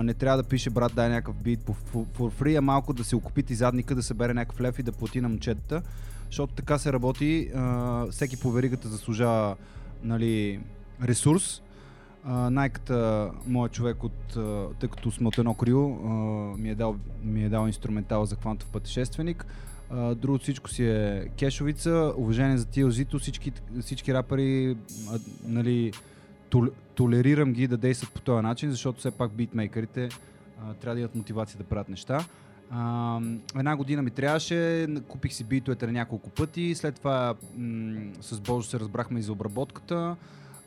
[0.03, 3.16] не трябва да пише брат дай някакъв бит по for free, а малко да се
[3.16, 5.83] окупи ти задника, да събере някакъв лев и да плати на момчетата.
[6.27, 7.51] Защото така се работи.
[7.55, 9.57] А, всеки по веригата заслужава
[10.03, 10.61] нали,
[11.03, 11.62] ресурс.
[12.51, 14.39] Найката, моят човек, от,
[14.81, 15.89] тъй като сме от едно крио,
[16.59, 19.47] ми, е дал, ми е дал инструментал за квантов пътешественик.
[19.91, 22.12] А, друго всичко си е кешовица.
[22.16, 24.77] Уважение за TLZ-то, всички, всички рапъри,
[25.45, 25.93] нали,
[26.48, 30.09] тол, толерирам ги да действат по този начин, защото все пак битмейкерите
[30.62, 32.24] а, трябва да имат мотивация да правят неща.
[32.70, 33.20] А,
[33.59, 38.68] една година ми трябваше, купих си битовете на няколко пъти, след това м- с Божо
[38.68, 40.16] се разбрахме и за обработката.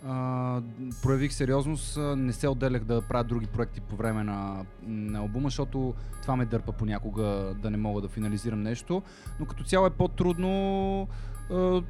[0.07, 0.61] А,
[1.03, 5.93] проявих сериозност, не се отделях да правя други проекти по време на, на албума, защото
[6.21, 9.01] това ме дърпа понякога да не мога да финализирам нещо,
[9.39, 11.07] но като цяло е по-трудно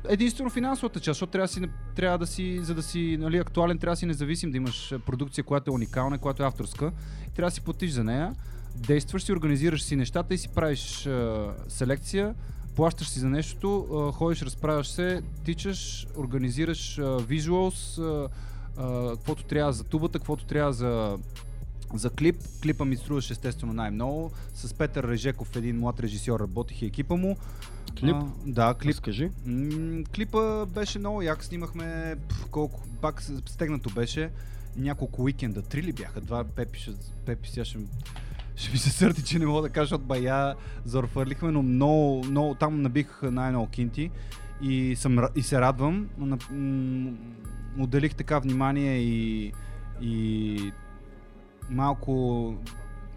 [0.10, 1.62] единствено финансовата част, защото трябва да си,
[1.96, 5.00] трябва да си за да си нали, актуален, трябва да си независим, да имаш а,
[5.00, 6.92] продукция, която е уникална, която е авторска,
[7.28, 8.36] и трябва да си платиш за нея,
[8.76, 12.36] действаш си, организираш си нещата и си правиш а, селекция,
[12.76, 18.28] плащаш си за нещото, а, ходиш, разправяш се, тичаш, организираш визуалс, а,
[19.16, 21.18] каквото трябва за тубата, каквото трябва за,
[21.94, 22.36] за клип.
[22.64, 24.32] Клипа ми струваше естествено най-много.
[24.54, 27.38] С Петър Режеков, един млад режисьор, работих и екипа му.
[28.00, 28.16] Клип?
[28.16, 28.92] А, да, клип.
[28.92, 29.30] Разкажи.
[29.46, 34.30] М, клипа беше много як, снимахме пф, колко, пак стегнато беше.
[34.78, 36.22] Няколко уикенда, три ли бяха?
[36.22, 36.92] Два Пепи, ще,
[37.26, 37.78] Пепи сега ще,
[38.56, 42.56] ще ми се сърди, че не мога да кажа, защото бая зарфърлихме, но много, много,
[42.56, 44.12] там набих най-много кинти
[44.62, 46.10] и, съм, и се радвам.
[46.18, 47.12] На, м-
[47.80, 49.54] отделих така внимание и,
[50.02, 50.72] и
[51.70, 52.56] малко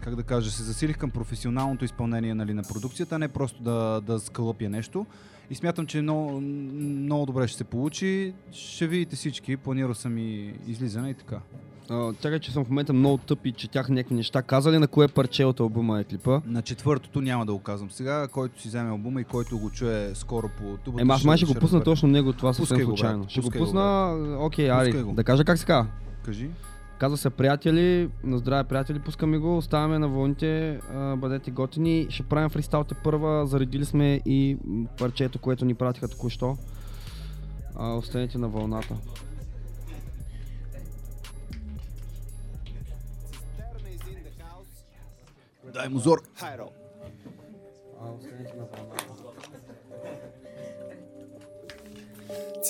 [0.03, 4.01] как да кажа, се засилих към професионалното изпълнение нали, на продукцията, а не просто да,
[4.01, 5.05] да скълъпя нещо.
[5.49, 8.33] И смятам, че много, много добре ще се получи.
[8.51, 11.39] Ще видите всички, планирал съм и излизане и така.
[12.21, 14.41] Чакай, че съм в момента много тъп и четях някакви неща.
[14.41, 16.41] Каза ли на кое парче от албума е клипа?
[16.45, 20.11] На четвъртото няма да го казвам сега, който си вземе албума и който го чуе
[20.15, 21.01] скоро по тубата.
[21.01, 23.25] Ема аз май ще го пусна точно него, това съвсем случайно.
[23.29, 24.85] ще го пусна, окей, ари.
[24.85, 25.13] Пускай го.
[25.13, 25.87] Да кажа как се казва.
[26.25, 26.49] Кажи.
[27.03, 32.23] Казва се приятели, на здраве приятели, пускаме го, оставяме на вълните, а, бъдете готини, ще
[32.23, 34.57] правим фристайлте първа, заредили сме и
[34.97, 36.57] парчето, което ни пратиха току-що.
[37.75, 38.95] А, останете на вълната.
[45.73, 46.21] Дай му зор.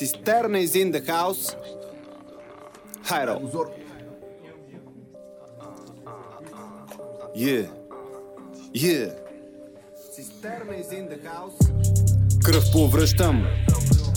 [0.00, 1.56] Cisterna is in the house.
[3.04, 3.83] Хайро.
[10.80, 11.56] Is in the house.
[12.44, 13.46] Кръв повръщам.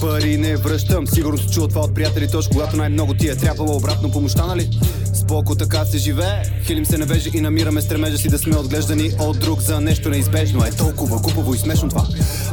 [0.02, 1.08] Пари не връщам.
[1.08, 4.70] Сигурно се чува това от приятели, точно когато най-много ти е трябвало обратно помощта, нали?
[5.14, 9.40] Споко така се живее, хилим се невежи и намираме стремежа си да сме отглеждани от
[9.40, 10.66] друг за нещо неизбежно.
[10.66, 12.08] Е толкова глупаво и смешно това.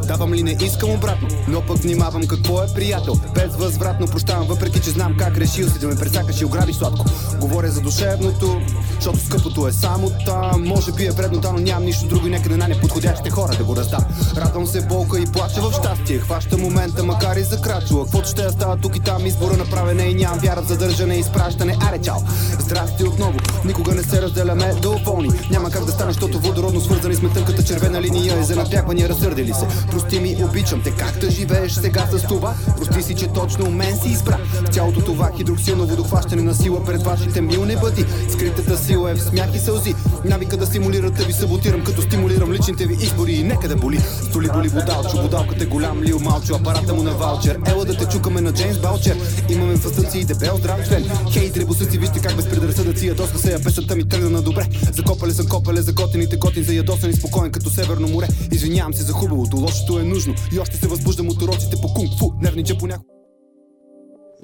[0.07, 3.15] Давам ли не искам обратно, но пък внимавам какво е приятел.
[3.35, 7.05] Безвъзвратно прощавам, въпреки че знам как решил си да ме прецакаш и ограбиш сладко.
[7.41, 8.61] Говоря за душевното,
[8.95, 10.65] защото скъпото е само там.
[10.65, 13.65] Може би е вредно, но нямам нищо друго и нека да най неподходящите хора да
[13.65, 14.05] го раздам.
[14.37, 16.19] Радвам се болка и плача в щастие.
[16.19, 18.05] Хваща момента, макар и закрачува.
[18.05, 21.17] Каквото ще я става тук и там, избора направен е и нямам вяра в задържане
[21.17, 21.77] и изпращане.
[21.89, 22.19] Аре, чао!
[22.59, 25.31] Здрасти отново, никога не се разделяме доволни.
[25.51, 29.53] Няма как да стане, защото водородно свързани сме тънката червена линия и за напрягвания разсърдили
[29.55, 29.67] се.
[29.91, 32.55] Прости ми, обичам те, как да живееш сега с това?
[32.77, 34.39] Прости си, че точно мен си избра.
[34.73, 38.07] Цялото това хидроксилно водохващане на сила пред вашите милни бъди.
[38.33, 39.95] Скритата сила е в смях и сълзи.
[40.25, 44.01] Навика да стимулирате ви саботирам, като стимулирам личните ви избори и нека да боли.
[44.29, 47.59] Столи боли водалчо, водалката е голям лил малчо, апарата му на ваучер.
[47.67, 49.17] Ела да те чукаме на Джеймс Баучер.
[49.49, 51.05] Имаме фастъци и дебел здрав член.
[51.33, 54.69] Хей, дребосъци, вижте как без предразсъдъци ядосва се, а песента ми тръгна на добре.
[54.93, 58.29] Закопали съм копале за готените готин, за ядосан и спокоен като Северно море.
[58.53, 60.35] Извинявам се за хубавото, лошото е нужно.
[60.55, 62.33] И още се възбуждам от уроците по кунг-фу.
[62.43, 63.15] Нервнича понякога.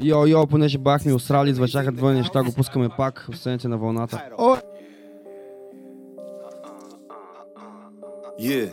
[0.03, 3.27] Йо, йо, понеже бах ми осрали, звъчаха две неща, го пускаме пак.
[3.33, 4.23] Останете на вълната.
[4.39, 4.57] О,
[8.41, 8.71] Yeah.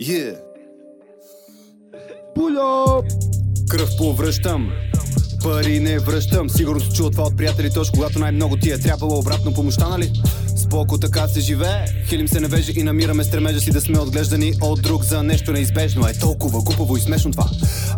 [0.00, 0.36] Yeah.
[2.34, 3.02] Пульо!
[3.70, 4.70] Кръв повръщам.
[5.44, 6.50] Пари не връщам.
[6.50, 10.12] Сигурно се чува това от приятели, точно когато най-много ти е трябвало обратно помощта, нали?
[10.72, 14.82] Споко така се живее, хилим се невежи и намираме стремежа си да сме отглеждани от
[14.82, 16.08] друг за нещо неизбежно.
[16.08, 17.46] Е толкова глупаво и смешно това.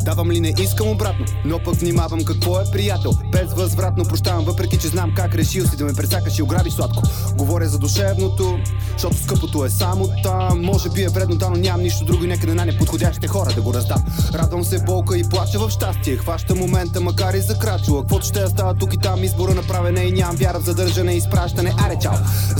[0.05, 3.13] Давам ли не искам обратно, но пък внимавам какво е приятел.
[3.33, 7.03] Безвъзвратно прощавам, въпреки че знам как решил си да ме пресакаш и ограбиш сладко.
[7.37, 8.59] Говоря за душевното,
[8.93, 10.61] защото скъпото е само там.
[10.61, 13.63] Може би е вредно, да, но нямам нищо друго и нека на най-неподходящите хора да
[13.63, 14.05] го раздам.
[14.35, 16.17] Радвам се болка и плача в щастие.
[16.17, 18.01] Хваща момента, макар и закрачува.
[18.01, 21.15] Каквото ще я става тук и там, избора направен е и нямам вяра в задържане
[21.15, 21.75] и изпращане.
[21.87, 22.15] Аре, чао!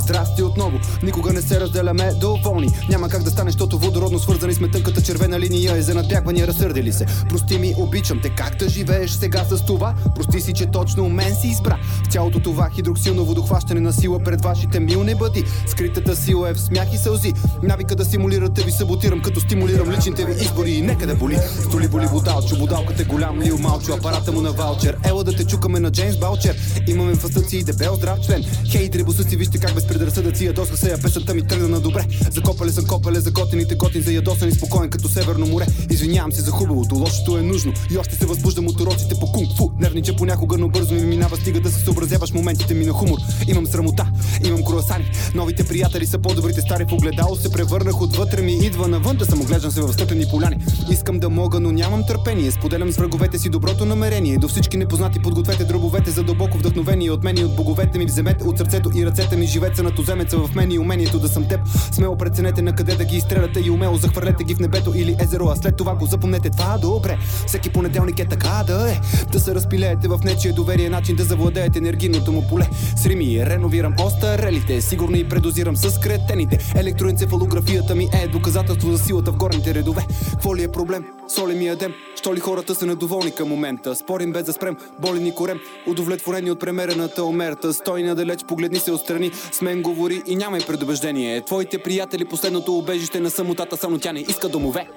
[0.05, 2.69] Здрасти отново, никога не се разделяме доволни.
[2.89, 6.93] Няма как да стане, защото водородно свързани сме тънката червена линия и за надбягвания разсърдили
[6.93, 7.05] се.
[7.29, 9.95] Прости ми, обичам те, как да живееш сега с това?
[10.15, 11.77] Прости си, че точно мен си избра.
[12.03, 15.43] В цялото това хидроксилно водохващане на сила пред вашите милни бъди.
[15.67, 17.33] Скритата сила е в смях и сълзи.
[17.63, 21.37] Навика да симулирате ви саботирам, като стимулирам личните ви избори и нека да боли.
[21.61, 24.97] Столи боли водалчо, водалката е голям лил малчо, апарата му на ваучер.
[25.03, 26.55] Ела да те чукаме на Джеймс Баучер.
[26.87, 28.43] Имаме фастъци и дебел здрав член.
[28.71, 32.05] Хей, дребосъци, вижте как без предразсъдъци се, а песента ми тръгна на добре.
[32.31, 35.65] Закопали съм копале за готените готин, за ядосан и спокоен като Северно море.
[35.89, 37.73] Извинявам се за хубавото, лошото е нужно.
[37.91, 39.71] И още се възбуждам от уроците по кунг-фу.
[39.79, 43.17] Нервнича понякога, но бързо ми минава, стига да се съобразяваш моментите ми на хумор.
[43.47, 44.07] Имам срамота,
[44.47, 45.05] имам круасани.
[45.35, 49.41] Новите приятели са по-добрите стари в огледало се превърнах отвътре ми идва навън да съм
[49.41, 50.57] оглеждам се в стъпени поляни.
[50.91, 52.51] Искам да мога, но нямам търпение.
[52.51, 54.37] Споделям с враговете си доброто намерение.
[54.37, 58.05] До всички непознати подгответе дробовете за дълбоко вдъхновение от мен и от боговете ми.
[58.05, 61.47] Вземете от сърцето и ръцете ми, живеца на туземеца в мен и умението да съм
[61.47, 61.59] теб.
[61.91, 65.47] Смело преценете на къде да ги изстреляте и умело захвърлете ги в небето или езеро,
[65.47, 66.49] а след това го запомнете.
[66.49, 67.17] Това добре.
[67.47, 68.99] Всеки понеделник е така да е.
[69.31, 72.67] Да се разпилеете в нечие доверие, начин да завладеете енергийното му поле.
[72.95, 76.59] С рими реновирам остарелите, сигурно и предозирам с кретените.
[76.75, 80.05] Електроенцефалографията ми е доказателство за силата в горните редове.
[80.31, 81.05] Какво ли е проблем?
[81.27, 81.93] Соли ми ядем.
[82.15, 83.95] Що ли хората са недоволни към момента?
[83.95, 85.59] Спорим без да спрем, боли ни корем.
[85.87, 87.73] Удовлетворени от премерената омерта.
[87.73, 89.31] Стой надалеч, погледни се отстрани.
[89.65, 91.41] Мен говори и нямай предубеждение.
[91.41, 94.87] Твоите приятели, последното убежище на самотата, само тя не иска домове.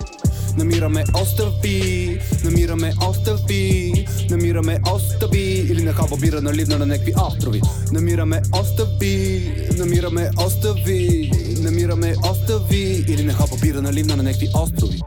[0.56, 3.92] Намираме острови, намираме острови,
[4.30, 7.60] намираме острови или на халва бира наливна на някакви острови.
[7.92, 11.30] Намираме острови, намираме острови,
[11.62, 15.00] намираме острови или на халва бира наливна на някакви острови.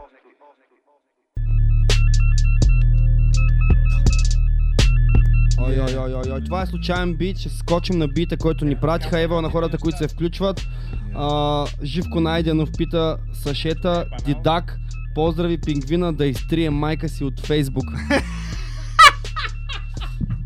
[5.66, 6.44] Ой, ой, ой, ой, ой.
[6.44, 9.20] Това е случайен бит, ще скочим на бита, който ни пратиха.
[9.20, 10.68] Ева на хората, които се включват.
[11.14, 14.78] А, Живко Найденов пита Сашета, Дидак,
[15.14, 17.84] поздрави пингвина да изтрие майка си от Фейсбук.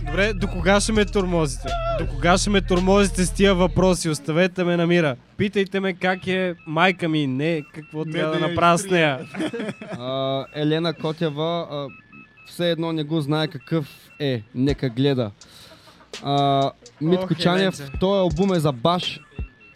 [0.06, 1.68] Добре, до кога ще ме тормозите?
[1.98, 4.08] До кога ще ме тормозите с тия въпроси?
[4.08, 5.16] Оставете ме на мира.
[5.36, 9.18] Питайте ме как е майка ми, не какво трябва да да направя с нея.
[9.98, 11.86] А, Елена Котева а,
[12.46, 14.42] все едно не го знае какъв е.
[14.54, 15.30] Нека гледа.
[16.22, 16.70] А,
[17.00, 19.20] Митко Ох, Чанев, този албум е за баш.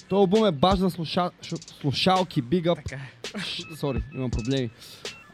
[0.08, 1.30] Този албум е баш за слуша...
[1.80, 2.98] слушалки, big up.
[3.38, 4.70] Ш- Сори, имам проблеми.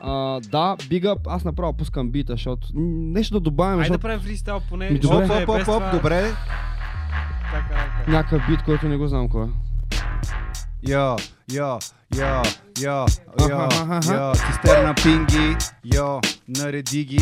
[0.01, 4.21] А, да, big up, аз направо пускам бита, защото нещо да добавим, Айде да правим
[4.21, 4.91] фристайл поне.
[4.91, 5.25] Ми, добре.
[5.25, 6.33] е Оп, оп, оп, добре.
[7.53, 7.69] Така,
[7.99, 8.11] така.
[8.11, 9.49] някакъв бит, който не го знам кой е.
[10.89, 11.17] Йо,
[11.53, 11.79] йо,
[12.18, 12.43] йо,
[12.78, 13.06] йо,
[13.38, 14.14] Аха, йо, аха, аха.
[14.14, 17.20] йо, цистерна пинги, йо, нареди ги,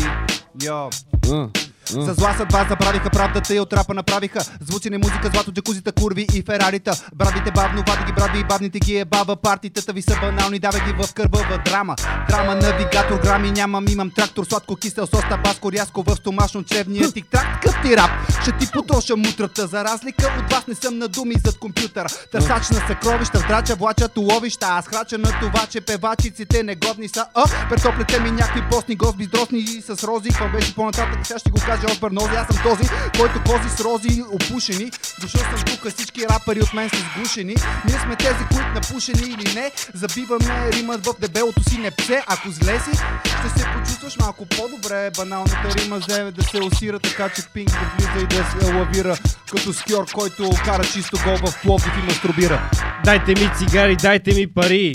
[1.93, 2.01] йо.
[2.01, 4.39] За зла съдба забравиха правдата и от рапа направиха.
[4.61, 8.79] Звуци не музика, злато, джакузита, курви и ферарита Брадите бавно, вади ги брави и бавните
[8.79, 11.95] ги е баба Партитата ви са банални, давай ги в кървава драма.
[12.29, 17.25] Драма, навигатор, грами нямам, имам трактор Сладко, кисел, сос, табаско, рязко в стомашно чревния тик
[17.31, 21.07] трак Къв ти рап, ще ти потроша мутрата За разлика от вас не съм на
[21.07, 22.07] думи зад компютъра.
[22.31, 24.65] Търсач на съкровища, вдрача, влачат уловища.
[24.69, 29.27] Аз храча на това, че певачиците негодни са А, претоплете ми някакви постни госби с
[29.27, 30.29] дросни с рози.
[30.29, 32.89] Това беше по-нататък, сега ще го кажа от Бърнози Аз съм този,
[33.19, 34.91] който кози с рози опушени
[35.21, 39.53] Дошъл съм тук, всички рапъри от мен са сгушени Ние сме тези, които напушени или
[39.53, 42.91] не Забиваме римът в дебелото си непсе Ако зле си,
[43.39, 47.91] ще се почувстваш малко по-добре Баналната рима взе да се усира така, че пинг да
[47.97, 49.17] влиза и да се лавира
[49.51, 52.69] Като скьор, който кара чисто гол в Пловдив и мастурбира
[53.05, 54.93] Дайте ми цигари, дайте ми пари.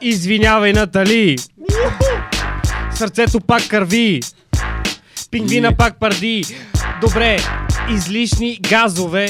[0.00, 1.36] Извинявай, Натали.
[2.94, 4.20] Сърцето пак кърви.
[5.30, 6.44] Пингвина пак парди.
[7.00, 7.38] Добре,
[7.90, 9.28] излишни газове.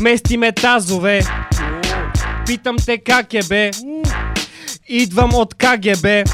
[0.00, 1.22] Местиме тазове.
[2.46, 3.70] Питам те как е бе.
[4.88, 6.24] Идвам от КГБ.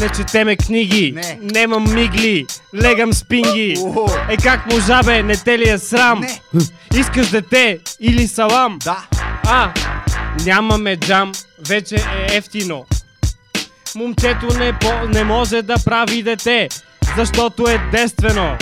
[0.00, 1.38] Не четеме книги, не.
[1.42, 3.76] немам мигли, легам с пинги.
[4.28, 6.20] Е как можа бе, не те ли е срам?
[6.20, 6.60] Не.
[7.00, 8.78] Искаш дете или салам?
[8.84, 9.06] Да.
[9.46, 9.72] А,
[10.44, 11.32] нямаме джам,
[11.68, 12.86] вече е ефтино.
[13.94, 16.68] Момчето не, по, не може да прави дете,
[17.16, 18.56] защото е действено.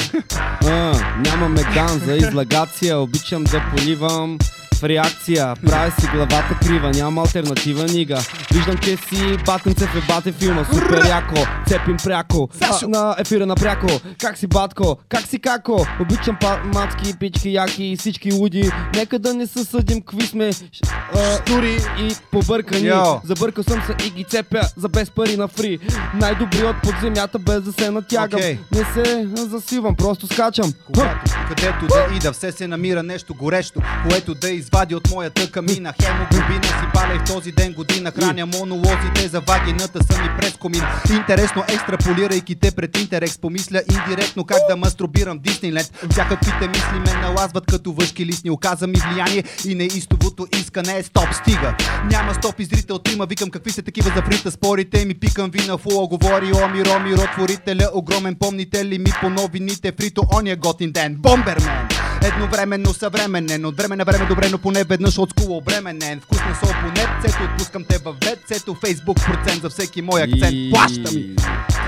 [0.66, 0.92] А,
[1.24, 4.38] нямаме ган за излагация, обичам да поливам
[4.80, 5.54] в реакция.
[5.66, 8.18] Правя си главата крива, няма альтернатива нига.
[8.54, 11.34] Виждам, че си батенце в бате филма, супер яко,
[11.66, 12.48] цепим пряко.
[12.60, 13.86] А, на ефира на пряко.
[14.20, 14.96] Как си батко?
[15.08, 15.86] Как си како?
[16.00, 18.70] Обичам па- мацки, пички, яки и всички луди.
[18.94, 22.86] Нека да не се съдим, какви сме штури и побъркани.
[22.86, 23.20] Йо.
[23.24, 25.78] Забъркал съм се и ги цепя за без пари на фри.
[26.14, 28.40] Най-добрият под земята без да се натягам.
[28.40, 28.58] Окей.
[28.72, 30.72] Не се засивам, просто скачам.
[30.86, 35.94] Когато, където да ида, все се намира нещо горещо, което да извади от моята камина.
[36.02, 38.10] Хемоглобина си в този ден година.
[38.10, 40.82] Храня монолозите за вагината са ми през комин.
[41.10, 45.90] Интересно, екстраполирайки те пред интерекс, помисля индиректно как да мастурбирам Дисниленд.
[46.10, 48.50] Всякаквите мисли ме налазват като въшки лисни.
[48.50, 51.76] Оказа ми влияние и неистовото искане е стоп, стига.
[52.10, 55.78] Няма стоп и зрител трима, викам какви са такива за фрита спорите ми, пикам вина
[55.78, 61.16] фула, говори оми, роми, ротворителя, огромен, помните ли ми по новините, фрито ония готин ден,
[61.18, 61.89] бомбермен!
[62.24, 66.20] Едновременно съвременен, от време на време добре, но поне веднъж от скула обременен.
[66.20, 70.56] Вкусна сол по цето отпускам те във вет, цето фейсбук процент за всеки мой акцент.
[70.70, 71.36] Плаща ми!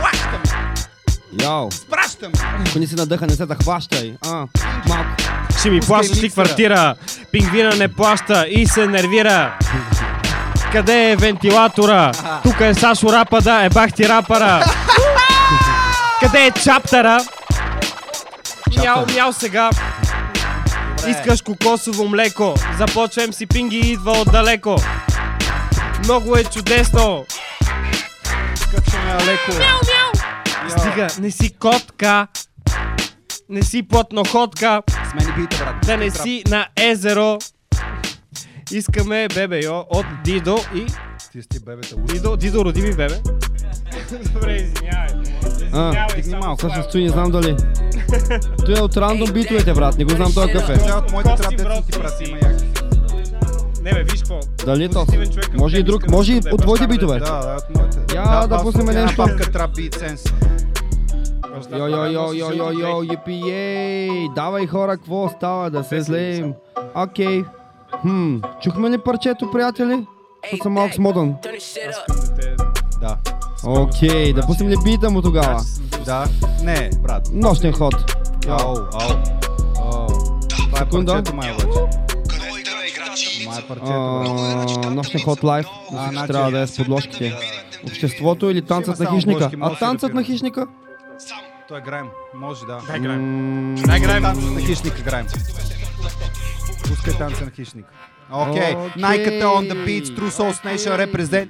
[0.01, 1.45] Плаща ми!
[1.45, 1.71] Йоу.
[1.71, 2.35] Спраща ми!
[2.69, 4.15] Ако не си надъха, не се да хващай.
[4.27, 4.47] А,
[4.89, 5.11] малко.
[5.59, 6.95] Ще ми плащаш ли квартира?
[7.33, 9.59] Пингвина не плаща и се нервира.
[10.73, 12.13] Къде е вентилатора?
[12.43, 14.65] Тук е Сашо Рапада, е бах ти рапъра.
[16.21, 17.19] Къде е чаптера?
[18.77, 19.71] Мяу, мяу сега.
[21.09, 22.55] Искаш кокосово млеко.
[22.79, 24.77] Започвам си пинги идва отдалеко.
[26.05, 27.25] Много е чудесно.
[28.55, 29.53] Скачаме леко.
[29.53, 30.79] Мяу, мяу.
[30.79, 32.27] Стига, не си котка.
[33.49, 34.83] Не си плотноходка.
[35.11, 35.75] Смени бита, брат.
[35.87, 37.39] Да не си на езеро.
[38.71, 40.87] Искаме бебе йо от Дидо и...
[41.33, 41.97] Ти сти бебета.
[41.97, 43.21] Дидо, Дидо роди ми бебе.
[44.35, 45.09] Добре, извинявай.
[45.73, 46.89] А, Извинявай, само какво се Слави.
[46.89, 47.57] стои, не знам дали.
[48.67, 50.75] Той е от рандом битовете, брат, не го знам той какъв е.
[50.77, 52.01] Да, от моите брат, ти си.
[52.01, 52.65] прати, има яки.
[53.83, 54.41] Не бе, виж какво.
[54.67, 55.07] Дали е то?
[55.07, 55.21] Към
[55.55, 57.19] Може и друг, може и те от твоите битове.
[57.19, 58.15] да Да, от моите.
[58.15, 59.17] Я да пуснем нещо.
[59.17, 60.25] папка трап бит сенс.
[61.73, 63.03] Йо, йо, йо, йо, йо, йо,
[63.47, 64.29] ей!
[64.35, 66.55] Давай хора, какво става да се злеем?
[66.95, 67.45] Окей.
[68.03, 70.07] Хм, чухме ли парчето, приятели?
[70.43, 71.35] Защото съм малко смоден.
[73.01, 73.17] Да.
[73.65, 75.63] Окей, да пуснем ли бита му тогава?
[76.05, 76.25] Да.
[76.63, 77.29] Не, брат.
[77.33, 77.95] Нощен ход.
[78.49, 79.13] Ау, ау.
[79.77, 80.07] Ау.
[80.49, 81.99] Това е парчето май обаче.
[83.47, 85.67] Май е парчето, Нощен ход лайф.
[85.91, 87.35] Значи- трябва да е с подложките.
[87.87, 89.51] Обществото или танцът на хищника?
[89.61, 90.67] А танцът на хищника?
[91.69, 92.07] Той е граем.
[92.35, 92.79] Може да.
[92.87, 93.75] Дай граем.
[93.87, 94.23] Дай граем.
[94.23, 95.27] Танца на хищника граем.
[96.89, 97.87] Пускай танца на хищник.
[98.33, 98.63] Окей.
[98.63, 98.91] Окей.
[98.97, 101.49] Найката on the beats, True Souls Nation represent.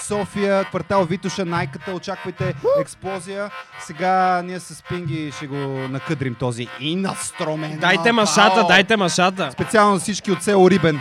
[0.00, 3.50] София, квартал Витуша, найката, очаквайте експлозия.
[3.80, 5.56] Сега ние с Пинги ще го
[5.88, 7.78] накъдрим този инастромен.
[7.78, 9.50] Дайте машата, дайте машата.
[9.52, 11.00] Специално всички от село Рибен.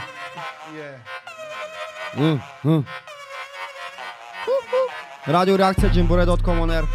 [2.18, 2.84] М, м.
[5.28, 6.86] Радиореакция, jimbore.com on air.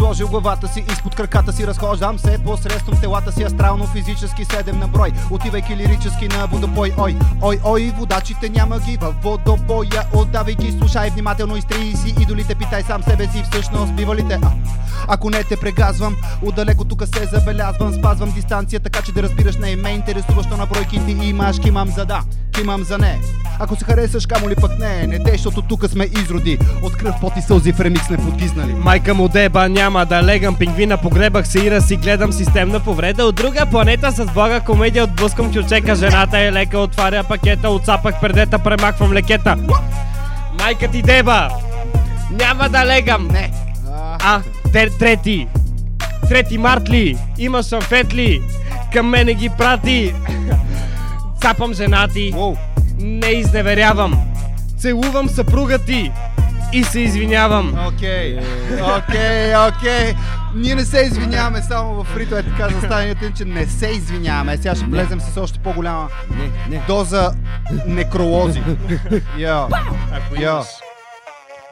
[0.00, 4.88] Сложил главата си изпод краката си Разхождам се посредством телата си Астрално, физически, седем на
[4.88, 6.92] брой Отивайки лирически на водопой.
[6.98, 12.54] Ой, ой, ой, водачите няма ги във водобоя Отдавай ги, слушай внимателно изтрии си Идолите,
[12.54, 14.50] питай сам себе си всъщност бива ли а,
[15.08, 17.94] Ако не те прегазвам, отдалеко тук се забелязвам.
[17.94, 21.88] Спазвам дистанция, така че да разбираш не ме интересува, що на бройки ти имаш Кимам
[21.88, 22.22] за да,
[22.60, 23.18] кимам за не.
[23.58, 25.06] Ако се харесаш, камо ли пък не?
[25.06, 26.58] Не те, защото тук сме изроди.
[26.82, 28.74] От кръв, пот и сълзи в ремикс не подгизнали.
[28.74, 33.24] Майка му деба няма да легам пингвина Погребах се и раз си гледам системна повреда
[33.24, 38.58] От друга планета с блага комедия Отблъскам чучека Жената е лека, отваря пакета Отцапах предета,
[38.58, 39.56] премахвам лекета.
[40.60, 41.48] Майка ти деба
[42.30, 43.28] Няма да легам.
[43.28, 43.50] Не.
[44.22, 44.40] А,
[44.72, 45.46] тер, трети.
[46.28, 47.18] Трети март ли?
[47.38, 48.42] Има шамфет ли?
[48.92, 50.14] Към мене ги прати
[51.40, 52.34] Цапам жена ти
[52.98, 54.22] Не изневерявам
[54.78, 56.12] Целувам съпруга ти
[56.72, 58.38] И се извинявам Окей,
[58.98, 60.14] окей, окей.
[60.54, 64.56] Ние не се извиняваме, само в Рито е така за че не се извиняваме.
[64.56, 66.08] Сега ще влезем с още по-голяма
[66.86, 67.32] доза
[67.86, 68.62] некролози.
[69.38, 69.68] Йо,
[70.40, 70.62] йо.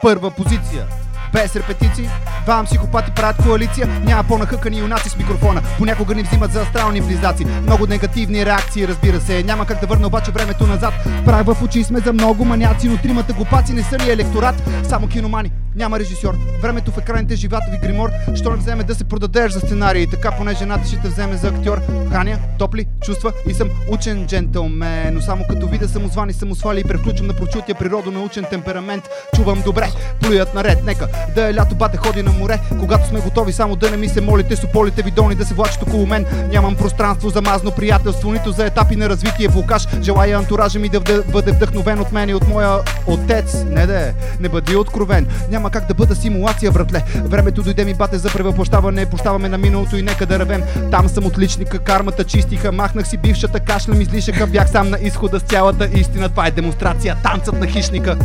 [0.01, 0.85] Първа позиция.
[1.33, 2.09] Без репетиции,
[2.45, 5.61] двама психопати правят коалиция Няма по-нахъкани юнаци с микрофона.
[5.77, 7.45] Понякога ни взимат за астрални близнаци.
[7.45, 9.43] Много негативни реакции, разбира се.
[9.43, 10.93] Няма как да върна обаче времето назад.
[11.25, 14.55] Прах в очи сме за много маняци Но тримата глупаци не са ли електорат.
[14.83, 16.35] Само киномани, няма режисьор.
[16.61, 18.09] Времето в екраните живата ви гримор.
[18.35, 21.47] Що не вземе да се продадеш за сценарий Така поне жената ще те вземе за
[21.47, 21.81] актьор.
[22.11, 25.13] Ханя, топли, чувства и съм учен джентълмен.
[25.13, 29.09] Но само като видя самозвани самосвали И превключвам на прочутия природонаучен темперамент.
[29.35, 29.91] Чувам добре,
[30.21, 33.91] плюят наред, нека да е лято, бате ходи на море Когато сме готови, само да
[33.91, 34.55] не ми се молите.
[34.55, 36.25] Сополите ви долни да се влачат около мен.
[36.51, 39.47] Нямам пространство за мазно приятелство Нито за етапи на развитие.
[39.47, 42.77] Блокаж Желая антуража ми да бъде вдъхновен от мен и от моя
[43.07, 43.63] отец.
[43.69, 45.27] Не да е, не бъди откровен.
[45.51, 47.03] Няма как да бъда симулация, братле.
[47.15, 49.05] Времето дойде ми бате за превъплощаване.
[49.05, 50.63] Пощаваме на миналото и нека да ревем.
[50.91, 52.71] Там съм отличника, кармата чистиха.
[52.71, 54.47] Махнах си бившата кашля ми излишъка.
[54.47, 56.29] Бях сам на изхода с цялата истина.
[56.29, 58.17] Това е демонстрация, танцът на хищника.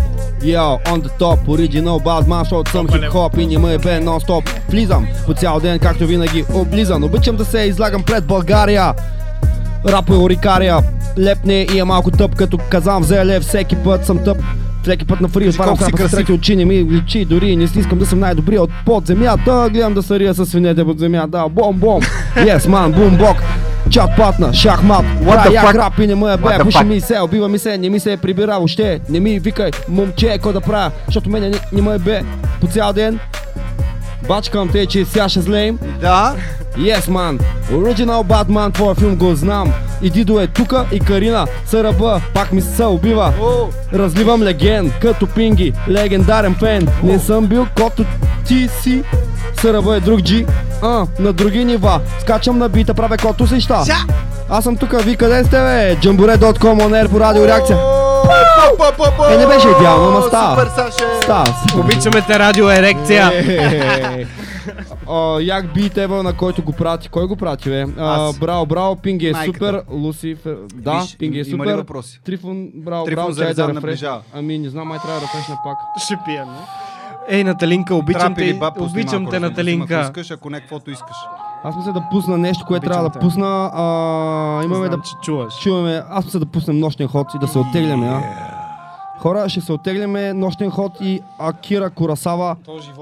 [0.43, 4.51] Yo, on the top, original bad man, защото съм хип-хоп и не ме бе нон-стоп.
[4.69, 7.05] Влизам по цял ден, както винаги облизан.
[7.05, 8.95] Обичам да се излагам пред България.
[9.89, 10.79] Рап е орикария,
[11.19, 14.39] лепне и е малко тъп Като казам взе лев, всеки път съм тъп
[14.85, 17.79] всеки път на фри отварям крапа с трети очи, не ми личи дори не си
[17.79, 21.45] искам да съм най-добрия от под земята Гледам да се рия с свинете под земята,
[21.51, 22.01] бом бом.
[22.37, 23.37] Yes man, бум бок
[23.91, 25.05] Чат патна, шахмат,
[25.53, 25.75] як fuck?
[25.75, 28.13] рап и не ме What бе, пуши ми се, убива ми се, не ми се
[28.13, 31.99] е прибира въобще, не ми викай, момче, какво да правя, защото мене не, не ме
[31.99, 32.23] бе.
[32.61, 33.19] По цял ден.
[34.29, 35.79] Бачкам те, че сега ще злеем.
[36.01, 36.35] Да.
[36.79, 37.41] Yes, man.
[37.73, 39.73] Original Batman, твоя филм го знам.
[40.03, 43.33] И Дидо е тука и Карина са ръба, пак ми се убива.
[43.95, 46.89] Разливам леген, като пинги, легендарен фен.
[47.03, 48.05] Не съм бил кото
[48.47, 49.03] ти си.
[49.61, 50.47] Съръба е друг джи,
[50.83, 52.01] а, на други нива.
[52.21, 53.85] Скачам на бита, правя кото си ща.
[54.49, 55.97] Аз съм тука, ви къде сте бе?
[56.03, 57.79] Jambure.com, on air по радио реакция.
[59.31, 60.57] Е, не беше идеално, ама става.
[60.57, 61.05] Супер, Саше!
[61.23, 61.45] Става.
[61.79, 63.31] Обичаме те радио ерекция.
[63.35, 64.27] Е,
[65.07, 67.09] О, як бит ева, на който го прати.
[67.09, 67.87] Кой го прати, бе?
[67.99, 68.39] А, Аз.
[68.39, 69.57] браво, браво, Пинги е Майката.
[69.59, 69.83] супер.
[69.91, 71.77] Лусифер, да, Виж, Пинги е има ли супер.
[71.77, 72.21] въпроси?
[72.25, 73.75] Трифон, браво, Трифон браво, за чай да рефреш.
[73.75, 74.21] наближава.
[74.35, 75.77] Ами, не знам, май трябва да рефрешна пак.
[75.99, 76.59] Ще пия, не?
[77.29, 79.95] Ей, Наталинка, обичам Трап или те, баб, пусни обичам малко те, Наталинка.
[79.95, 81.17] Ако искаш, ако не, каквото искаш.
[81.65, 83.71] Аз мисля да пусна нещо, което трябва да пусна.
[83.75, 85.55] А, имаме Знам, да че чуваш.
[85.59, 86.03] чуваме.
[86.11, 88.23] Аз мисля да пуснем нощен ход и да се оттегляме, а?
[89.19, 92.57] Хора, ще се оттегляме нощен ход и Акира Курасава.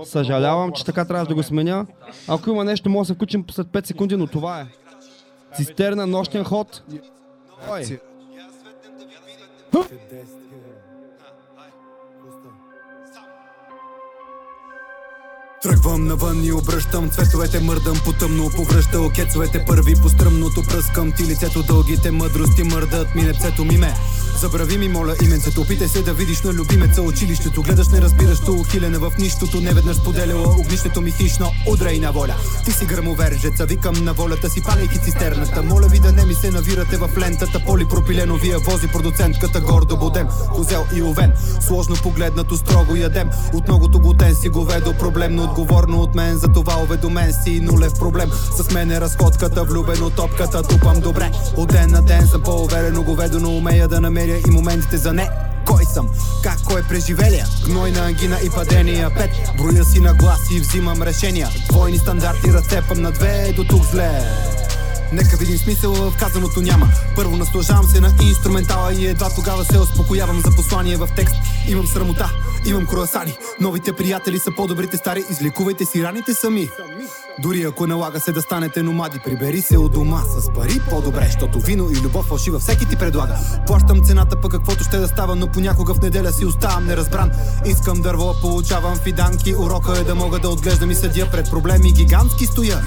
[0.05, 1.87] Съжалявам, че така трябва да го сменя.
[2.29, 4.67] Ако има нещо, може да се включим след 5 секунди, но това е.
[5.57, 6.83] Цистерна, нощен ход.
[7.71, 7.99] Ой.
[15.63, 19.65] Тръгвам навън и обръщам цветовете, мърдам по тъмно, повръща окецовете.
[19.67, 23.95] Първи по стръмното пръскам ти лицето, дългите мъдрости мърдат ми непцето ми ме.
[24.41, 28.53] Забрави ми, моля, именцето, опитай се да видиш на любимеца училището, гледаш не разбираш ту
[28.53, 32.35] ухилена в нищото, неведнъж споделяла огнището ми хищно, удрай на воля.
[32.65, 36.51] Ти си гръмовержеца, викам на волята си, палейки цистерната, моля ви да не ми се
[36.51, 42.97] навирате в лентата, полипропилено вие вози продуцентката гордо будем, козел и овен, сложно погледнато строго
[42.97, 47.93] ядем, от многото глутен си говедо, проблемно отговорно от мен, за това уведомен си нулев
[47.99, 53.03] проблем, с мен е разходката, влюбено топката, тупам добре, от ден на ден съм по-уверено
[53.03, 55.31] говедо, но умея да намеря и моментите за не.
[55.67, 56.09] Кой съм,
[56.43, 56.63] как?
[56.65, 57.47] Кой е преживелия?
[57.65, 61.49] Гнойна ангина и падения Пет, броя си на глас и взимам решения.
[61.69, 64.11] Двойни стандарти разцепам на две до тук зле.
[65.13, 66.89] Нека видим смисъл в казаното няма.
[67.17, 71.35] Първо наслажавам се на инструментала и едва тогава се успокоявам за послание в текст.
[71.69, 72.31] Имам срамота
[72.67, 76.69] Имам круасани, новите приятели са по-добрите стари, излекувайте си раните сами.
[77.39, 81.61] Дори ако налага се да станете номади, прибери се от дома с пари по-добре, защото
[81.61, 83.39] вино и любов фалшива всеки ти предлага.
[83.67, 87.31] Плащам цената пък каквото ще да става, но понякога в неделя си оставам неразбран.
[87.67, 92.47] Искам дърво, получавам фиданки, урока е да мога да отглеждам и съдя пред проблеми гигантски
[92.47, 92.83] стоя.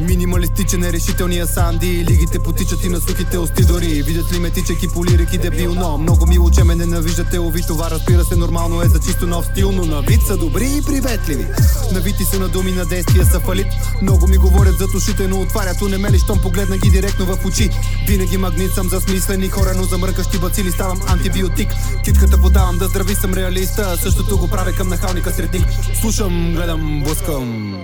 [0.00, 2.04] Минималистичен е решителния Санди.
[2.10, 4.02] Лигите потичат и на сухите усти дори.
[4.02, 7.90] Видят ли ме тичайки по лирики дебил Но много мило, че ме ненавиждате Ови това
[7.90, 11.46] разбира се нормално е за чисто нов стил Но на вид са добри и приветливи.
[11.92, 13.66] Навити са на думи, на действия са фалит.
[14.02, 17.46] Много ми говорят за ушите, но отварят не ме ли, щом погледна ги директно в
[17.46, 17.70] очи.
[18.06, 21.68] Винаги магнит съм за смислени хора, но за мръкащи бацили ставам антибиотик.
[22.04, 23.96] Китката подавам да здрави съм реалиста.
[24.02, 25.66] Същото го правя към нахалника средник
[26.00, 27.74] Слушам, гледам, блъскам.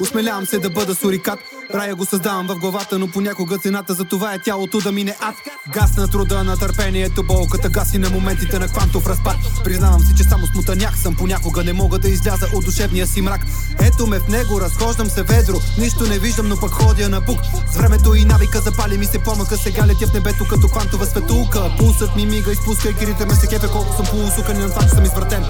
[0.00, 1.38] Осмелявам се да бъда сурикат
[1.74, 5.34] Рая го създавам в главата, но понякога цената за това е тялото да мине ад.
[5.72, 9.36] Газ на труда, на търпението, болката гаси на моментите на квантов разпад.
[9.64, 13.40] Признавам си, че само смутаняк съм, понякога не мога да изляза от душевния си мрак.
[13.80, 17.38] Ето ме в него, разхождам се ведро, нищо не виждам, но пък ходя на пук.
[17.72, 21.72] С времето и навика запали ми се помъка, сега летя в небето като квантова светулка.
[21.78, 25.04] Пулсът ми мига, изпускайки ритъма се кефе, колко съм полусукан и на това, че съм
[25.04, 25.44] извратен.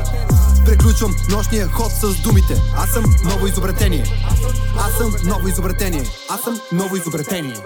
[0.66, 2.62] Приключвам нощния ход с думите.
[2.76, 4.04] Аз съм ново изобретение.
[4.78, 6.04] Аз съм ново изобретение.
[6.28, 7.56] Аз съм ново изобретение.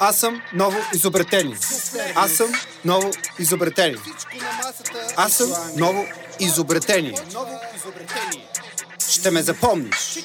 [0.00, 1.56] Аз съм ново изобретение.
[2.14, 2.52] Аз съм
[2.84, 3.98] ново изобретение.
[5.16, 6.04] Аз съм ново
[6.40, 7.14] изобретение.
[9.08, 10.18] Ще ме запомниш.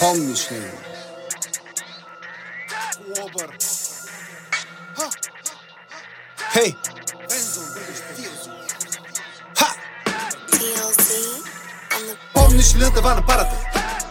[0.00, 0.60] Помниш ли?
[0.60, 0.72] ме?
[6.52, 6.74] Хей!
[12.34, 13.56] Помниш ли на това на парата?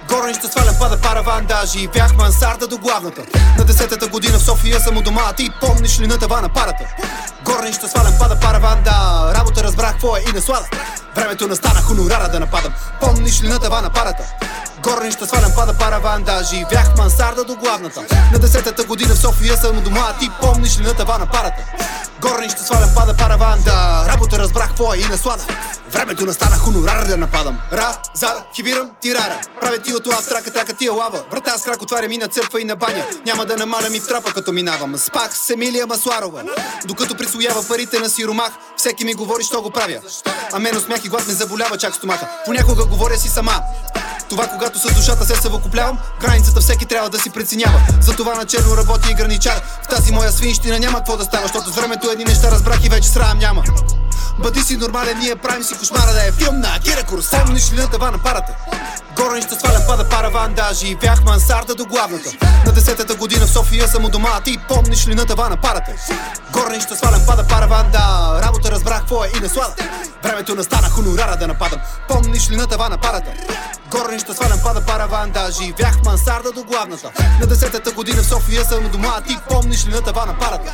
[0.10, 3.26] Горе ще свалям пада параван, даже и бях мансарда до главната.
[3.58, 6.50] На десетата година в София съм у дома, а ти помниш ли на това на
[6.50, 6.96] парата?
[7.44, 10.68] Горе ще свалям пада параван, да, работа разбрах какво е и наслада.
[11.16, 12.74] Времето настана хонорара да нападам.
[13.02, 13.90] Помниш ли на това на
[14.86, 14.96] парата?
[14.96, 18.06] Горнища свалям пада параван, да живях мансарда до главната.
[18.34, 21.64] На десетата година в София съм дома, а ти помниш ли на това на парата?
[22.22, 25.44] Горнища свалям пада параван, да работа разбрах е и наслада.
[25.92, 27.60] Времето настана хонорар да нападам.
[27.74, 29.40] Ра, за, хибирам, тирара.
[29.62, 31.24] Правя ти от това трака, трака ти е лава.
[31.32, 33.06] Врата с крак отварям и на църква и на баня.
[33.26, 34.98] Няма да намалям и в трапа като минавам.
[34.98, 36.44] Спах с Емилия Масларова.
[36.86, 40.00] Докато присвоява парите на сиромах, всеки ми говори, що го правя.
[40.54, 42.28] А мен смях и глад ме заболява чак стомаха.
[42.46, 43.62] Понякога говоря си сама.
[44.30, 47.82] Това когато с душата се съвокуплявам, границата всеки трябва да си преценява.
[48.02, 49.62] Затова на черно работи и граничар.
[49.84, 52.90] В тази моя свинщина няма какво да става, защото с времето едни неща разбрах и
[52.90, 53.64] вече срам няма.
[54.40, 57.46] Бъди си нормален, ние правим си кошмара да е филм на Акира Куросава.
[57.46, 58.56] Помниш ли на това на парата?
[59.16, 62.30] Горе ще свалям пада параван, да живях мансарда до главната.
[62.66, 65.58] На десетата година в София съм у дома, а ти помниш ли на това на
[65.58, 65.92] парата?
[66.52, 69.74] Горе ще свалям пада параван, да работа разбрах какво е и наслада.
[70.24, 71.80] Времето настана хонорара да нападам.
[72.08, 73.32] Помниш ли на това на парата?
[73.92, 77.12] Горе ще свалям пада параван, да живях мансарда до главната.
[77.40, 80.38] На десетата година в София съм у дома, а ти помниш ли на това на
[80.38, 80.74] парата?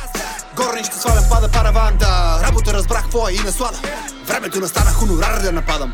[0.56, 3.78] Горе ще свалям пада параван, да работа разбрах какво е и наслада.
[4.26, 5.92] Времето настана хонорар да нападам.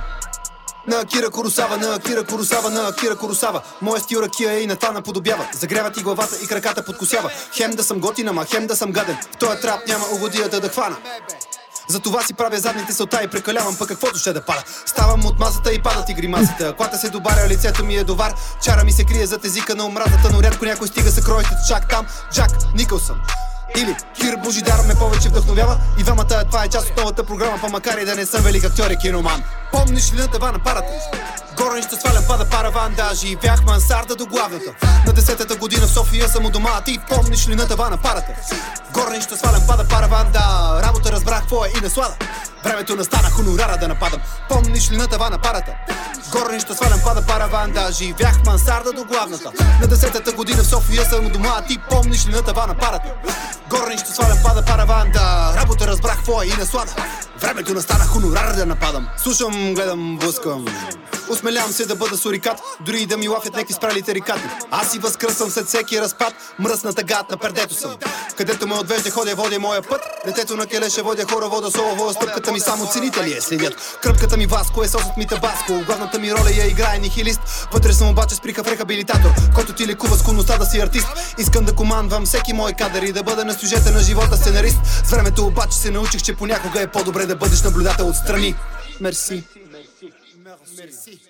[0.87, 4.77] На Акира Куросава, на Акира Куросава, на Акира Куросава Моя стил ракия е и на
[4.77, 8.77] това наподобява Загрява ти главата и краката подкосява Хем да съм готин, ама хем да
[8.77, 10.97] съм гаден В този трап няма угодията да хвана
[11.89, 14.63] затова си правя задните сълта и прекалявам пък каквото ще да пада.
[14.87, 16.69] Ставам от масата и падат и гримасите.
[16.69, 18.35] Аклата се добаря, лицето ми е довар.
[18.63, 21.89] Чара ми се крие зад езика на омразата, но рядко някой стига са кроите чак
[21.89, 22.07] там.
[22.33, 23.21] Джак Никълсън.
[23.77, 27.69] Или Кир Божидар ме повече вдъхновява И двамата това е част от новата програма Па
[27.69, 29.43] макар и да не съм велик актьор и киноман
[29.73, 30.93] Помниш ли на това на парата?
[31.59, 34.75] Горе ще свалям пада параван, да живях мансарда до главната.
[35.07, 38.33] На десетата година в София съм у дома, ти помниш ли на това на парата?
[39.23, 42.17] Ще свалям пада параван, да работа разбрах е и наслада.
[42.65, 44.21] Времето настана хонорара да нападам.
[44.49, 45.73] Помниш ли на това на парата?
[46.33, 49.53] Горе ще свалям пада параван, да живях мансарда до главната.
[49.81, 53.15] На десетата година в София съм у дома, ти помниш ли на това на парата?
[53.99, 56.95] Ще свалям пада параван, да работа разбрах е и наслада.
[57.41, 59.09] Времето настана хонорар да нападам.
[59.17, 60.65] Слушам, гледам, блъскам.
[61.49, 64.43] Осмелявам се да бъда сурикат, дори и да ми лафят неки спрали тарикати.
[64.71, 67.97] Аз си възкръсвам след всеки разпад, мръсната гад на пердето съм.
[68.37, 70.01] Където ме отвежда, ходя, водя моя път.
[70.27, 73.99] Детето на келеше водя хора, вода солова, стъпката ми само ценители я следят.
[74.03, 77.41] Кръпката ми Васко е сосът ми табаско, главната ми роля я играе нихилист.
[77.73, 81.09] Вътре съм обаче с прикав рехабилитатор, който ти лекува склонността да си артист.
[81.39, 84.79] Искам да командвам всеки мой кадър и да бъда на сюжета на живота сценарист.
[85.05, 88.55] С времето обаче се научих, че понякога е по-добре да бъдеш наблюдател отстрани.
[89.01, 89.45] Мерси.
[90.79, 91.28] Merci.